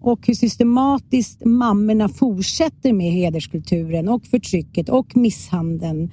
och 0.01 0.27
hur 0.27 0.33
systematiskt 0.33 1.45
mammorna 1.45 2.09
fortsätter 2.09 2.93
med 2.93 3.11
hederskulturen 3.11 4.09
och 4.09 4.25
förtrycket 4.25 4.89
och 4.89 5.17
misshandeln 5.17 6.11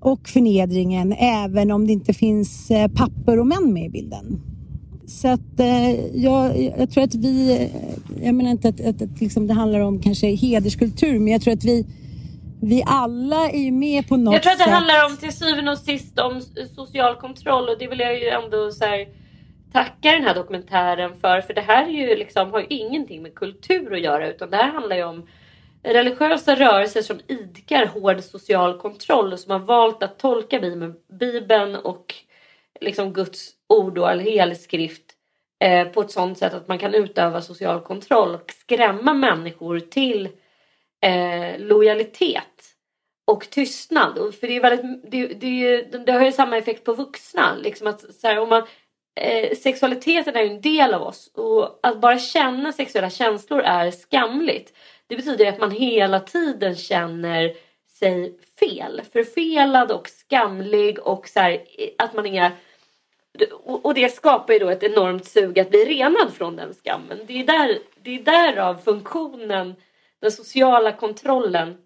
och 0.00 0.28
förnedringen 0.28 1.12
även 1.12 1.70
om 1.70 1.86
det 1.86 1.92
inte 1.92 2.14
finns 2.14 2.70
eh, 2.70 2.88
papper 2.88 3.38
och 3.38 3.46
män 3.46 3.72
med 3.72 3.84
i 3.84 3.88
bilden. 3.88 4.40
Så 5.06 5.28
att 5.28 5.60
eh, 5.60 5.90
jag, 6.16 6.62
jag, 6.78 6.90
tror 6.90 7.04
att 7.04 7.14
vi, 7.14 7.52
eh, 7.52 8.26
jag 8.26 8.34
menar 8.34 8.50
inte 8.50 8.68
att, 8.68 8.80
att, 8.80 9.02
att 9.02 9.20
liksom 9.20 9.46
det 9.46 9.54
handlar 9.54 9.80
om 9.80 9.98
kanske 9.98 10.34
hederskultur 10.34 11.18
men 11.18 11.32
jag 11.32 11.42
tror 11.42 11.54
att 11.54 11.64
vi 11.64 11.86
vi 12.60 12.82
alla 12.86 13.50
är 13.50 13.58
ju 13.58 13.72
med 13.72 14.08
på 14.08 14.16
något 14.16 14.34
sätt. 14.34 14.34
Jag 14.34 14.42
tror 14.42 14.52
att 14.52 14.58
det 14.58 14.64
sätt. 14.64 14.72
handlar 14.72 15.06
om 15.06 15.16
till 15.16 15.32
syvende 15.32 15.70
och 15.70 15.78
sist 15.78 16.18
om 16.18 16.40
social 16.74 17.16
kontroll 17.16 17.68
och 17.68 17.78
det 17.78 17.86
vill 17.86 18.00
jag 18.00 18.20
ju 18.20 18.28
ändå 18.28 18.70
så 18.70 18.84
här, 18.84 19.08
tacka 19.72 20.12
den 20.12 20.22
här 20.22 20.34
dokumentären 20.34 21.20
för. 21.20 21.40
För 21.40 21.54
det 21.54 21.60
här 21.60 21.86
är 21.86 21.90
ju 21.90 22.16
liksom, 22.16 22.50
har 22.50 22.60
ju 22.60 22.66
ingenting 22.68 23.22
med 23.22 23.34
kultur 23.34 23.92
att 23.92 24.00
göra 24.00 24.28
utan 24.28 24.50
det 24.50 24.56
här 24.56 24.72
handlar 24.72 24.96
ju 24.96 25.04
om 25.04 25.26
religiösa 25.82 26.54
rörelser 26.54 27.02
som 27.02 27.20
idkar 27.26 27.86
hård 27.86 28.22
social 28.22 28.78
kontroll 28.78 29.32
och 29.32 29.40
som 29.40 29.50
har 29.52 29.58
valt 29.58 30.02
att 30.02 30.18
tolka 30.18 30.60
Bibeln 31.20 31.76
och 31.76 32.14
liksom 32.80 33.12
Guds 33.12 33.50
ord 33.68 33.98
och 33.98 34.10
all 34.10 34.20
helskrift 34.20 35.02
eh, 35.60 35.88
på 35.88 36.00
ett 36.00 36.10
sådant 36.10 36.38
sätt 36.38 36.54
att 36.54 36.68
man 36.68 36.78
kan 36.78 36.94
utöva 36.94 37.42
social 37.42 37.80
kontroll 37.80 38.34
och 38.34 38.52
skrämma 38.60 39.14
människor 39.14 39.80
till 39.80 40.28
eh, 41.06 41.58
lojalitet 41.58 42.74
och 43.26 43.50
tystnad. 43.50 44.34
För 44.40 44.46
det, 44.46 44.56
är 44.56 44.60
väldigt, 44.60 45.10
det, 45.10 45.26
det, 45.26 45.82
det, 46.06 46.12
har 46.12 46.24
ju 46.24 46.32
samma 46.32 46.56
effekt 46.56 46.84
på 46.84 46.92
vuxna. 46.92 47.54
Liksom 47.54 47.86
att, 47.86 48.14
så 48.14 48.26
här, 48.26 48.38
om 48.38 48.48
man, 48.48 48.66
eh, 49.20 49.56
sexualiteten 49.56 50.36
är 50.36 50.42
ju 50.42 50.50
en 50.50 50.60
del 50.60 50.94
av 50.94 51.02
oss 51.02 51.30
och 51.34 51.80
att 51.82 52.00
bara 52.00 52.18
känna 52.18 52.72
sexuella 52.72 53.10
känslor 53.10 53.60
är 53.60 53.90
skamligt. 53.90 54.72
Det 55.06 55.16
betyder 55.16 55.46
att 55.46 55.60
man 55.60 55.70
hela 55.70 56.20
tiden 56.20 56.76
känner 56.76 57.54
sig 57.98 58.38
fel. 58.60 59.02
Förfelad 59.12 59.92
och 59.92 60.08
skamlig 60.08 60.98
och 60.98 61.28
så 61.28 61.40
här, 61.40 61.64
att 61.98 62.14
man 62.14 62.26
är 62.26 62.52
och 63.64 63.94
det 63.94 64.14
skapar 64.14 64.52
ju 64.52 64.58
då 64.58 64.68
ett 64.68 64.82
enormt 64.82 65.26
sug 65.26 65.58
att 65.58 65.70
bli 65.70 65.84
renad 65.84 66.34
från 66.34 66.56
den 66.56 66.74
skammen. 66.74 67.18
Det 67.26 67.40
är, 67.40 67.46
där, 67.46 67.78
det 68.02 68.14
är 68.14 68.22
därav 68.22 68.74
funktionen, 68.74 69.74
den 70.20 70.32
sociala 70.32 70.92
kontrollen 70.92 71.76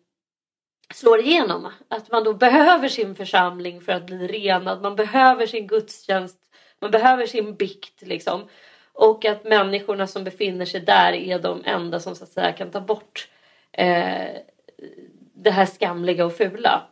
slår 0.94 1.20
igenom. 1.20 1.72
Att 1.88 2.12
man 2.12 2.24
då 2.24 2.34
behöver 2.34 2.88
sin 2.88 3.14
församling 3.14 3.80
för 3.80 3.92
att 3.92 4.06
bli 4.06 4.26
renad. 4.26 4.82
Man 4.82 4.96
behöver 4.96 5.46
sin 5.46 5.66
gudstjänst. 5.66 6.38
Man 6.80 6.90
behöver 6.90 7.26
sin 7.26 7.54
bikt 7.54 8.02
liksom. 8.02 8.48
Och 8.92 9.24
att 9.24 9.44
människorna 9.44 10.06
som 10.06 10.24
befinner 10.24 10.64
sig 10.64 10.80
där 10.80 11.12
är 11.12 11.38
de 11.38 11.62
enda 11.64 12.00
som 12.00 12.16
så 12.16 12.24
att 12.24 12.30
säga 12.30 12.52
kan 12.52 12.70
ta 12.70 12.80
bort 12.80 13.28
eh, 13.72 14.36
det 15.34 15.50
här 15.50 15.66
skamliga 15.66 16.26
och 16.26 16.36
fula. 16.36 16.82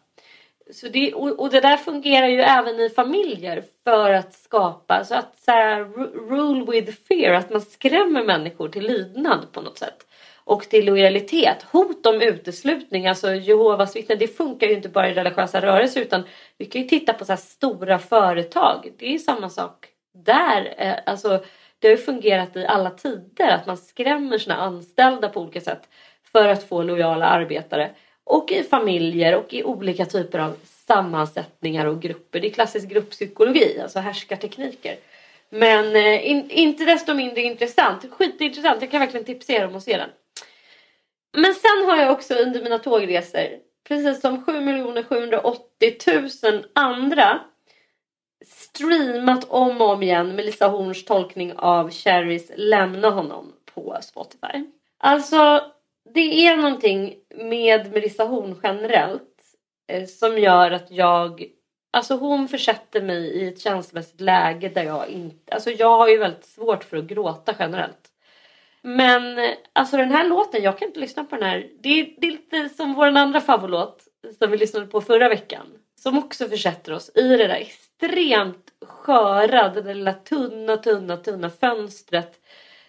Så 0.72 0.88
det, 0.88 1.14
och, 1.14 1.40
och, 1.40 1.50
det 1.50 1.60
där 1.60 1.76
fungerar 1.76 2.26
ju 2.26 2.40
även 2.40 2.80
i 2.80 2.90
familjer 2.90 3.64
för 3.84 4.10
att 4.10 4.34
skapa 4.34 5.04
så 5.04 5.14
att 5.14 5.40
så 5.40 5.50
här, 5.50 5.84
rule 6.30 6.72
with 6.72 6.92
fear, 7.08 7.32
att 7.32 7.50
man 7.50 7.60
skrämmer 7.60 8.24
människor 8.24 8.68
till 8.68 8.86
lydnad 8.86 9.52
på 9.52 9.60
något 9.60 9.78
sätt. 9.78 10.07
Och 10.48 10.68
till 10.68 10.84
lojalitet. 10.84 11.62
Hot 11.62 12.06
om 12.06 12.22
uteslutning, 12.22 13.06
alltså 13.06 13.34
Jehovas 13.34 13.96
vittnen, 13.96 14.18
det 14.18 14.36
funkar 14.36 14.66
ju 14.66 14.72
inte 14.72 14.88
bara 14.88 15.08
i 15.08 15.14
religiösa 15.14 15.60
rörelser 15.60 16.00
utan 16.00 16.22
vi 16.58 16.64
kan 16.64 16.82
ju 16.82 16.88
titta 16.88 17.12
på 17.12 17.24
så 17.24 17.36
stora 17.36 17.98
företag. 17.98 18.92
Det 18.98 19.14
är 19.14 19.18
samma 19.18 19.50
sak 19.50 19.86
där. 20.24 20.74
Eh, 20.78 20.94
alltså 21.06 21.44
det 21.78 21.88
har 21.88 21.96
ju 21.96 22.02
fungerat 22.02 22.56
i 22.56 22.66
alla 22.66 22.90
tider 22.90 23.48
att 23.48 23.66
man 23.66 23.76
skrämmer 23.76 24.38
sina 24.38 24.56
anställda 24.56 25.28
på 25.28 25.40
olika 25.40 25.60
sätt 25.60 25.88
för 26.32 26.48
att 26.48 26.68
få 26.68 26.82
lojala 26.82 27.26
arbetare. 27.26 27.90
Och 28.24 28.52
i 28.52 28.62
familjer 28.62 29.34
och 29.34 29.54
i 29.54 29.64
olika 29.64 30.04
typer 30.04 30.38
av 30.38 30.56
sammansättningar 30.64 31.86
och 31.86 32.02
grupper. 32.02 32.40
Det 32.40 32.48
är 32.48 32.52
klassisk 32.52 32.88
grupppsykologi, 32.88 33.80
alltså 33.80 33.98
härskartekniker. 33.98 34.96
Men 35.50 35.96
eh, 35.96 36.30
in, 36.30 36.50
inte 36.50 36.84
desto 36.84 37.14
mindre 37.14 37.42
intressant. 37.42 38.12
Skitintressant, 38.12 38.82
jag 38.82 38.90
kan 38.90 39.00
verkligen 39.00 39.26
tipsa 39.26 39.52
er 39.52 39.66
om 39.66 39.76
att 39.76 39.82
se 39.82 39.96
den. 39.96 40.10
Men 41.36 41.54
sen 41.54 41.84
har 41.86 41.96
jag 41.96 42.12
också 42.12 42.34
under 42.34 42.62
mina 42.62 42.78
tågresor, 42.78 43.48
precis 43.88 44.20
som 44.20 44.44
7 44.44 44.52
780 45.08 45.94
000 46.42 46.66
andra 46.72 47.40
streamat 48.46 49.44
om 49.48 49.80
och 49.80 49.90
om 49.90 50.02
igen 50.02 50.36
Melissa 50.36 50.68
Horns 50.68 51.04
tolkning 51.04 51.52
av 51.56 51.90
Cherries 51.90 52.52
Lämna 52.56 53.10
honom 53.10 53.52
på 53.74 53.98
Spotify. 54.02 54.64
Alltså, 54.98 55.64
det 56.14 56.46
är 56.46 56.56
någonting 56.56 57.14
med 57.34 57.92
Melissa 57.92 58.24
Horn 58.24 58.60
generellt 58.62 59.22
eh, 59.88 60.06
som 60.06 60.38
gör 60.38 60.70
att 60.70 60.90
jag 60.90 61.44
Alltså 61.90 62.16
hon 62.16 62.48
försätter 62.48 63.02
mig 63.02 63.18
i 63.18 63.48
ett 63.48 63.60
känslomässigt 63.60 64.20
läge 64.20 64.68
där 64.68 64.82
jag 64.82 65.08
inte... 65.08 65.54
Alltså 65.54 65.70
jag 65.70 65.98
har 65.98 66.08
ju 66.08 66.18
väldigt 66.18 66.44
svårt 66.44 66.84
för 66.84 66.96
att 66.96 67.04
gråta 67.04 67.54
generellt. 67.58 68.07
Men 68.82 69.54
alltså 69.72 69.96
den 69.96 70.10
här 70.10 70.28
låten, 70.28 70.62
jag 70.62 70.78
kan 70.78 70.88
inte 70.88 71.00
lyssna 71.00 71.24
på 71.24 71.36
den 71.36 71.44
här. 71.44 71.68
Det 71.82 71.88
är, 71.88 72.14
det 72.18 72.26
är 72.26 72.30
lite 72.30 72.68
som 72.68 72.94
vår 72.94 73.06
andra 73.06 73.40
favoritlåt 73.40 74.04
som 74.38 74.50
vi 74.50 74.56
lyssnade 74.56 74.86
på 74.86 75.00
förra 75.00 75.28
veckan. 75.28 75.66
Som 76.00 76.18
också 76.18 76.48
försätter 76.48 76.92
oss 76.92 77.10
i 77.14 77.22
det 77.22 77.46
där 77.46 77.54
extremt 77.54 78.72
sköra, 78.86 79.68
det 79.68 79.82
där 79.82 79.94
lilla 79.94 80.12
tunna, 80.12 80.76
tunna, 80.76 81.16
tunna 81.16 81.50
fönstret 81.50 82.40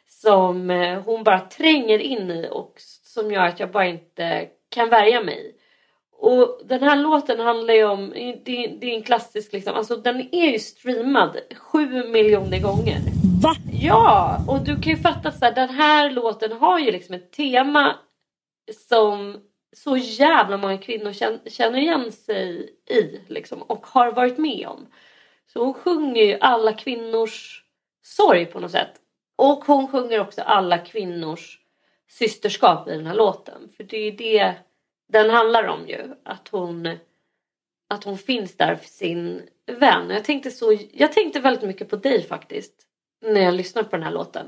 som 0.08 0.70
eh, 0.70 1.02
hon 1.02 1.24
bara 1.24 1.40
tränger 1.40 2.00
in 2.00 2.32
i 2.32 2.48
och 2.52 2.74
som 3.04 3.32
gör 3.32 3.46
att 3.46 3.60
jag 3.60 3.72
bara 3.72 3.86
inte 3.86 4.48
kan 4.70 4.90
värja 4.90 5.24
mig. 5.24 5.56
Och 6.22 6.62
den 6.66 6.84
här 6.84 6.96
låten 6.96 7.40
handlar 7.40 7.74
ju 7.74 7.84
om, 7.84 8.10
det, 8.46 8.68
det 8.82 8.92
är 8.92 8.96
en 8.96 9.04
klassisk 9.04 9.54
liksom, 9.54 9.76
alltså 9.76 9.96
den 9.96 10.30
är 10.32 10.52
ju 10.52 10.60
streamad 10.60 11.38
sju 11.56 12.08
miljoner 12.08 12.60
gånger. 12.60 13.19
Va? 13.42 13.56
Ja, 13.72 14.40
och 14.48 14.60
du 14.60 14.82
kan 14.82 14.94
ju 14.94 14.98
fatta 14.98 15.30
att 15.30 15.56
den 15.56 15.70
här 15.70 16.12
låten 16.12 16.52
har 16.52 16.80
ju 16.80 16.92
liksom 16.92 17.16
ett 17.16 17.32
tema 17.32 17.96
som 18.90 19.38
så 19.74 19.98
jävla 19.98 20.58
många 20.58 20.78
kvinnor 20.78 21.14
känner 21.50 21.80
igen 21.80 22.12
sig 22.12 22.76
i 22.90 23.20
liksom, 23.28 23.62
och 23.62 23.88
har 23.88 24.12
varit 24.12 24.38
med 24.38 24.68
om. 24.68 24.88
Så 25.54 25.64
hon 25.64 25.74
sjunger 25.74 26.24
ju 26.24 26.38
alla 26.42 26.74
kvinnors 26.74 27.64
sorg 28.02 28.46
på 28.46 28.60
något 28.60 28.72
sätt. 28.72 28.94
Och 29.36 29.66
hon 29.66 29.88
sjunger 29.88 30.20
också 30.20 30.42
alla 30.42 30.78
kvinnors 30.78 31.60
systerskap 32.10 32.88
i 32.88 32.92
den 32.92 33.06
här 33.06 33.16
låten. 33.16 33.70
För 33.78 33.84
det 33.84 33.98
är 33.98 34.12
det 34.12 34.56
den 35.08 35.30
handlar 35.30 35.68
om 35.68 35.88
ju. 35.88 36.16
Att 36.26 36.48
hon 36.48 36.98
att 37.90 38.04
hon 38.04 38.18
finns 38.18 38.58
där 38.58 38.76
för 38.76 38.90
sin 38.90 39.50
vän. 39.80 40.10
Jag 40.10 40.26
tänkte, 40.26 40.52
så, 40.52 40.78
jag 40.92 41.14
tänkte 41.14 41.40
väldigt 41.40 41.68
mycket 41.68 41.90
på 41.90 41.96
dig 41.96 42.24
faktiskt. 42.24 42.89
När 43.22 43.42
jag 43.42 43.54
lyssnade 43.54 43.90
på 43.90 43.96
den 43.96 44.06
här 44.06 44.12
låten. 44.12 44.48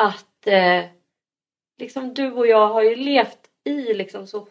Att 0.00 0.46
eh, 0.46 0.84
liksom 1.78 2.14
du 2.14 2.32
och 2.32 2.46
jag 2.46 2.68
har 2.68 2.82
ju 2.82 2.96
levt 2.96 3.38
i 3.64 3.94
liksom 3.94 4.26
så 4.26 4.48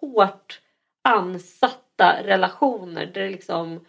hårt 0.00 0.60
ansatta 1.02 2.22
relationer. 2.22 3.06
Där 3.06 3.30
liksom, 3.30 3.84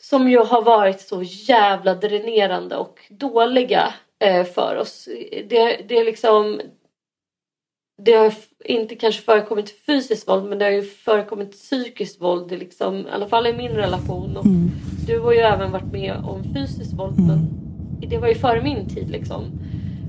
som 0.00 0.30
ju 0.30 0.38
har 0.38 0.62
varit 0.62 1.00
så 1.00 1.22
jävla 1.22 1.94
dränerande 1.94 2.76
och 2.76 3.00
dåliga 3.10 3.94
eh, 4.18 4.44
för 4.44 4.76
oss. 4.76 5.08
Det, 5.30 5.76
det 5.88 5.98
är 5.98 6.04
liksom 6.04 6.60
det 7.98 8.12
har 8.12 8.34
inte 8.64 8.96
kanske 8.96 9.22
förekommit 9.22 9.84
fysiskt 9.86 10.28
våld 10.28 10.44
men 10.44 10.58
det 10.58 10.64
har 10.64 10.72
ju 10.72 10.82
förekommit 10.82 11.52
psykiskt 11.52 12.20
våld 12.20 12.50
liksom, 12.50 13.06
i 13.06 13.10
alla 13.10 13.28
fall 13.28 13.46
i 13.46 13.52
min 13.52 13.72
relation. 13.72 14.36
Och 14.36 14.44
mm. 14.44 14.70
Du 15.06 15.18
har 15.18 15.32
ju 15.32 15.38
även 15.38 15.72
varit 15.72 15.92
med 15.92 16.16
om 16.24 16.54
fysiskt 16.54 16.92
våld 16.92 17.18
mm. 17.18 17.26
men 17.26 17.65
det 18.00 18.18
var 18.18 18.28
ju 18.28 18.34
före 18.34 18.62
min 18.62 18.88
tid 18.88 19.10
liksom. 19.10 19.50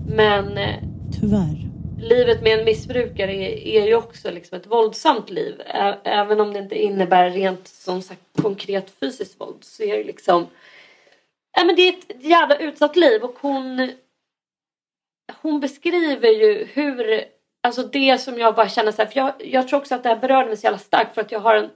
Men 0.07 0.57
eh, 0.57 0.75
Tyvärr. 1.21 1.67
Livet 1.99 2.41
med 2.41 2.59
en 2.59 2.65
missbrukare 2.65 3.35
är, 3.35 3.67
är 3.67 3.87
ju 3.87 3.95
också 3.95 4.31
liksom 4.31 4.57
ett 4.57 4.67
våldsamt 4.67 5.29
liv. 5.29 5.61
Ä 5.65 5.97
även 6.03 6.39
om 6.39 6.53
det 6.53 6.59
inte 6.59 6.83
innebär 6.83 7.29
rent 7.29 7.67
som 7.67 8.01
sagt 8.01 8.21
konkret 8.41 8.89
fysiskt 8.99 9.41
våld 9.41 9.63
så 9.63 9.83
är 9.83 9.97
det 9.97 10.03
liksom 10.03 10.47
Ja, 11.57 11.63
men 11.63 11.75
det 11.75 11.81
är 11.81 11.93
ett 11.93 12.23
jävla 12.25 12.55
utsatt 12.55 12.95
liv 12.95 13.23
och 13.23 13.35
hon 13.41 13.91
hon 15.41 15.59
beskriver 15.59 16.29
ju 16.29 16.67
hur 16.73 17.23
Alltså 17.61 17.83
det 17.83 18.17
som 18.17 18.39
jag 18.39 18.55
bara 18.55 18.69
känner 18.69 18.91
så 18.91 19.01
här, 19.01 19.09
för 19.09 19.19
jag, 19.19 19.33
jag 19.39 19.67
tror 19.67 19.79
också 19.79 19.95
att 19.95 20.03
det 20.03 20.09
här 20.09 20.15
berörde 20.15 20.47
mig 20.47 20.57
så 20.57 20.65
jävla 20.65 20.77
starkt 20.77 21.13
för 21.13 21.21
att 21.21 21.31
jag 21.31 21.39
har 21.39 21.55
en 21.55 21.69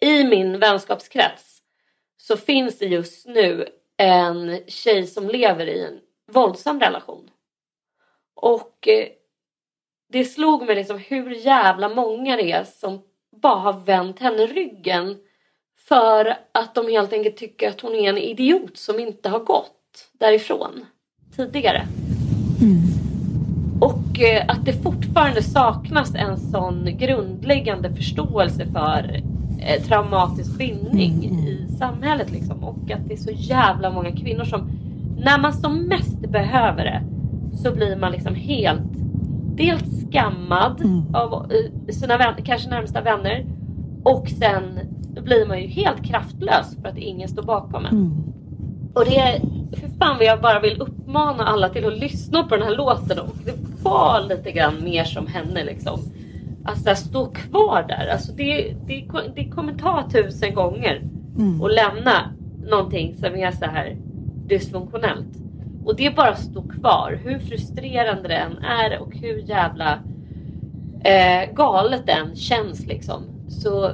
i 0.00 0.24
min 0.24 0.58
vänskapskrets 0.58 1.62
så 2.16 2.36
finns 2.36 2.78
det 2.78 2.86
just 2.86 3.26
nu 3.26 3.68
en 3.96 4.60
tjej 4.66 5.06
som 5.06 5.28
lever 5.28 5.66
i 5.66 5.84
en 5.84 6.00
våldsam 6.32 6.80
relation. 6.80 7.30
Och 8.34 8.88
eh, 8.88 9.08
det 10.12 10.24
slog 10.24 10.66
mig 10.66 10.76
liksom 10.76 10.98
hur 10.98 11.30
jävla 11.30 11.88
många 11.88 12.36
det 12.36 12.52
är 12.52 12.64
som 12.64 13.02
bara 13.42 13.58
har 13.58 13.80
vänt 13.80 14.18
henne 14.18 14.46
ryggen 14.46 15.18
för 15.88 16.36
att 16.52 16.74
de 16.74 16.88
helt 16.88 17.12
enkelt 17.12 17.36
tycker 17.36 17.68
att 17.68 17.80
hon 17.80 17.94
är 17.94 18.08
en 18.08 18.18
idiot 18.18 18.76
som 18.76 19.00
inte 19.00 19.28
har 19.28 19.38
gått 19.38 20.08
därifrån 20.12 20.86
tidigare. 21.36 21.86
Mm. 22.60 23.02
Och 23.80 24.20
eh, 24.20 24.44
att 24.48 24.64
det 24.64 24.82
fortfarande 24.82 25.42
saknas 25.42 26.14
en 26.14 26.38
sån 26.38 26.98
grundläggande 26.98 27.94
förståelse 27.94 28.66
för 28.66 29.22
eh, 29.60 29.82
traumatisk 29.82 30.58
bindning 30.58 31.24
i 31.24 31.51
samhället. 31.82 32.30
Liksom. 32.30 32.64
Och 32.64 32.90
att 32.90 33.08
det 33.08 33.14
är 33.14 33.18
så 33.18 33.30
jävla 33.30 33.90
många 33.90 34.12
kvinnor 34.12 34.44
som 34.44 34.70
när 35.18 35.38
man 35.38 35.52
som 35.52 35.82
mest 35.82 36.20
behöver 36.20 36.84
det 36.84 37.02
så 37.56 37.72
blir 37.72 37.96
man 37.96 38.12
liksom 38.12 38.34
helt 38.34 38.92
dels 39.56 40.10
skammad 40.10 40.80
mm. 40.80 41.14
av 41.14 41.52
sina 41.88 42.16
vänner, 42.16 42.42
kanske 42.44 42.70
närmsta 42.70 43.00
vänner 43.00 43.44
och 44.02 44.28
sen 44.28 44.62
blir 45.24 45.46
man 45.46 45.60
ju 45.60 45.66
helt 45.66 46.04
kraftlös 46.04 46.76
för 46.82 46.88
att 46.88 46.98
ingen 46.98 47.28
står 47.28 47.42
bakom 47.42 47.86
en. 47.86 47.96
Mm. 47.96 48.12
Och 48.94 49.04
det 49.04 49.18
är, 49.18 49.40
för 49.76 49.88
fan 49.98 50.16
vad 50.16 50.26
jag 50.26 50.40
bara 50.40 50.60
vill 50.60 50.80
uppmana 50.80 51.44
alla 51.44 51.68
till 51.68 51.86
att 51.86 51.98
lyssna 51.98 52.42
på 52.42 52.56
den 52.56 52.64
här 52.64 52.76
låten 52.76 53.18
och 53.18 53.36
det 53.44 53.54
var 53.82 54.28
lite 54.28 54.52
grann 54.52 54.84
mer 54.84 55.04
som 55.04 55.26
henne 55.26 55.64
liksom. 55.64 56.00
Alltså 56.64 56.94
stå 56.94 57.26
kvar 57.26 57.84
där. 57.88 58.08
Alltså 58.12 58.32
det, 58.32 58.74
det, 58.86 59.04
det 59.34 59.44
kommer 59.44 59.72
ta 59.72 60.08
tusen 60.10 60.54
gånger 60.54 61.02
mm. 61.38 61.62
att 61.62 61.74
lämna 61.74 62.32
någonting 62.66 63.16
som 63.16 63.36
är 63.36 63.50
så 63.50 63.64
här 63.64 63.96
dysfunktionellt. 64.46 65.38
Och 65.84 65.96
det 65.96 66.16
bara 66.16 66.30
att 66.30 66.42
stå 66.42 66.62
kvar. 66.62 67.20
Hur 67.24 67.38
frustrerande 67.38 68.28
det 68.28 68.34
än 68.34 68.58
är 68.58 68.98
och 68.98 69.16
hur 69.16 69.38
jävla 69.38 69.98
eh, 71.04 71.54
galet 71.54 72.06
det 72.06 72.12
än 72.12 72.36
känns 72.36 72.86
liksom. 72.86 73.22
Så, 73.48 73.90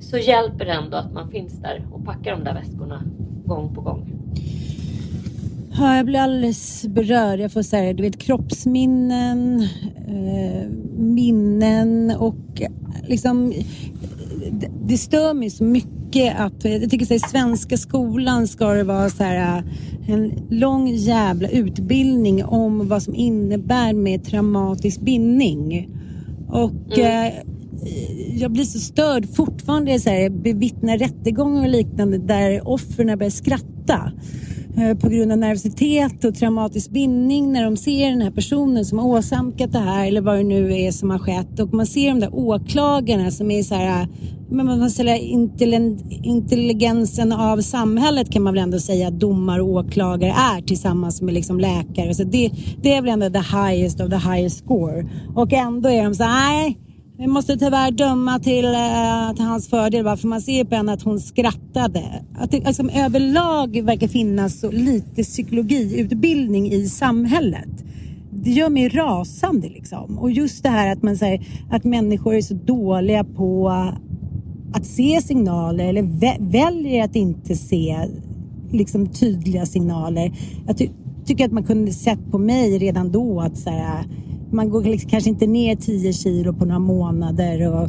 så 0.00 0.18
hjälper 0.18 0.64
det 0.64 0.72
ändå 0.72 0.96
att 0.96 1.12
man 1.12 1.30
finns 1.30 1.52
där 1.52 1.86
och 1.92 2.04
packar 2.04 2.30
de 2.30 2.44
där 2.44 2.54
väskorna 2.54 3.02
gång 3.44 3.74
på 3.74 3.80
gång. 3.80 4.20
Ja, 5.72 5.96
jag 5.96 6.06
blir 6.06 6.18
alldeles 6.18 6.86
berörd. 6.88 7.40
Jag 7.40 7.52
får 7.52 7.62
säga 7.62 7.92
du 7.92 8.02
vet 8.02 8.18
kroppsminnen, 8.18 9.68
eh, 10.08 10.68
minnen 10.96 12.16
och 12.18 12.62
liksom 13.08 13.52
det, 14.86 14.98
stör 14.98 15.34
mig 15.34 15.50
så 15.50 15.64
mycket 15.64 16.40
att 16.40 16.64
jag 16.64 16.90
tycker 16.90 17.04
att 17.04 17.10
i 17.10 17.18
svenska 17.18 17.76
skolan 17.76 18.48
ska 18.48 18.72
det 18.72 18.84
vara 18.84 19.10
så 19.10 19.22
här 19.22 19.62
en 20.08 20.32
lång 20.50 20.88
jävla 20.88 21.48
utbildning 21.48 22.44
om 22.44 22.88
vad 22.88 23.02
som 23.02 23.14
innebär 23.14 23.92
med 23.92 24.24
traumatisk 24.24 25.00
bindning. 25.00 25.88
Och 26.48 26.98
mm. 26.98 27.26
eh, 27.26 27.32
jag 28.40 28.52
blir 28.52 28.64
så 28.64 28.78
störd 28.78 29.34
fortfarande 29.34 30.00
så 30.00 30.10
här, 30.10 30.30
bevittnar 30.30 30.98
rättegångar 30.98 31.62
och 31.62 31.68
liknande 31.68 32.18
där 32.18 32.68
offren 32.68 33.18
börjar 33.18 33.30
skratta 33.30 34.12
Eh, 34.80 34.96
på 34.96 35.08
grund 35.08 35.32
av 35.32 35.38
nervositet 35.38 36.24
och 36.24 36.34
traumatisk 36.34 36.90
bindning 36.90 37.52
när 37.52 37.64
de 37.64 37.76
ser 37.76 38.10
den 38.10 38.22
här 38.22 38.30
personen 38.30 38.84
som 38.84 38.98
har 38.98 39.06
åsamkat 39.06 39.72
det 39.72 39.78
här 39.78 40.06
eller 40.06 40.20
vad 40.20 40.36
det 40.36 40.42
nu 40.42 40.74
är 40.74 40.90
som 40.90 41.10
har 41.10 41.18
skett 41.18 41.60
och 41.60 41.74
man 41.74 41.86
ser 41.86 42.08
de 42.08 42.20
där 42.20 42.34
åklagarna 42.34 43.30
som 43.30 43.50
är 43.50 43.62
så 43.62 43.74
här 43.74 44.08
men 44.50 44.66
man 44.66 44.90
säga 44.90 45.16
intelligensen 46.22 47.32
av 47.32 47.60
samhället 47.60 48.30
kan 48.32 48.42
man 48.42 48.54
väl 48.54 48.62
ändå 48.62 48.78
säga 48.78 49.08
att 49.08 49.20
domare 49.20 49.62
och 49.62 49.68
åklagare 49.68 50.30
är 50.30 50.62
tillsammans 50.62 51.22
med 51.22 51.34
liksom 51.34 51.60
läkare. 51.60 52.14
Så 52.14 52.24
det, 52.24 52.50
det 52.82 52.94
är 52.94 53.02
väl 53.02 53.10
ändå 53.10 53.30
the 53.30 53.56
highest 53.56 54.00
of 54.00 54.10
the 54.10 54.30
highest 54.30 54.58
score. 54.58 55.08
Och 55.34 55.52
ändå 55.52 55.88
är 55.88 56.04
de 56.04 56.14
så 56.14 56.22
här, 56.22 56.52
nej 56.52 56.78
vi 57.20 57.26
måste 57.26 57.56
tyvärr 57.56 57.90
döma 57.90 58.38
till, 58.38 58.64
eh, 58.64 59.34
till 59.36 59.44
hans 59.44 59.68
fördel 59.68 60.04
varför 60.04 60.28
man 60.28 60.40
ser 60.40 60.64
på 60.64 60.74
henne 60.74 60.92
att 60.92 61.02
hon 61.02 61.20
skrattade. 61.20 62.02
Att 62.38 62.50
det 62.50 62.66
liksom, 62.66 62.90
överlag 62.90 63.82
verkar 63.82 64.08
finnas 64.08 64.60
så 64.60 64.70
lite 64.70 65.22
psykologiutbildning 65.22 66.72
i 66.72 66.88
samhället. 66.88 67.84
Det 68.30 68.50
gör 68.50 68.68
mig 68.68 68.88
rasande 68.88 69.68
liksom. 69.68 70.18
Och 70.18 70.30
just 70.30 70.62
det 70.62 70.68
här 70.68 70.92
att 70.92 71.02
man 71.02 71.16
säger 71.16 71.46
att 71.70 71.84
människor 71.84 72.34
är 72.34 72.42
så 72.42 72.54
dåliga 72.54 73.24
på 73.24 73.68
att 74.72 74.86
se 74.86 75.20
signaler 75.22 75.84
eller 75.84 76.02
vä 76.02 76.36
väljer 76.40 77.04
att 77.04 77.16
inte 77.16 77.54
se 77.54 78.08
liksom 78.70 79.06
tydliga 79.06 79.66
signaler. 79.66 80.32
Jag 80.66 80.78
ty 80.78 80.88
tycker 81.24 81.44
att 81.44 81.52
man 81.52 81.64
kunde 81.64 81.92
sett 81.92 82.30
på 82.30 82.38
mig 82.38 82.78
redan 82.78 83.12
då 83.12 83.40
att 83.40 83.58
så 83.58 83.70
här, 83.70 84.04
man 84.50 84.70
går 84.70 84.84
liksom 84.84 85.10
kanske 85.10 85.30
inte 85.30 85.46
ner 85.46 85.76
10 85.76 86.12
kilo 86.12 86.52
på 86.54 86.64
några 86.64 86.78
månader 86.78 87.72
och 87.72 87.88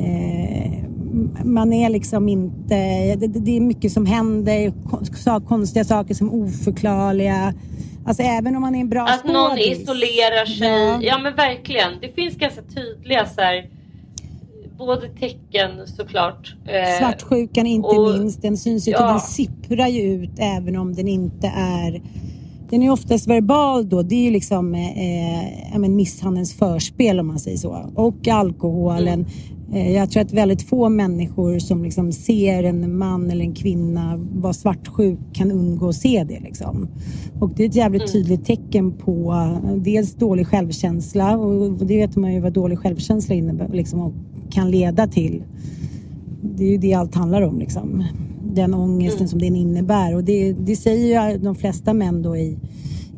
eh, 0.00 0.88
man 1.44 1.72
är 1.72 1.88
liksom 1.88 2.28
inte, 2.28 2.74
det, 3.16 3.26
det, 3.26 3.56
är 3.56 3.60
mycket 3.60 3.92
som 3.92 4.06
händer, 4.06 4.72
konstiga 5.40 5.84
saker 5.84 6.14
som 6.14 6.30
oförklarliga. 6.30 7.54
Alltså 8.06 8.22
även 8.22 8.56
om 8.56 8.62
man 8.62 8.74
är 8.74 8.80
en 8.80 8.88
bra 8.88 9.02
Att 9.02 9.20
skådis. 9.20 9.34
någon 9.34 9.58
isolerar 9.58 10.46
sig, 10.46 10.68
ja. 10.68 10.98
ja. 11.02 11.18
men 11.18 11.34
verkligen. 11.34 11.92
Det 12.00 12.08
finns 12.08 12.34
ganska 12.34 12.62
tydliga 12.62 13.26
så 13.26 13.40
här, 13.40 13.66
både 14.78 15.08
tecken 15.08 15.86
såklart. 15.86 16.54
Eh, 16.66 16.98
Svartsjukan 16.98 17.66
inte 17.66 17.88
och, 17.88 18.18
minst, 18.18 18.42
den 18.42 18.56
syns 18.56 18.88
ju 18.88 18.92
ja. 18.92 19.06
den 19.06 19.20
sipprar 19.20 19.88
ju 19.88 20.02
ut 20.02 20.38
även 20.38 20.76
om 20.76 20.94
den 20.94 21.08
inte 21.08 21.52
är 21.56 22.02
den 22.70 22.82
är 22.82 22.90
oftast 22.90 23.26
verbal 23.26 23.88
då. 23.88 24.02
Det 24.02 24.14
är 24.14 24.24
ju 24.24 24.30
liksom 24.30 24.74
eh, 24.74 25.74
eh, 25.74 25.78
misshandelns 25.78 26.54
förspel 26.54 27.20
om 27.20 27.26
man 27.26 27.38
säger 27.38 27.58
så. 27.58 27.90
Och 27.94 28.28
alkoholen. 28.28 29.26
Eh, 29.72 29.92
jag 29.92 30.10
tror 30.10 30.22
att 30.22 30.32
väldigt 30.32 30.62
få 30.62 30.88
människor 30.88 31.58
som 31.58 31.84
liksom 31.84 32.12
ser 32.12 32.62
en 32.62 32.98
man 32.98 33.30
eller 33.30 33.44
en 33.44 33.54
kvinna 33.54 34.26
vara 34.32 34.52
svartsjuk 34.52 35.18
kan 35.32 35.52
undgå 35.52 35.88
att 35.88 35.94
se 35.94 36.24
det. 36.28 36.40
Liksom. 36.40 36.88
Och 37.40 37.50
det 37.56 37.64
är 37.64 37.68
ett 37.68 37.74
jävligt 37.74 38.02
mm. 38.02 38.12
tydligt 38.12 38.44
tecken 38.44 38.92
på 38.92 39.32
eh, 39.32 39.76
dels 39.76 40.14
dålig 40.14 40.46
självkänsla 40.46 41.36
och 41.36 41.86
det 41.86 41.96
vet 41.96 42.16
man 42.16 42.34
ju 42.34 42.40
vad 42.40 42.52
dålig 42.52 42.78
självkänsla 42.78 43.34
innebär 43.34 43.68
liksom, 43.68 44.00
och 44.00 44.12
kan 44.50 44.70
leda 44.70 45.06
till. 45.06 45.42
Det 46.42 46.64
är 46.64 46.70
ju 46.70 46.78
det 46.78 46.94
allt 46.94 47.14
handlar 47.14 47.42
om. 47.42 47.58
Liksom 47.58 48.04
den 48.54 48.74
ångesten 48.74 49.18
mm. 49.18 49.28
som 49.28 49.38
den 49.38 49.56
innebär. 49.56 50.14
Och 50.14 50.24
det, 50.24 50.52
det 50.52 50.76
säger 50.76 51.32
ju 51.32 51.38
de 51.38 51.54
flesta 51.54 51.94
män 51.94 52.22
då 52.22 52.36
i, 52.36 52.58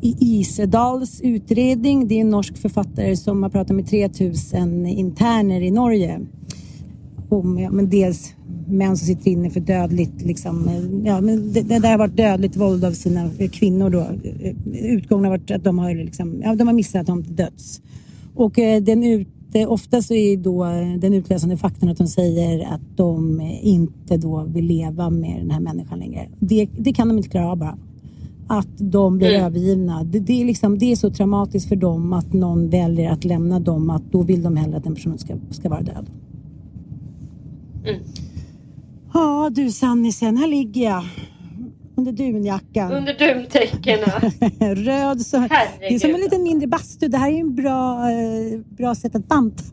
i 0.01 0.15
Isedals 0.19 1.21
utredning. 1.21 2.07
Det 2.07 2.15
är 2.15 2.21
en 2.21 2.29
norsk 2.29 2.57
författare 2.57 3.15
som 3.15 3.43
har 3.43 3.49
pratat 3.49 3.75
med 3.75 3.87
3000 3.87 4.85
interner 4.85 5.61
i 5.61 5.71
Norge. 5.71 6.19
Om, 7.29 7.59
ja, 7.59 7.71
men 7.71 7.89
dels 7.89 8.33
män 8.67 8.97
som 8.97 9.07
sitter 9.07 9.31
inne 9.31 9.49
för 9.49 9.59
dödligt, 9.59 10.21
liksom, 10.21 10.69
ja, 11.05 11.21
men 11.21 11.53
det, 11.53 11.61
det 11.61 11.79
där 11.79 11.91
har 11.91 11.97
varit 11.97 12.17
dödligt 12.17 12.55
våld 12.55 12.85
av 12.85 12.91
sina 12.91 13.29
kvinnor 13.51 13.89
då. 13.89 14.07
Utgången 14.73 15.25
har 15.25 15.31
varit 15.31 15.51
att 15.51 15.63
de 15.63 15.79
har, 15.79 15.95
liksom, 15.95 16.41
ja, 16.43 16.55
de 16.55 16.67
har 16.67 16.73
misshandlat 16.73 17.07
dem 17.07 17.23
till 17.23 17.35
döds. 17.35 17.81
Och 18.35 18.59
eh, 18.59 18.81
den 18.81 19.03
ut, 19.03 19.27
att 19.51 19.55
eh, 19.55 19.71
ofta 19.71 20.01
så 20.01 20.13
är 20.13 20.37
då 20.37 20.63
den 20.99 21.13
utlösande 21.13 21.57
faktorn 21.57 21.89
att 21.89 21.97
de 21.97 22.07
säger 22.07 22.73
att 22.73 22.81
de 22.97 23.41
inte 23.61 24.17
då 24.17 24.43
vill 24.47 24.65
leva 24.65 25.09
med 25.09 25.41
den 25.41 25.51
här 25.51 25.59
människan 25.59 25.99
längre. 25.99 26.29
Det, 26.39 26.69
det 26.77 26.93
kan 26.93 27.07
de 27.07 27.17
inte 27.17 27.29
klara 27.29 27.51
av 27.51 27.57
bara. 27.57 27.77
Att 28.47 28.77
de 28.77 29.17
blir 29.17 29.29
Mm. 29.29 29.45
övergivna. 29.45 30.03
Det, 30.03 30.19
det, 30.19 30.41
är 30.41 30.45
liksom, 30.45 30.77
det 30.77 30.91
är 30.91 30.95
så 30.95 31.09
traumatiskt 31.09 31.69
för 31.69 31.75
dem 31.75 32.13
att 32.13 32.33
någon 32.33 32.69
väljer 32.69 33.11
att 33.11 33.25
lämna 33.25 33.59
dem 33.59 33.89
att 33.89 34.11
då 34.11 34.21
vill 34.23 34.43
de 34.43 34.55
hellre 34.57 34.77
att 34.77 34.83
den 34.83 34.95
personen 34.95 35.17
ska, 35.17 35.35
ska 35.49 35.69
vara 35.69 35.81
död. 35.81 36.09
Mm. 37.85 38.01
Ja 39.13 39.49
du 39.55 39.71
Sannisen, 39.71 40.37
här 40.37 40.47
ligger 40.47 40.83
jag. 40.83 41.03
Under 42.07 42.11
dunjackan. 42.11 42.91
Under 42.91 43.13
dumtäckena. 43.13 44.07
Röd 44.75 45.21
så. 45.21 45.37
Det 45.37 45.43
är 45.43 45.99
som 45.99 46.09
en 46.09 46.15
Herregud. 46.15 46.19
liten 46.19 46.43
mindre 46.43 46.67
bastu. 46.67 47.07
Det 47.07 47.17
här 47.17 47.31
är 47.31 47.39
en 47.39 47.55
bra, 47.55 48.09
eh, 48.11 48.59
bra 48.77 48.95
sätt 48.95 49.15
att 49.15 49.27
banta. 49.27 49.63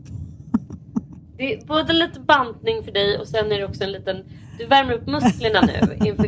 Det 1.37 1.53
är 1.53 1.65
både 1.65 1.93
lite 1.93 2.19
bantning 2.19 2.83
för 2.83 2.91
dig 2.91 3.17
och 3.17 3.27
sen 3.27 3.51
är 3.51 3.57
det 3.59 3.65
också 3.65 3.83
en 3.83 3.91
liten... 3.91 4.15
Du 4.57 4.65
värmer 4.65 4.93
upp 4.93 5.07
musklerna 5.07 5.61
nu 5.61 5.95
inför, 6.07 6.23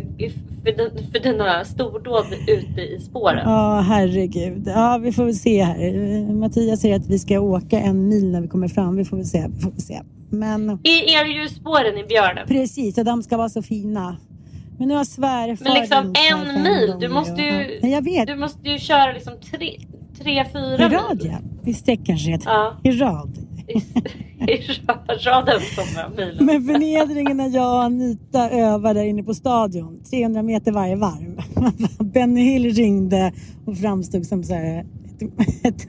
för, 0.64 0.72
den, 0.78 1.12
för 1.12 1.20
dina 1.20 1.66
stordåd 1.66 2.26
ute 2.48 2.82
i 2.82 3.00
spåren. 3.00 3.50
Ja, 3.50 3.80
herregud. 3.88 4.64
Ja, 4.66 5.00
vi 5.04 5.12
får 5.12 5.26
väl 5.26 5.36
se 5.36 5.64
här. 5.64 6.34
Mattias 6.34 6.82
säger 6.82 6.96
att 6.96 7.08
vi 7.08 7.20
ska 7.20 7.40
åka 7.40 7.80
en 7.80 8.08
mil 8.08 8.32
när 8.32 8.42
vi 8.42 8.48
kommer 8.48 8.68
fram. 8.68 8.96
Vi 8.96 9.06
får 9.06 9.18
väl 9.18 9.26
se. 9.26 9.46
Vi 9.56 9.62
får 9.62 9.72
väl 9.72 9.82
se. 9.82 10.02
Men 10.30 10.70
I 10.84 11.14
er 11.14 11.26
ju 11.42 11.48
spåren 11.50 11.98
i 11.98 12.04
björnen. 12.04 12.48
precis, 12.48 12.98
och 12.98 13.06
de 13.06 13.24
ska 13.24 13.38
vara 13.38 13.50
så 13.50 13.62
fina. 13.62 14.18
Men 14.82 14.88
nu 14.88 14.96
har 14.96 15.04
svärfar 15.04 15.64
Men 15.64 15.74
liksom 15.74 16.14
en 16.32 16.64
mil. 16.64 16.96
Du 17.00 17.10
måste 17.10 17.42
ju, 17.42 17.80
Nej, 17.82 17.92
jag 17.92 18.02
vet. 18.02 18.28
du 18.28 18.36
måste 18.36 18.70
ju 18.70 18.80
köra 18.80 19.12
liksom 19.12 19.34
tre, 19.52 19.80
tre 20.24 20.46
fyra 20.54 20.86
I 20.86 20.90
rad 20.90 21.18
mil. 21.18 21.36
ja. 21.66 21.72
I 21.72 21.74
heter. 22.14 22.50
Ja. 22.50 22.78
I 22.84 22.92
rad. 22.92 23.38
I, 23.68 23.74
i 24.52 24.62
raden 25.26 25.62
kommer 25.76 26.10
milen. 26.18 26.46
Men 26.46 26.66
förnedringen 26.66 27.38
när 27.38 27.50
jag 27.50 27.74
och 27.76 27.84
Anita 27.84 28.50
övar 28.50 28.94
där 28.94 29.04
inne 29.04 29.24
på 29.24 29.34
stadion. 29.34 30.04
300 30.12 30.44
meter 30.44 30.72
varje 30.72 30.96
varv. 30.96 31.42
Benny 32.14 32.42
Hill 32.42 32.74
ringde 32.74 33.34
och 33.66 33.78
framstod 33.78 34.26
som 34.26 34.44
så 34.44 34.54
här 34.54 34.86
ett, 35.64 35.66
ett, 35.66 35.88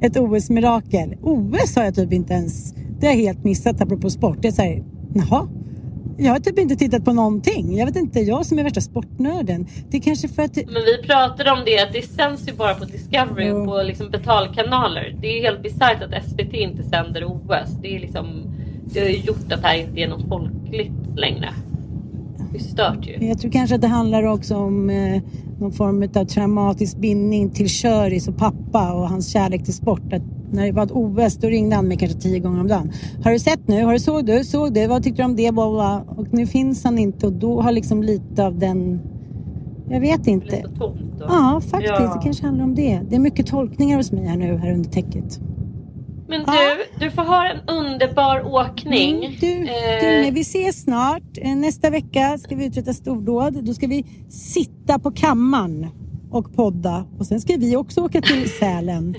ett 0.00 0.16
OS-mirakel. 0.16 1.16
OS 1.22 1.76
har 1.76 1.84
jag 1.84 1.94
typ 1.94 2.12
inte 2.12 2.34
ens... 2.34 2.74
Det 3.00 3.06
har 3.06 3.14
jag 3.14 3.20
helt 3.20 3.44
missat 3.44 3.80
apropå 3.80 4.10
sport. 4.10 4.38
Det 4.42 4.48
är 4.48 4.52
så 4.52 4.62
här, 4.62 4.84
jaha. 5.14 5.48
Jag 6.22 6.32
har 6.32 6.38
typ 6.38 6.58
inte 6.58 6.76
tittat 6.76 7.04
på 7.04 7.12
någonting. 7.12 7.76
Jag 7.76 7.86
vet 7.86 7.96
inte, 7.96 8.20
jag 8.20 8.46
som 8.46 8.58
är 8.58 8.62
värsta 8.64 8.80
sportnörden. 8.80 9.66
Det 9.90 9.96
är 9.96 10.00
kanske 10.00 10.28
för 10.28 10.42
att... 10.42 10.56
Men 10.56 10.82
vi 10.84 11.02
pratade 11.06 11.50
om 11.50 11.62
det 11.66 11.82
att 11.82 11.92
det 11.92 12.02
sänds 12.02 12.48
ju 12.48 12.52
bara 12.52 12.74
på 12.74 12.84
Discovery 12.84 13.46
Ja. 13.46 13.54
och 13.54 13.66
på 13.66 13.82
liksom 13.82 14.10
betalkanaler. 14.10 15.16
Det 15.20 15.26
är 15.28 15.36
ju 15.36 15.42
helt 15.42 15.62
bisarrt 15.62 16.02
att 16.02 16.24
SVT 16.24 16.52
inte 16.52 16.82
sänder 16.82 17.24
OS. 17.24 17.70
Det 17.82 17.96
är 17.96 18.00
liksom 18.00 18.26
det 18.92 19.00
har 19.00 19.06
ju 19.06 19.16
gjort 19.16 19.52
att 19.52 19.62
det 19.62 19.68
här 19.68 19.76
inte 19.76 20.00
är 20.00 20.08
något 20.08 20.28
folkligt 20.28 20.92
längre. 21.16 21.48
Det 22.52 22.58
är 22.58 22.62
stört 22.62 23.06
ju. 23.06 23.26
Jag 23.28 23.38
tror 23.40 23.50
kanske 23.50 23.74
att 23.74 23.80
det 23.80 23.88
handlar 23.88 24.22
också 24.22 24.56
om 24.56 24.90
eh, 24.90 25.22
någon 25.60 25.72
form 25.72 26.08
av 26.14 26.24
traumatisk 26.24 26.96
bindning 26.96 27.50
till 27.50 27.68
Köris 27.68 28.28
och 28.28 28.36
pappa 28.36 28.92
och 28.92 29.08
hans 29.08 29.32
kärlek 29.32 29.64
till 29.64 29.74
sport. 29.74 30.12
Att 30.12 30.22
när 30.52 30.66
det 30.66 30.72
var 30.72 30.82
ett 30.82 30.90
OS 30.92 31.36
då 31.36 31.48
ringde 31.48 31.76
han 31.76 31.88
mig 31.88 31.96
kanske 31.96 32.18
tio 32.18 32.38
gånger 32.38 32.60
om 32.60 32.68
dagen. 32.68 32.92
Har 33.24 33.30
du 33.32 33.38
sett 33.38 33.68
nu? 33.68 33.84
Har 33.84 33.92
du 33.92 33.98
såg 33.98 34.26
du? 34.26 34.44
Såg 34.44 34.74
du? 34.74 34.86
Vad 34.86 35.02
tyckte 35.02 35.22
du 35.22 35.26
om 35.26 35.36
det? 35.36 35.52
Bla. 35.52 36.04
Och 36.16 36.26
nu 36.32 36.46
finns 36.46 36.84
han 36.84 36.98
inte 36.98 37.26
och 37.26 37.32
då 37.32 37.60
har 37.60 37.72
liksom 37.72 38.02
lite 38.02 38.46
av 38.46 38.58
den... 38.58 39.00
Jag 39.90 40.00
vet 40.00 40.26
inte. 40.26 40.62
så 40.62 40.68
tomt 40.68 41.18
då. 41.18 41.24
Ja, 41.28 41.60
faktiskt. 41.70 41.92
Ja. 41.98 42.14
Det 42.16 42.20
kanske 42.22 42.46
handlar 42.46 42.64
om 42.64 42.74
det. 42.74 43.00
Det 43.10 43.16
är 43.16 43.20
mycket 43.20 43.46
tolkningar 43.46 43.96
hos 43.96 44.12
mig 44.12 44.24
här 44.26 44.36
nu, 44.36 44.56
här 44.56 44.72
under 44.72 44.90
täcket. 44.90 45.40
Men 46.28 46.40
Ja. 46.46 46.52
du, 46.98 47.04
du 47.04 47.10
får 47.10 47.22
ha 47.22 47.44
en 47.50 47.58
underbar 47.68 48.54
åkning. 48.54 49.24
Mm, 49.24 49.36
du, 49.40 49.46
Eh, 49.68 50.24
du, 50.26 50.30
vi 50.30 50.40
ses 50.40 50.82
snart. 50.82 51.22
Eh, 51.36 51.56
Nästa 51.56 51.90
vecka 51.90 52.38
ska 52.38 52.56
vi 52.56 52.66
uträtta 52.66 52.92
stordåd. 52.92 53.64
Då 53.64 53.74
ska 53.74 53.86
vi 53.86 54.04
sitta 54.28 54.98
på 54.98 55.10
kammaren 55.10 55.86
och 56.30 56.54
podda. 56.56 57.04
Och 57.18 57.26
sen 57.26 57.40
ska 57.40 57.56
vi 57.56 57.76
också 57.76 58.00
åka 58.00 58.20
till 58.20 58.50
Sälen. 58.60 59.14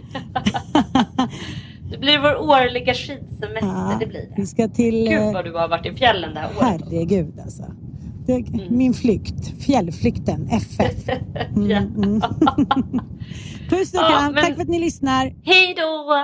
det 1.92 1.98
blir 1.98 2.20
vår 2.20 2.36
årliga 2.50 2.94
skidsemester. 2.94 3.60
Ja, 3.62 3.98
det 4.00 4.06
blir 4.08 4.20
det. 4.20 4.34
Vi 4.38 4.46
ska 4.46 4.68
till... 4.68 5.08
Gud 5.10 5.20
eh, 5.22 5.34
vad 5.34 5.46
du 5.46 5.54
har 5.54 5.68
varit 5.68 5.86
i 5.86 5.94
fjällen 5.96 6.34
det 6.34 6.40
här 6.40 6.50
året. 6.58 6.82
Herregud 6.92 7.40
alltså. 7.44 7.64
Det, 8.26 8.46
Min 8.70 8.94
flykt. 8.94 9.54
Fjällflykten. 9.64 10.50
FF. 10.52 11.10
Mm, 11.56 11.70
Ja. 11.70 11.78
mm. 11.78 12.22
Puss 13.70 13.94
och 13.94 14.00
Ja, 14.00 14.08
kram. 14.10 14.34
men- 14.34 14.44
Tack 14.46 14.56
för 14.56 14.62
att 14.62 14.68
ni 14.70 14.80
lyssnar. 14.80 15.34
Hej 15.44 15.76
då! 15.78 16.24